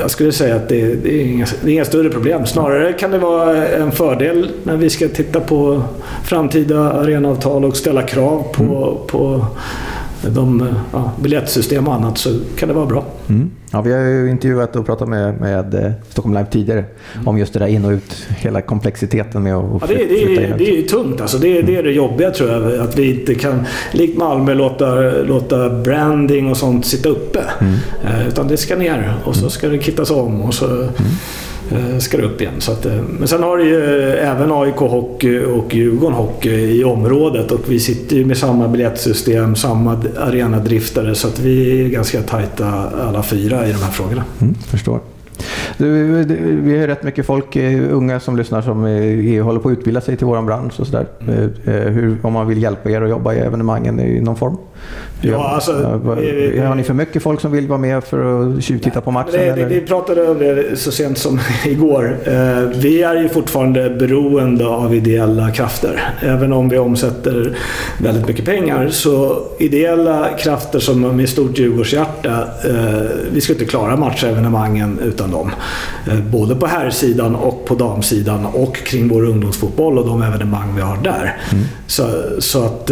jag 0.00 0.10
skulle 0.10 0.32
säga 0.32 0.56
att 0.56 0.68
det, 0.68 0.94
det, 0.94 1.20
är 1.20 1.24
inga, 1.24 1.46
det 1.64 1.70
är 1.70 1.74
inga 1.74 1.84
större 1.84 2.10
problem. 2.10 2.46
Snarare 2.46 2.92
kan 2.92 3.10
det 3.10 3.18
vara 3.18 3.66
en 3.66 3.92
fördel 3.92 4.50
när 4.62 4.76
vi 4.76 4.90
ska 4.90 5.08
titta 5.08 5.40
på 5.40 5.82
framtida 6.24 6.92
arenaavtal 6.92 7.64
och 7.64 7.76
ställa 7.76 8.02
krav 8.02 8.44
på, 8.52 8.98
på 9.06 9.46
de, 10.30 10.68
ja, 10.92 11.12
biljettsystem 11.22 11.88
och 11.88 11.94
annat 11.94 12.18
så 12.18 12.30
kan 12.56 12.68
det 12.68 12.74
vara 12.74 12.86
bra. 12.86 13.04
Mm. 13.28 13.50
Ja, 13.70 13.80
vi 13.80 13.92
har 13.92 14.00
ju 14.00 14.30
intervjuat 14.30 14.76
och 14.76 14.86
pratat 14.86 15.08
med, 15.08 15.40
med 15.40 15.74
eh, 15.74 15.92
Stockholm 16.10 16.34
Live 16.34 16.46
tidigare 16.50 16.84
om 17.26 17.38
just 17.38 17.52
det 17.52 17.58
där 17.58 17.66
in 17.66 17.84
och 17.84 17.90
ut, 17.90 18.26
hela 18.38 18.60
komplexiteten 18.60 19.42
med 19.42 19.54
att 19.56 19.64
Ja, 19.80 19.86
det, 19.88 19.94
är- 19.94 20.08
det, 20.08 20.26
flytta 20.26 20.42
in. 20.42 20.54
det 20.58 20.78
är 20.78 20.82
tungt 20.82 21.20
alltså. 21.20 21.38
Det, 21.38 21.62
det 21.62 21.76
är 21.76 21.82
det 21.82 21.90
jobbiga 21.92 22.30
tror 22.30 22.50
jag. 22.50 22.80
Att 22.80 22.98
vi 22.98 23.20
inte 23.20 23.34
kan, 23.34 23.62
likt 23.92 24.18
Malmö, 24.18 24.54
låta, 24.54 24.94
låta 25.22 25.70
branding 25.70 26.50
och 26.50 26.56
sånt 26.56 26.86
sitta 26.86 27.08
uppe. 27.08 27.40
Eh, 28.04 28.28
utan 28.28 28.48
det 28.48 28.56
ska 28.56 28.76
ner 28.76 29.14
och 29.24 29.36
så 29.36 29.50
ska 29.50 29.68
det 29.68 29.78
kittas 29.78 30.10
om 30.10 30.40
och 30.42 30.54
så 30.54 30.82
eh, 30.82 30.88
ska 31.98 32.16
det 32.16 32.22
upp 32.22 32.40
igen. 32.40 32.52
Så 32.58 32.72
att, 32.72 32.86
eh, 32.86 32.92
men 33.18 33.28
sen 33.28 33.42
har 33.42 33.58
ju 33.58 33.76
även 34.12 34.52
AIK 34.52 34.76
Hockey 34.76 35.44
och 35.44 35.74
Djurgården 35.74 36.16
Hockey 36.16 36.80
i 36.80 36.84
området 36.84 37.50
och 37.50 37.60
vi 37.68 37.80
sitter 37.80 38.16
ju 38.16 38.24
med 38.24 38.38
samma 38.38 38.68
biljettsystem, 38.68 39.56
samma 39.56 40.02
arenadriftare 40.18 41.14
så 41.14 41.28
att 41.28 41.38
vi 41.38 41.84
är 41.84 41.88
ganska 41.88 42.22
tajta 42.22 42.66
alla 43.08 43.22
fyra 43.22 43.66
i 43.66 43.72
de 43.72 43.78
här 43.78 43.90
frågorna. 43.90 44.24
Mm, 44.40 44.54
förstår. 44.54 45.00
Du, 45.76 46.24
du, 46.24 46.60
vi 46.60 46.80
har 46.80 46.86
rätt 46.86 47.02
mycket 47.02 47.26
folk, 47.26 47.56
eh, 47.56 47.92
unga 47.92 48.20
som 48.20 48.36
lyssnar, 48.36 48.62
som 48.62 48.84
eh, 48.84 49.44
håller 49.44 49.60
på 49.60 49.68
att 49.68 49.78
utbilda 49.78 50.00
sig 50.00 50.16
till 50.16 50.26
vår 50.26 50.42
bransch 50.42 50.80
och 50.80 50.86
sådär. 50.86 51.06
Eh, 51.28 51.74
eh, 51.74 51.88
hur, 51.88 52.16
om 52.22 52.32
man 52.32 52.46
vill 52.46 52.62
hjälpa 52.62 52.90
er 52.90 53.02
att 53.02 53.10
jobba 53.10 53.34
i 53.34 53.38
evenemangen 53.38 54.00
i 54.00 54.20
någon 54.20 54.36
form? 54.36 54.56
Ja, 55.24 55.48
alltså, 55.48 55.72
har 55.72 56.74
ni 56.74 56.82
för 56.82 56.94
mycket 56.94 57.22
folk 57.22 57.40
som 57.40 57.52
vill 57.52 57.68
vara 57.68 57.78
med 57.78 58.04
för 58.04 58.42
att 58.42 58.62
tjuvtitta 58.62 59.00
på 59.00 59.10
matchen? 59.10 59.32
Det, 59.32 59.52
det, 59.52 59.64
vi 59.64 59.80
pratade 59.80 60.28
om 60.28 60.38
det 60.38 60.78
så 60.78 60.92
sent 60.92 61.18
som 61.18 61.40
igår. 61.64 62.18
Eh, 62.24 62.58
vi 62.74 63.02
är 63.02 63.22
ju 63.22 63.28
fortfarande 63.28 63.90
beroende 63.90 64.66
av 64.66 64.94
ideella 64.94 65.50
krafter. 65.50 66.14
Även 66.20 66.52
om 66.52 66.68
vi 66.68 66.78
omsätter 66.78 67.56
väldigt 67.98 68.26
mycket 68.28 68.44
pengar. 68.44 68.88
Så 68.88 69.42
ideella 69.58 70.28
krafter 70.38 70.78
som 70.78 71.16
med 71.16 71.28
stort 71.28 71.58
Djurgårdshjärta. 71.58 72.48
Eh, 72.64 73.02
vi 73.32 73.40
skulle 73.40 73.58
inte 73.58 73.70
klara 73.70 73.96
matchevenemangen 73.96 74.98
utan 75.02 75.30
dem. 75.30 75.50
Eh, 76.06 76.20
både 76.20 76.54
på 76.54 76.66
herrsidan 76.66 77.34
och 77.34 77.64
på 77.64 77.74
damsidan 77.74 78.46
och 78.46 78.76
kring 78.76 79.08
vår 79.08 79.24
ungdomsfotboll 79.24 79.98
och 79.98 80.06
de 80.06 80.22
evenemang 80.22 80.76
vi 80.76 80.82
har 80.82 80.96
där. 81.02 81.36
Så, 81.86 82.04
så 82.38 82.64
att 82.64 82.90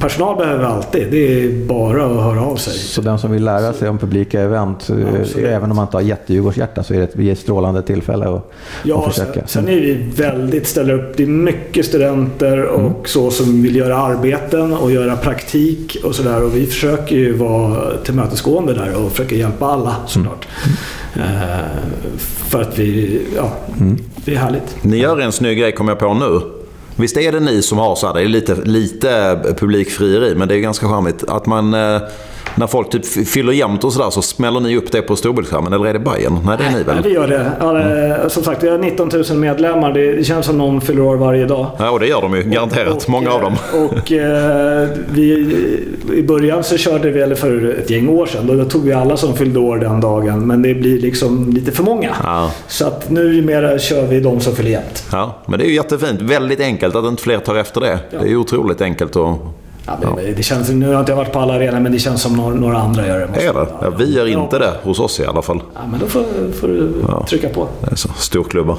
personal 0.00 0.36
behöver 0.36 0.58
vi 0.58 0.64
alltid. 0.84 1.06
Det 1.10 1.44
är 1.44 1.66
bara 1.66 2.06
att 2.06 2.22
höra 2.22 2.44
av 2.44 2.56
sig. 2.56 2.72
Så 2.72 3.00
den 3.00 3.18
som 3.18 3.30
vill 3.30 3.44
lära 3.44 3.72
sig 3.72 3.88
om 3.88 3.98
publika 3.98 4.40
event, 4.40 4.90
eh, 4.90 4.96
Absolut. 5.20 5.46
även 5.46 5.70
om 5.70 5.76
man 5.76 5.86
inte 5.86 5.96
har 5.96 6.02
jättedjurgårdshjärta, 6.02 6.82
så 6.82 6.94
är 6.94 7.08
det 7.16 7.30
ett, 7.30 7.38
strålande 7.38 7.82
tillfälle 7.82 8.28
att, 8.28 8.52
Ja, 8.82 8.98
att 9.06 9.14
försöka. 9.14 9.32
sen, 9.32 9.46
sen 9.46 9.68
är 9.68 9.80
vi 9.80 9.94
väldigt 10.16 10.68
ställer 10.68 10.94
upp. 10.94 11.16
Det 11.16 11.22
är 11.22 11.26
mycket 11.26 11.86
studenter 11.86 12.64
och 12.64 13.08
så 13.08 13.30
som 13.30 13.62
vill 13.62 13.76
göra 13.76 13.96
arbeten 13.96 14.72
och 14.72 14.90
göra 14.92 15.16
praktik 15.16 15.96
och 16.04 16.14
sådär. 16.14 16.42
Och 16.42 16.56
vi 16.56 16.66
försöker 16.66 17.16
ju 17.16 17.32
vara 17.32 17.96
tillmötesgående 18.04 18.74
där 18.74 19.04
och 19.04 19.10
försöker 19.10 19.36
hjälpa 19.36 19.66
alla 19.66 19.96
såklart. 20.06 20.48
Eh, 21.16 21.22
för 22.18 22.62
att 22.62 22.78
vi, 22.78 23.20
ja, 23.36 23.52
det 24.24 24.34
är 24.34 24.38
härligt. 24.38 24.76
Ni 24.84 24.96
gör 24.96 25.20
en 25.20 25.32
snygg 25.32 25.58
grej 25.58 25.72
kommer 25.72 25.92
jag 25.92 25.98
på 25.98 26.14
nu. 26.14 26.40
Visst 26.96 27.16
är 27.16 27.32
det 27.32 27.40
ni 27.40 27.62
som 27.62 27.78
har 27.78 27.96
så 27.96 28.06
här, 28.06 28.14
det 28.14 28.20
är 28.20 28.28
lite, 28.28 28.54
lite 28.54 29.38
publikfrieri, 29.58 30.34
men 30.34 30.48
det 30.48 30.54
är 30.54 30.58
ganska 30.58 30.88
charmigt. 30.88 31.24
Att 31.28 31.46
man, 31.46 31.74
eh, 31.74 32.02
när 32.54 32.66
folk 32.66 32.90
typ 32.90 33.06
fyller 33.28 33.52
jämnt 33.52 33.84
och 33.84 33.92
sådär 33.92 34.10
så 34.10 34.22
smäller 34.22 34.60
ni 34.60 34.76
upp 34.76 34.92
det 34.92 35.02
på 35.02 35.16
storbildsskärmen? 35.16 35.72
Eller 35.72 35.86
är 35.86 35.92
det 35.92 35.98
Bayern? 35.98 36.38
Nej, 36.44 36.56
det 36.58 36.64
är 36.64 36.70
ni 36.70 36.82
väl? 36.82 36.96
Ja, 36.96 37.02
vi 37.04 37.10
gör 37.14 37.28
det. 37.28 37.50
Ja, 37.60 37.80
eh, 38.22 38.28
Som 38.28 38.42
sagt, 38.42 38.62
vi 38.64 38.68
har 38.68 38.78
19 38.78 39.10
000 39.30 39.38
medlemmar. 39.38 39.92
Det 39.92 40.26
känns 40.26 40.46
som 40.46 40.58
någon 40.58 40.80
fyller 40.80 41.02
år 41.02 41.16
varje 41.16 41.46
dag. 41.46 41.66
Ja, 41.78 41.90
och 41.90 42.00
det 42.00 42.06
gör 42.06 42.22
de 42.22 42.34
ju. 42.36 42.42
Garanterat. 42.42 43.04
Och, 43.04 43.10
Många 43.10 43.30
av 43.32 43.40
dem. 43.40 43.54
Och 43.72 44.12
eh, 44.12 44.88
vi, 45.10 45.56
i 46.14 46.22
början 46.22 46.64
så 46.64 46.76
körde 46.76 47.10
vi, 47.10 47.20
eller 47.20 47.34
för 47.34 47.76
ett 47.78 47.90
gäng 47.90 48.08
år 48.08 48.26
sedan, 48.26 48.46
då 48.46 48.64
tog 48.64 48.84
vi 48.84 48.92
alla 48.92 49.16
som 49.16 49.36
fyllde 49.36 49.58
år 49.58 49.76
den 49.78 50.00
dagen. 50.00 50.46
Men 50.46 50.62
det 50.62 50.74
blir 50.74 51.00
liksom 51.00 51.50
lite 51.52 51.72
för 51.72 51.82
många. 51.82 52.10
Ja. 52.24 52.50
Så 52.68 52.86
att 52.86 53.10
nu 53.10 53.42
mera 53.42 53.78
kör 53.78 54.06
vi 54.06 54.20
de 54.20 54.40
som 54.40 54.56
fyller 54.56 54.70
jämnt. 54.70 55.04
Ja, 55.12 55.34
men 55.46 55.58
det 55.58 55.64
är 55.64 55.68
ju 55.68 55.74
jättefint. 55.74 56.20
Väldigt 56.20 56.60
enkelt 56.60 56.96
att 56.96 57.04
inte 57.04 57.22
fler 57.22 57.38
tar 57.38 57.54
efter 57.54 57.80
det. 57.80 57.98
Det 58.10 58.16
är 58.16 58.26
ju 58.26 58.36
otroligt 58.36 58.80
enkelt 58.80 59.16
att... 59.16 59.38
Ja, 59.86 59.96
men 60.00 60.34
Det 60.36 60.42
känns, 60.42 60.70
nu 60.70 60.86
har 60.86 60.92
jag 60.92 61.02
inte 61.02 61.14
varit 61.14 61.32
på 61.32 61.38
alla 61.38 61.54
arenor, 61.54 61.80
men 61.80 61.92
det 61.92 61.98
känns 61.98 62.22
som 62.22 62.32
några, 62.36 62.54
några 62.54 62.76
andra 62.78 63.06
gör 63.06 63.18
det. 63.20 63.26
måste 63.26 63.46
Är 63.46 63.54
det? 63.54 63.66
Ja, 63.80 63.90
vi 63.90 64.14
gör 64.14 64.26
inte 64.26 64.58
det 64.58 64.72
hos 64.82 65.00
oss 65.00 65.20
i 65.20 65.26
alla 65.26 65.42
fall. 65.42 65.62
Ja, 65.74 65.80
men 65.90 66.00
då 66.00 66.06
får, 66.06 66.24
får 66.52 66.68
du 66.68 66.92
trycka 67.28 67.48
på. 67.48 67.68
Det 67.80 67.92
är 67.92 67.96
så. 67.96 68.08
Storklubbar. 68.08 68.78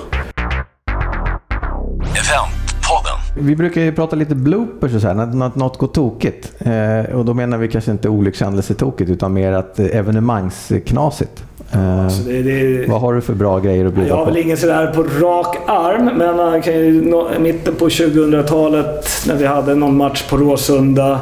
Vi 3.37 3.55
brukar 3.55 3.81
ju 3.81 3.91
prata 3.91 4.15
lite 4.15 4.35
bloopers 4.35 4.93
och 4.95 5.01
så 5.01 5.07
här, 5.07 5.13
när 5.13 5.25
något, 5.25 5.55
något 5.55 5.77
går 5.77 5.87
tokigt. 5.87 6.51
Eh, 6.59 7.15
och 7.15 7.25
då 7.25 7.33
menar 7.33 7.57
vi 7.57 7.67
kanske 7.67 7.91
inte 7.91 8.09
olyckshändelsetokigt 8.09 9.11
utan 9.11 9.33
mer 9.33 9.51
att 9.51 9.79
evenemangsknasigt. 9.79 11.43
Eh, 11.73 12.07
Så 12.09 12.29
det, 12.29 12.41
det, 12.41 12.87
vad 12.89 13.01
har 13.01 13.13
du 13.13 13.21
för 13.21 13.33
bra 13.33 13.59
grejer 13.59 13.85
att 13.85 13.93
jag 13.93 13.93
bjuda 13.93 14.15
har 14.15 14.25
på? 14.25 14.31
väl 14.31 14.41
ingen 14.41 14.57
sådär 14.57 14.87
på 14.87 15.03
rak 15.03 15.57
arm, 15.67 16.05
men 16.17 16.61
kan 16.61 16.73
ju, 16.73 17.13
mitten 17.39 17.75
på 17.75 17.87
2000-talet 17.87 19.07
när 19.27 19.35
vi 19.35 19.45
hade 19.45 19.75
någon 19.75 19.97
match 19.97 20.23
på 20.29 20.37
Råsunda 20.37 21.19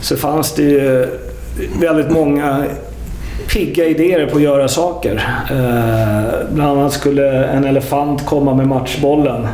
så 0.00 0.16
fanns 0.16 0.54
det 0.54 0.62
ju 0.62 1.06
väldigt 1.80 2.10
många 2.10 2.64
pigga 3.52 3.84
idéer 3.84 4.26
på 4.26 4.36
att 4.36 4.42
göra 4.42 4.68
saker. 4.68 5.14
Eh, 5.50 6.54
bland 6.54 6.78
annat 6.78 6.92
skulle 6.92 7.44
en 7.44 7.64
elefant 7.64 8.26
komma 8.26 8.54
med 8.54 8.66
matchbollen. 8.68 9.46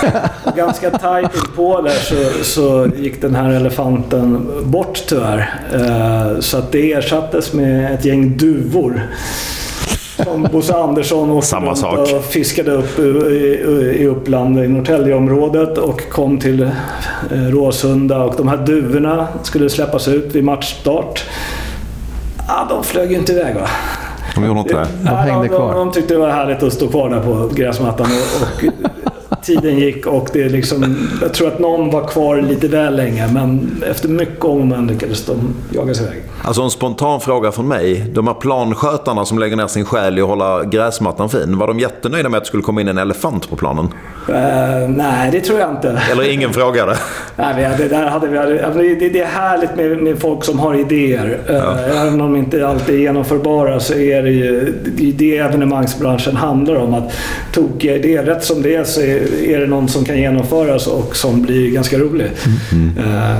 Ganska 0.56 0.90
tajt 0.90 1.56
på 1.56 1.80
där 1.80 1.90
så, 1.90 2.44
så 2.44 2.88
gick 2.96 3.22
den 3.22 3.34
här 3.34 3.50
elefanten 3.50 4.48
bort 4.64 5.02
tyvärr. 5.08 5.54
Eh, 5.74 6.40
så 6.40 6.58
att 6.58 6.72
det 6.72 6.92
ersattes 6.92 7.52
med 7.52 7.94
ett 7.94 8.04
gäng 8.04 8.36
duvor. 8.36 9.02
Som 10.32 10.48
Bosse 10.52 10.74
Andersson 10.74 11.30
åkte 11.30 11.46
Samma 11.48 11.66
runt 11.66 11.78
sak. 11.78 11.98
och 11.98 12.24
fiskade 12.24 12.70
upp 12.70 12.98
i, 12.98 14.06
Uppland, 14.10 14.58
i 14.64 14.68
Norrtäljeområdet 14.68 15.78
och 15.78 16.08
kom 16.10 16.38
till 16.38 16.62
eh, 16.62 16.70
Råsunda. 17.30 18.24
Och 18.24 18.34
de 18.36 18.48
här 18.48 18.56
duvorna 18.56 19.28
skulle 19.42 19.70
släppas 19.70 20.08
ut 20.08 20.34
vid 20.34 20.44
matchstart. 20.44 21.24
Ja, 22.48 22.66
de 22.70 22.84
flög 22.84 23.10
ju 23.12 23.18
inte 23.18 23.32
iväg 23.32 23.54
va? 23.54 23.68
De 24.34 24.46
gjorde 24.46 24.60
inte 24.60 24.74
det. 24.74 24.86
De 25.02 25.08
hängde 25.08 25.42
de, 25.42 25.48
kvar. 25.48 25.74
De, 25.74 25.78
de 25.78 25.92
tyckte 25.92 26.14
det 26.14 26.20
var 26.20 26.30
härligt 26.30 26.62
att 26.62 26.72
stå 26.72 26.86
kvar 26.88 27.10
där 27.10 27.20
på 27.20 27.50
gräsmattan. 27.54 28.06
Och, 28.06 28.42
och 28.42 28.88
tiden 29.42 29.78
gick 29.78 30.06
och 30.06 30.28
det 30.32 30.48
liksom, 30.48 30.96
jag 31.22 31.34
tror 31.34 31.48
att 31.48 31.58
någon 31.58 31.90
var 31.90 32.06
kvar 32.06 32.36
lite 32.36 32.68
väl 32.68 32.96
länge. 32.96 33.28
Men 33.32 33.82
efter 33.90 34.08
mycket 34.08 34.44
om 34.44 34.72
och 34.72 34.82
lyckades 34.82 35.26
de 35.26 35.54
jaga 35.74 35.94
sig 35.94 36.06
iväg. 36.06 36.22
Alltså 36.42 36.62
en 36.62 36.70
spontan 36.70 37.20
fråga 37.20 37.52
från 37.52 37.68
mig. 37.68 38.04
De 38.14 38.26
här 38.26 38.34
planskötarna 38.34 39.24
som 39.24 39.38
lägger 39.38 39.56
ner 39.56 39.66
sin 39.66 39.84
själ 39.84 40.18
i 40.18 40.20
att 40.20 40.28
hålla 40.28 40.64
gräsmattan 40.64 41.28
fin. 41.28 41.58
Var 41.58 41.66
de 41.66 41.78
jättenöjda 41.80 42.28
med 42.28 42.38
att 42.38 42.44
det 42.44 42.48
skulle 42.48 42.62
komma 42.62 42.80
in 42.80 42.88
en 42.88 42.98
elefant 42.98 43.50
på 43.50 43.56
planen? 43.56 43.88
Eh, 44.28 44.88
nej, 44.88 45.30
det 45.32 45.40
tror 45.40 45.60
jag 45.60 45.70
inte. 45.70 46.00
Eller 46.12 46.32
ingen 46.32 46.52
frågade? 46.52 46.96
Nej, 47.36 47.64
hade, 47.64 47.88
där 47.88 48.06
hade 48.06 48.26
vi, 48.78 48.94
det, 48.94 49.08
det 49.08 49.20
är 49.20 49.26
härligt 49.26 49.76
med, 49.76 50.02
med 50.02 50.18
folk 50.18 50.44
som 50.44 50.58
har 50.58 50.74
idéer. 50.74 51.40
Eh, 51.48 52.00
Även 52.00 52.20
om 52.20 52.32
de 52.32 52.36
inte 52.36 52.68
alltid 52.68 52.94
är 52.94 52.98
genomförbara 52.98 53.80
så 53.80 53.94
är 53.94 54.22
det 54.22 54.30
ju 54.30 54.74
det, 54.84 55.08
är 55.08 55.12
det 55.12 55.38
evenemangsbranschen 55.38 56.36
handlar 56.36 56.74
om. 56.74 56.94
Att 56.94 57.12
tokiga 57.52 57.96
idéer, 57.96 58.22
rätt 58.22 58.44
som 58.44 58.62
det 58.62 58.74
är 58.74 58.84
så 58.84 59.00
är, 59.00 59.22
är 59.46 59.60
det 59.60 59.66
någon 59.66 59.88
som 59.88 60.04
kan 60.04 60.18
genomföras 60.18 60.86
och 60.86 61.16
som 61.16 61.42
blir 61.42 61.70
ganska 61.70 61.98
rolig. 61.98 62.26
Eh, 62.98 63.36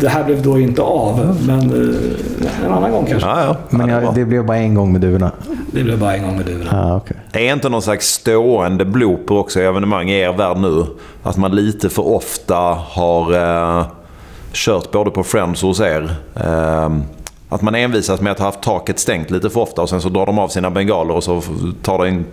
det 0.00 0.08
här 0.08 0.24
blev 0.24 0.42
då 0.42 0.60
inte 0.60 0.82
av, 0.82 1.36
men 1.46 1.60
eh, 1.60 2.64
en 2.66 2.72
annan 2.72 2.92
gång 2.92 3.06
kanske. 3.06 3.28
Ja, 3.28 3.44
ja. 3.44 3.56
Men 3.70 3.88
jag, 3.88 4.14
det 4.14 4.24
blev 4.24 4.46
bara 4.46 4.56
en 4.56 4.74
gång 4.74 4.92
med 4.92 5.00
duvorna. 5.00 5.32
Det 5.72 5.82
blev 5.82 5.98
bara 5.98 6.16
en 6.16 6.22
gång 6.22 6.36
med 6.36 6.46
duvorna. 6.46 6.70
Ah, 6.72 6.96
okay. 6.96 7.16
Det 7.32 7.48
är 7.48 7.52
inte 7.52 7.68
någon 7.68 7.82
slags 7.82 8.06
stående 8.06 8.84
blooper 8.84 9.34
också 9.34 9.60
i 9.60 9.64
evenemang 9.64 10.10
i 10.10 10.20
er 10.20 10.32
värld 10.32 10.56
nu? 10.56 10.84
Att 11.22 11.36
man 11.36 11.56
lite 11.56 11.88
för 11.88 12.06
ofta 12.06 12.56
har 12.88 13.32
eh, 13.78 13.86
kört 14.52 14.90
både 14.90 15.10
på 15.10 15.24
Friends 15.24 15.62
och 15.62 15.68
hos 15.68 15.80
er. 15.80 16.14
Eh, 16.34 16.90
att 17.48 17.62
man 17.62 17.74
envisas 17.74 18.20
med 18.20 18.32
att 18.32 18.38
ha 18.38 18.46
haft 18.46 18.62
taket 18.62 18.98
stängt 18.98 19.30
lite 19.30 19.50
för 19.50 19.60
ofta 19.60 19.82
och 19.82 19.88
sen 19.88 20.00
så 20.00 20.08
drar 20.08 20.26
de 20.26 20.38
av 20.38 20.48
sina 20.48 20.70
bengaler 20.70 21.14
och 21.14 21.24
så 21.24 21.42
tar 21.82 21.98
det 21.98 22.08
en 22.08 22.24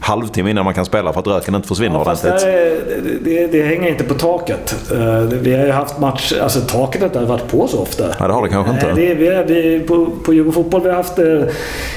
halvtimme 0.00 0.50
innan 0.50 0.64
man 0.64 0.74
kan 0.74 0.84
spela 0.84 1.12
för 1.12 1.20
att 1.20 1.26
röken 1.26 1.54
inte 1.54 1.68
försvinner 1.68 1.94
Ja, 1.96 2.00
ordentligt. 2.00 2.40
det, 2.40 3.18
det, 3.24 3.46
det 3.46 3.62
hänger 3.62 3.88
inte 3.88 4.04
på 4.04 4.14
taket. 4.14 4.74
Eh, 4.92 5.20
Vi 5.20 5.54
har 5.56 5.64
ju 5.66 5.70
haft 5.72 5.98
match, 5.98 6.32
alltså 6.42 6.60
taket 6.60 7.00
har 7.00 7.06
inte 7.08 7.20
varit 7.20 7.48
på 7.48 7.68
så 7.68 7.78
ofta. 7.82 8.04
Nej, 8.06 8.14
det 8.28 8.32
har 8.34 8.42
det 8.42 8.48
kanske 8.48 8.72
inte. 8.72 8.86
Nej, 8.94 9.14
det, 9.14 9.14
vi, 9.14 9.54
vi, 9.78 9.80
på, 9.80 10.06
på 10.24 10.34
Djurgården 10.34 10.80
vi 10.82 10.88
har 10.88 10.96
haft, 10.96 11.18
eh, 11.18 11.42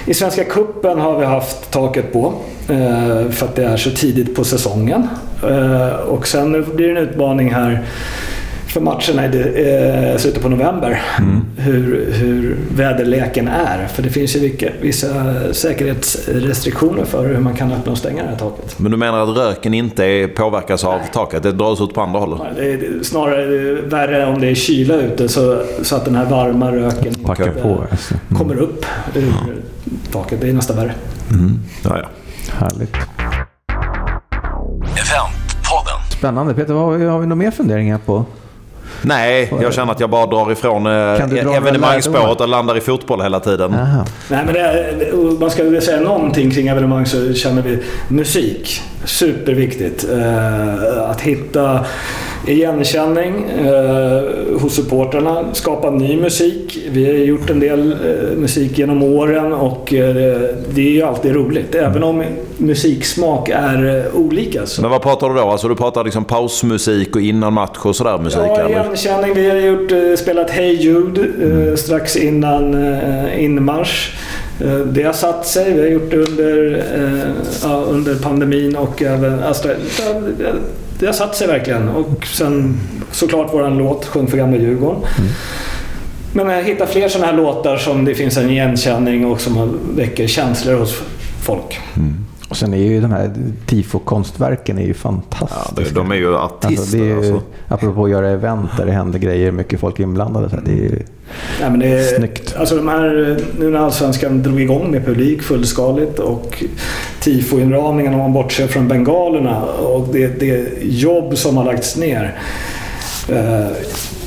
i 0.05 0.13
Svenska 0.13 0.43
Kuppen 0.43 0.99
har 0.99 1.19
vi 1.19 1.25
haft 1.25 1.71
taket 1.71 2.13
på. 2.13 2.33
eh, 2.69 3.29
För 3.31 3.45
att 3.45 3.55
det 3.55 3.63
är 3.65 3.77
så 3.77 3.89
tidigt 3.91 4.35
på 4.35 4.43
säsongen. 4.43 5.07
Och 6.07 6.27
sen 6.27 6.65
blir 6.75 6.85
det 6.87 6.91
en 6.91 6.97
utmaning 7.09 7.53
här 7.53 7.81
för 8.73 8.81
matcherna 8.81 9.25
i 9.25 9.27
det- 9.27 10.11
eh, 10.11 10.17
slutet 10.17 10.41
på 10.43 10.49
november. 10.49 11.01
Hur, 11.57 12.11
hur 12.11 12.57
väderleken 12.75 13.47
är. 13.47 13.87
För 13.87 14.03
det 14.03 14.09
finns 14.09 14.35
ju 14.35 14.39
vilka, 14.39 14.69
vissa 14.81 15.07
säkerhetsrestriktioner 15.53 17.05
för 17.05 17.27
hur 17.27 17.37
man 17.39 17.53
kan 17.53 17.71
öppna 17.71 17.91
och 17.91 17.97
stänga 17.97 18.23
det 18.23 18.29
här 18.29 18.35
taket. 18.37 18.79
Men 18.79 18.91
du 18.91 18.97
menar 18.97 19.23
att 19.31 19.37
röken 19.37 19.73
inte 19.73 20.29
påverkas 20.35 20.83
av 20.83 20.99
taket? 21.13 21.43
Det 21.43 21.51
dras 21.51 21.81
ut 21.81 21.93
på 21.93 22.01
andra 22.01 22.19
hållet? 22.19 22.39
Det 22.55 22.71
är 22.73 23.03
snarare 23.03 23.73
värre 23.81 24.25
om 24.25 24.41
det 24.41 24.47
är 24.47 24.55
kyla 24.55 24.95
ute 24.95 25.29
så, 25.29 25.61
så 25.81 25.95
att 25.95 26.05
den 26.05 26.15
här 26.15 26.25
varma 26.25 26.71
röken 26.71 27.13
Packa 27.25 27.47
inte 27.47 27.61
på. 27.61 27.83
Alltså. 27.91 28.15
kommer 28.37 28.55
upp 28.55 28.85
ur 29.15 29.33
taket. 30.11 30.41
Det 30.41 30.49
är 30.49 30.53
nästan 30.53 30.75
värre. 30.77 30.93
Ja, 31.83 31.97
ja. 32.01 32.05
Härligt. 32.53 32.95
Eventpodden. 34.81 35.99
Spännande. 36.17 36.53
Peter, 36.53 36.73
vad 36.73 36.83
har 36.83 36.91
vi, 36.91 37.05
har 37.05 37.19
vi 37.19 37.25
några 37.27 37.35
mer 37.43 37.51
funderingar 37.51 37.97
på? 38.05 38.25
Nej, 39.01 39.53
jag 39.61 39.73
känner 39.73 39.91
att 39.91 39.99
jag 39.99 40.09
bara 40.09 40.25
drar 40.25 40.51
ifrån 40.51 40.85
eh, 40.85 40.91
dra 41.27 41.55
evenemangsspåret 41.55 42.41
och 42.41 42.47
landar 42.47 42.77
i 42.77 42.81
fotboll 42.81 43.21
hela 43.21 43.39
tiden. 43.39 43.73
Aha. 43.73 44.05
Nej, 44.29 44.41
men 44.45 44.53
det 44.53 44.59
är, 44.59 45.39
man 45.39 45.51
ska 45.51 45.81
säga 45.81 45.99
någonting 45.99 46.51
kring 46.51 46.67
evenemang 46.67 47.05
så 47.05 47.33
känner 47.33 47.61
vi 47.61 47.79
musik. 48.07 48.81
Superviktigt. 49.05 50.05
Eh, 50.11 51.09
att 51.09 51.21
hitta 51.21 51.85
igenkänning 52.47 53.45
eh, 53.65 54.21
hos 54.61 54.75
supportrarna. 54.75 55.45
Skapa 55.53 55.89
ny 55.89 56.17
musik. 56.17 56.77
Vi 56.91 57.05
har 57.05 57.13
gjort 57.13 57.49
en 57.49 57.59
del 57.59 57.91
eh, 57.91 58.37
musik 58.37 58.77
genom 58.77 59.03
åren 59.03 59.53
och 59.53 59.93
eh, 59.93 60.15
det 60.69 60.81
är 60.81 60.91
ju 60.91 61.01
alltid 61.01 61.35
roligt. 61.35 61.75
Även 61.75 62.03
om 62.03 62.23
musiksmak 62.57 63.49
är 63.49 64.05
eh, 64.05 64.19
olika. 64.19 64.65
Så. 64.65 64.81
Men 64.81 64.91
vad 64.91 65.01
pratar 65.01 65.29
du 65.29 65.35
då? 65.35 65.41
Alltså 65.41 65.67
du 65.67 65.75
pratar 65.75 66.03
liksom 66.03 66.25
pausmusik 66.25 67.15
och 67.15 67.21
innan 67.21 67.53
match 67.53 67.77
och 67.81 67.95
sådär 67.95 68.17
musik? 68.17 68.41
Ja, 68.41 68.69
igenkänning. 68.69 69.33
Vi 69.33 69.49
har 69.49 69.57
gjort, 69.57 69.91
eh, 69.91 70.15
spelat 70.17 70.49
Hey 70.49 70.73
Jude 70.73 71.21
eh, 71.21 71.75
strax 71.75 72.15
innan 72.15 72.63
inmarsch. 73.39 74.11
Eh, 74.61 74.77
det 74.77 75.03
har 75.03 75.13
satt 75.13 75.47
sig. 75.47 75.73
Vi 75.73 75.81
har 75.81 75.87
gjort 75.87 76.11
det 76.11 76.17
under, 76.17 76.83
eh, 76.95 77.31
ja, 77.63 77.83
under 77.89 78.15
pandemin 78.15 78.75
och 78.75 79.01
även... 79.01 79.43
Alltså, 79.43 79.67
det, 80.37 80.53
det 80.99 81.05
har 81.05 81.13
satt 81.13 81.35
sig 81.35 81.47
verkligen. 81.47 81.89
Och 81.89 82.25
sen 82.25 82.79
såklart 83.11 83.53
våran 83.53 83.77
låt 83.77 84.05
Sjung 84.05 84.27
för 84.27 84.37
gamla 84.37 84.57
Djurgården. 84.57 85.01
Men 86.33 86.49
jag 86.49 86.63
hittar 86.63 86.85
fler 86.85 87.09
sådana 87.09 87.31
här 87.31 87.37
låtar 87.37 87.77
som 87.77 88.05
det 88.05 88.15
finns 88.15 88.37
en 88.37 88.49
igenkänning 88.49 89.25
och 89.25 89.41
som 89.41 89.79
väcker 89.95 90.27
känslor 90.27 90.73
hos 90.75 91.01
folk. 91.41 91.79
Och 92.49 92.57
sen 92.57 92.73
är 92.73 92.77
ju 92.77 93.01
de 93.01 93.11
här 93.11 93.31
tifo-konstverken 93.65 94.77
är 94.77 94.81
ju 94.81 94.87
Ja, 94.87 94.93
fantastiska. 94.93 95.75
det, 95.75 95.91
de 95.91 96.11
är 96.11 96.15
ju 96.15 96.35
artister 96.35 96.67
Alltså, 96.67 96.97
det 96.97 97.03
är 97.03 97.07
ju, 97.07 97.17
alltså. 97.17 97.41
Apropå 97.67 98.05
att 98.05 98.11
göra 98.11 98.29
event 98.29 98.69
där 98.77 98.85
det 98.85 98.91
händer 98.91 99.19
grejer, 99.19 99.51
mycket 99.51 99.79
folk 99.79 99.99
inblandade. 99.99 100.49
Så 100.49 100.55
det 100.65 100.71
är 100.71 100.75
ju, 100.75 100.99
Ja, 101.61 101.69
men 101.69 101.79
det 101.79 101.87
är, 101.87 102.17
Snyggt. 102.17 102.55
Alltså 102.57 102.75
de 102.75 102.87
här, 102.87 103.37
nu 103.59 103.69
när 103.69 103.79
Allsvenskan 103.79 104.43
drog 104.43 104.61
igång 104.61 104.91
med 104.91 105.05
publik 105.05 105.41
fullskaligt 105.41 106.19
och 106.19 106.63
tifo-inramningen 107.21 108.13
om 108.13 108.19
man 108.19 108.33
bortser 108.33 108.67
från 108.67 108.87
bengalerna 108.87 109.63
och 109.63 110.07
det, 110.13 110.39
det 110.39 110.67
jobb 110.81 111.37
som 111.37 111.57
har 111.57 111.65
lagts 111.65 111.97
ner. 111.97 112.39
Eh, 113.29 113.67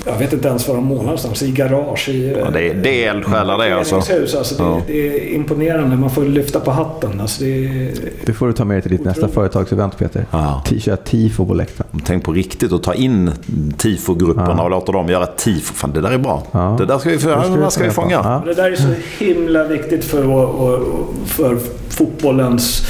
jag 0.06 0.18
vet 0.18 0.32
inte 0.32 0.48
ens 0.48 0.68
var 0.68 0.74
de 0.74 0.84
målar 0.84 1.02
någonstans. 1.02 1.42
I 1.42 1.50
garage, 1.52 2.08
i... 2.08 2.36
Ja, 2.44 2.50
det, 2.50 2.68
är, 2.70 2.74
det 2.74 3.04
är 3.04 3.10
eldsjälar 3.10 3.58
det 3.58 3.78
alltså. 3.78 3.96
Hus, 4.12 4.34
alltså 4.34 4.54
det, 4.54 4.62
Ja. 4.62 4.80
det 4.86 5.08
är 5.08 5.34
imponerande. 5.34 5.96
Man 5.96 6.10
får 6.10 6.24
lyfta 6.24 6.60
på 6.60 6.70
hatten. 6.70 7.20
Alltså 7.20 7.44
det 7.44 7.64
är, 7.66 7.92
Det 8.26 8.32
får 8.32 8.46
du 8.46 8.52
ta 8.52 8.64
med 8.64 8.74
dig 8.74 8.82
till 8.82 8.90
ditt 8.90 9.04
nästa 9.04 9.28
företagsevent 9.28 9.98
Peter. 9.98 10.26
Ja. 10.30 10.62
Köra 10.80 10.96
tifo 10.96 11.46
på 11.46 11.54
läktaren. 11.54 12.02
Tänk 12.06 12.24
på 12.24 12.32
riktigt 12.32 12.72
att 12.72 12.82
ta 12.82 12.94
in 12.94 13.30
tifogrupperna 13.78 14.62
och 14.62 14.70
låta 14.70 14.92
dem 14.92 15.08
göra 15.08 15.24
ett 15.24 15.36
tifo. 15.38 15.74
Fan, 15.74 15.92
det 15.92 16.00
där 16.00 16.10
är 16.10 16.18
bra. 16.18 16.42
Ja. 16.52 16.76
Det 16.78 16.86
där 16.86 16.98
ska 16.98 17.08
vi, 17.08 17.16
Det 17.16 17.20
ska 17.22 17.36
vi 17.54 17.60
det 17.60 17.70
ska 17.70 17.84
vi 17.84 17.90
fånga. 17.90 18.20
Ja. 18.24 18.42
Det 18.46 18.54
där 18.54 18.70
är 18.72 18.76
så 18.76 18.88
himla 19.24 19.64
viktigt 19.64 20.04
för, 20.04 20.22
för 21.26 21.56
fotbollens 21.88 22.82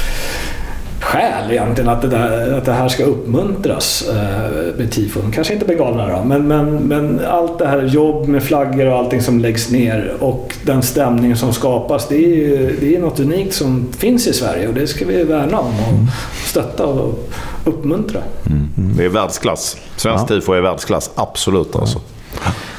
själ 1.07 1.51
egentligen. 1.51 1.89
Att 1.89 2.01
det, 2.01 2.07
där, 2.07 2.57
att 2.57 2.65
det 2.65 2.71
här 2.73 2.87
ska 2.87 3.03
uppmuntras 3.03 4.09
eh, 4.09 4.77
med 4.77 4.91
tifon. 4.91 5.31
Kanske 5.31 5.53
inte 5.53 5.65
bengalerna 5.65 6.17
då, 6.17 6.23
men, 6.23 6.47
men, 6.47 6.65
men 6.75 7.19
allt 7.29 7.59
det 7.59 7.67
här 7.67 7.81
jobb 7.81 8.27
med 8.27 8.43
flaggor 8.43 8.85
och 8.87 8.97
allting 8.97 9.21
som 9.21 9.39
läggs 9.39 9.71
ner 9.71 10.13
och 10.19 10.55
den 10.63 10.81
stämning 10.81 11.35
som 11.35 11.53
skapas. 11.53 12.07
Det 12.07 12.15
är 12.15 12.35
ju 12.35 12.77
det 12.81 12.95
är 12.95 12.99
något 13.01 13.19
unikt 13.19 13.53
som 13.53 13.87
finns 13.97 14.27
i 14.27 14.33
Sverige 14.33 14.67
och 14.67 14.73
det 14.73 14.87
ska 14.87 15.05
vi 15.05 15.23
värna 15.23 15.59
om 15.59 15.67
och 15.67 16.47
stötta 16.47 16.85
och 16.85 17.29
uppmuntra. 17.65 18.19
Det 18.97 19.05
är 19.05 19.09
världsklass. 19.09 19.77
Svensk 19.95 20.23
Ja. 20.23 20.27
tifo 20.27 20.53
är 20.53 20.61
världsklass. 20.61 21.11
Absolut 21.15 21.75
alltså. 21.75 21.99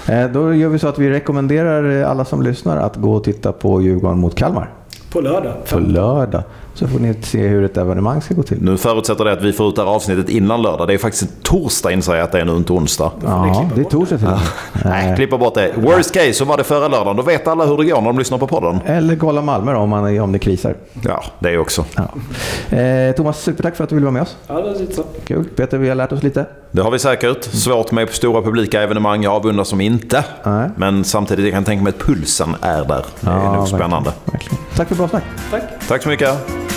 Eh, 0.09 0.26
Då 0.29 0.55
gör 0.55 0.68
vi 0.68 0.79
så 0.79 0.89
att 0.89 0.99
vi 0.99 1.11
rekommenderar 1.11 2.03
alla 2.03 2.24
som 2.24 2.43
lyssnar 2.43 2.76
att 2.76 2.97
gå 2.97 3.12
och 3.12 3.24
titta 3.24 3.53
på 3.53 3.83
Djurgården 3.83 4.18
mot 4.18 4.35
Kalmar 4.35 4.70
På 5.12 5.20
lördag. 5.20 5.53
på 5.70 5.79
lördag. 5.79 6.43
Så 6.79 6.89
får 6.89 6.99
ni 6.99 7.14
se 7.22 7.47
hur 7.47 7.64
ett 7.64 7.76
evenemang 7.76 8.22
ska 8.22 8.35
gå 8.35 8.43
till. 8.43 8.59
Nu 8.61 8.76
förutsätter 8.76 9.24
det 9.24 9.33
att 9.33 9.43
vi 9.43 9.53
får 9.53 9.68
ut 9.68 9.76
det 9.76 9.83
här 9.83 9.89
avsnittet 9.89 10.29
innan 10.29 10.62
lördag. 10.62 10.89
Det 10.89 10.95
är 10.95 10.99
faktiskt 10.99 11.22
en 11.22 11.29
torsdag 11.43 11.93
inser 11.93 12.14
jag 12.14 12.24
att 12.24 12.33
det 12.33 12.41
är 12.41 12.45
nu, 12.45 12.57
inte 12.57 12.72
onsdag. 12.72 13.12
Ja, 13.24 13.70
det 13.74 13.81
är 13.81 13.85
torsdag 13.85 14.18
till. 14.18 14.29
Nej, 14.85 15.16
klippa 15.16 15.39
bort 15.39 15.55
det. 15.55 15.72
Worst 15.76 16.14
case 16.14 16.33
så 16.33 16.45
var 16.45 16.57
det 16.57 16.64
förra 16.64 16.89
lördagen. 16.89 17.16
Då 17.16 17.22
vet 17.22 17.49
alla 17.49 17.66
hur 17.66 17.76
det 17.76 17.85
går 17.85 18.01
när 18.01 18.07
de 18.09 18.18
lyssnar 18.18 18.39
på 18.39 18.47
podden. 18.47 18.81
Eller 18.87 19.16
kolla 19.16 19.43
Malmö 19.43 19.72
då, 19.72 19.79
om, 19.79 19.91
man, 19.91 20.20
om 20.20 20.33
det 20.33 20.39
krisar. 20.39 20.74
Ja, 21.03 21.24
det 21.39 21.51
är 21.51 21.59
också. 21.59 21.85
Ja. 21.97 22.76
Eh, 22.76 23.14
Thomas, 23.14 23.43
supertack 23.43 23.76
för 23.76 23.85
att 23.85 23.91
du 23.91 23.97
ville 23.97 24.05
vara 24.05 24.12
med 24.12 24.22
oss. 24.22 24.37
Ja, 24.47 24.55
det 24.61 24.70
är 24.70 24.79
lite 24.81 24.95
så. 24.95 25.05
Kul. 25.24 25.45
Peter, 25.45 25.79
vi 25.79 25.89
har 25.89 25.95
lärt 25.95 26.12
oss 26.12 26.22
lite. 26.22 26.47
Det 26.70 26.83
har 26.83 26.91
vi 26.91 26.99
säkert. 26.99 27.45
Svårt 27.45 27.93
med 27.93 28.09
stora 28.09 28.43
publika 28.43 28.83
evenemang. 28.83 29.22
Jag 29.22 29.33
avundas 29.33 29.68
som 29.68 29.81
inte. 29.81 30.24
Nej. 30.45 30.70
Men 30.76 31.05
samtidigt 31.05 31.45
jag 31.45 31.55
kan 31.55 31.64
tänka 31.64 31.85
mig 31.85 31.91
att 31.91 32.07
pulsen 32.07 32.57
är 32.62 32.85
där. 32.85 33.05
Det 33.20 33.31
är 33.31 33.35
nog 33.35 33.43
verkligen, 33.43 33.66
spännande. 33.66 34.12
Verkligen. 34.24 34.59
Tack 34.76 34.89
för 34.89 34.95
bra 34.95 35.09
snack. 35.09 35.24
Tack. 35.51 35.62
Tack 35.89 36.03
så 36.03 36.09
mycket. 36.09 36.68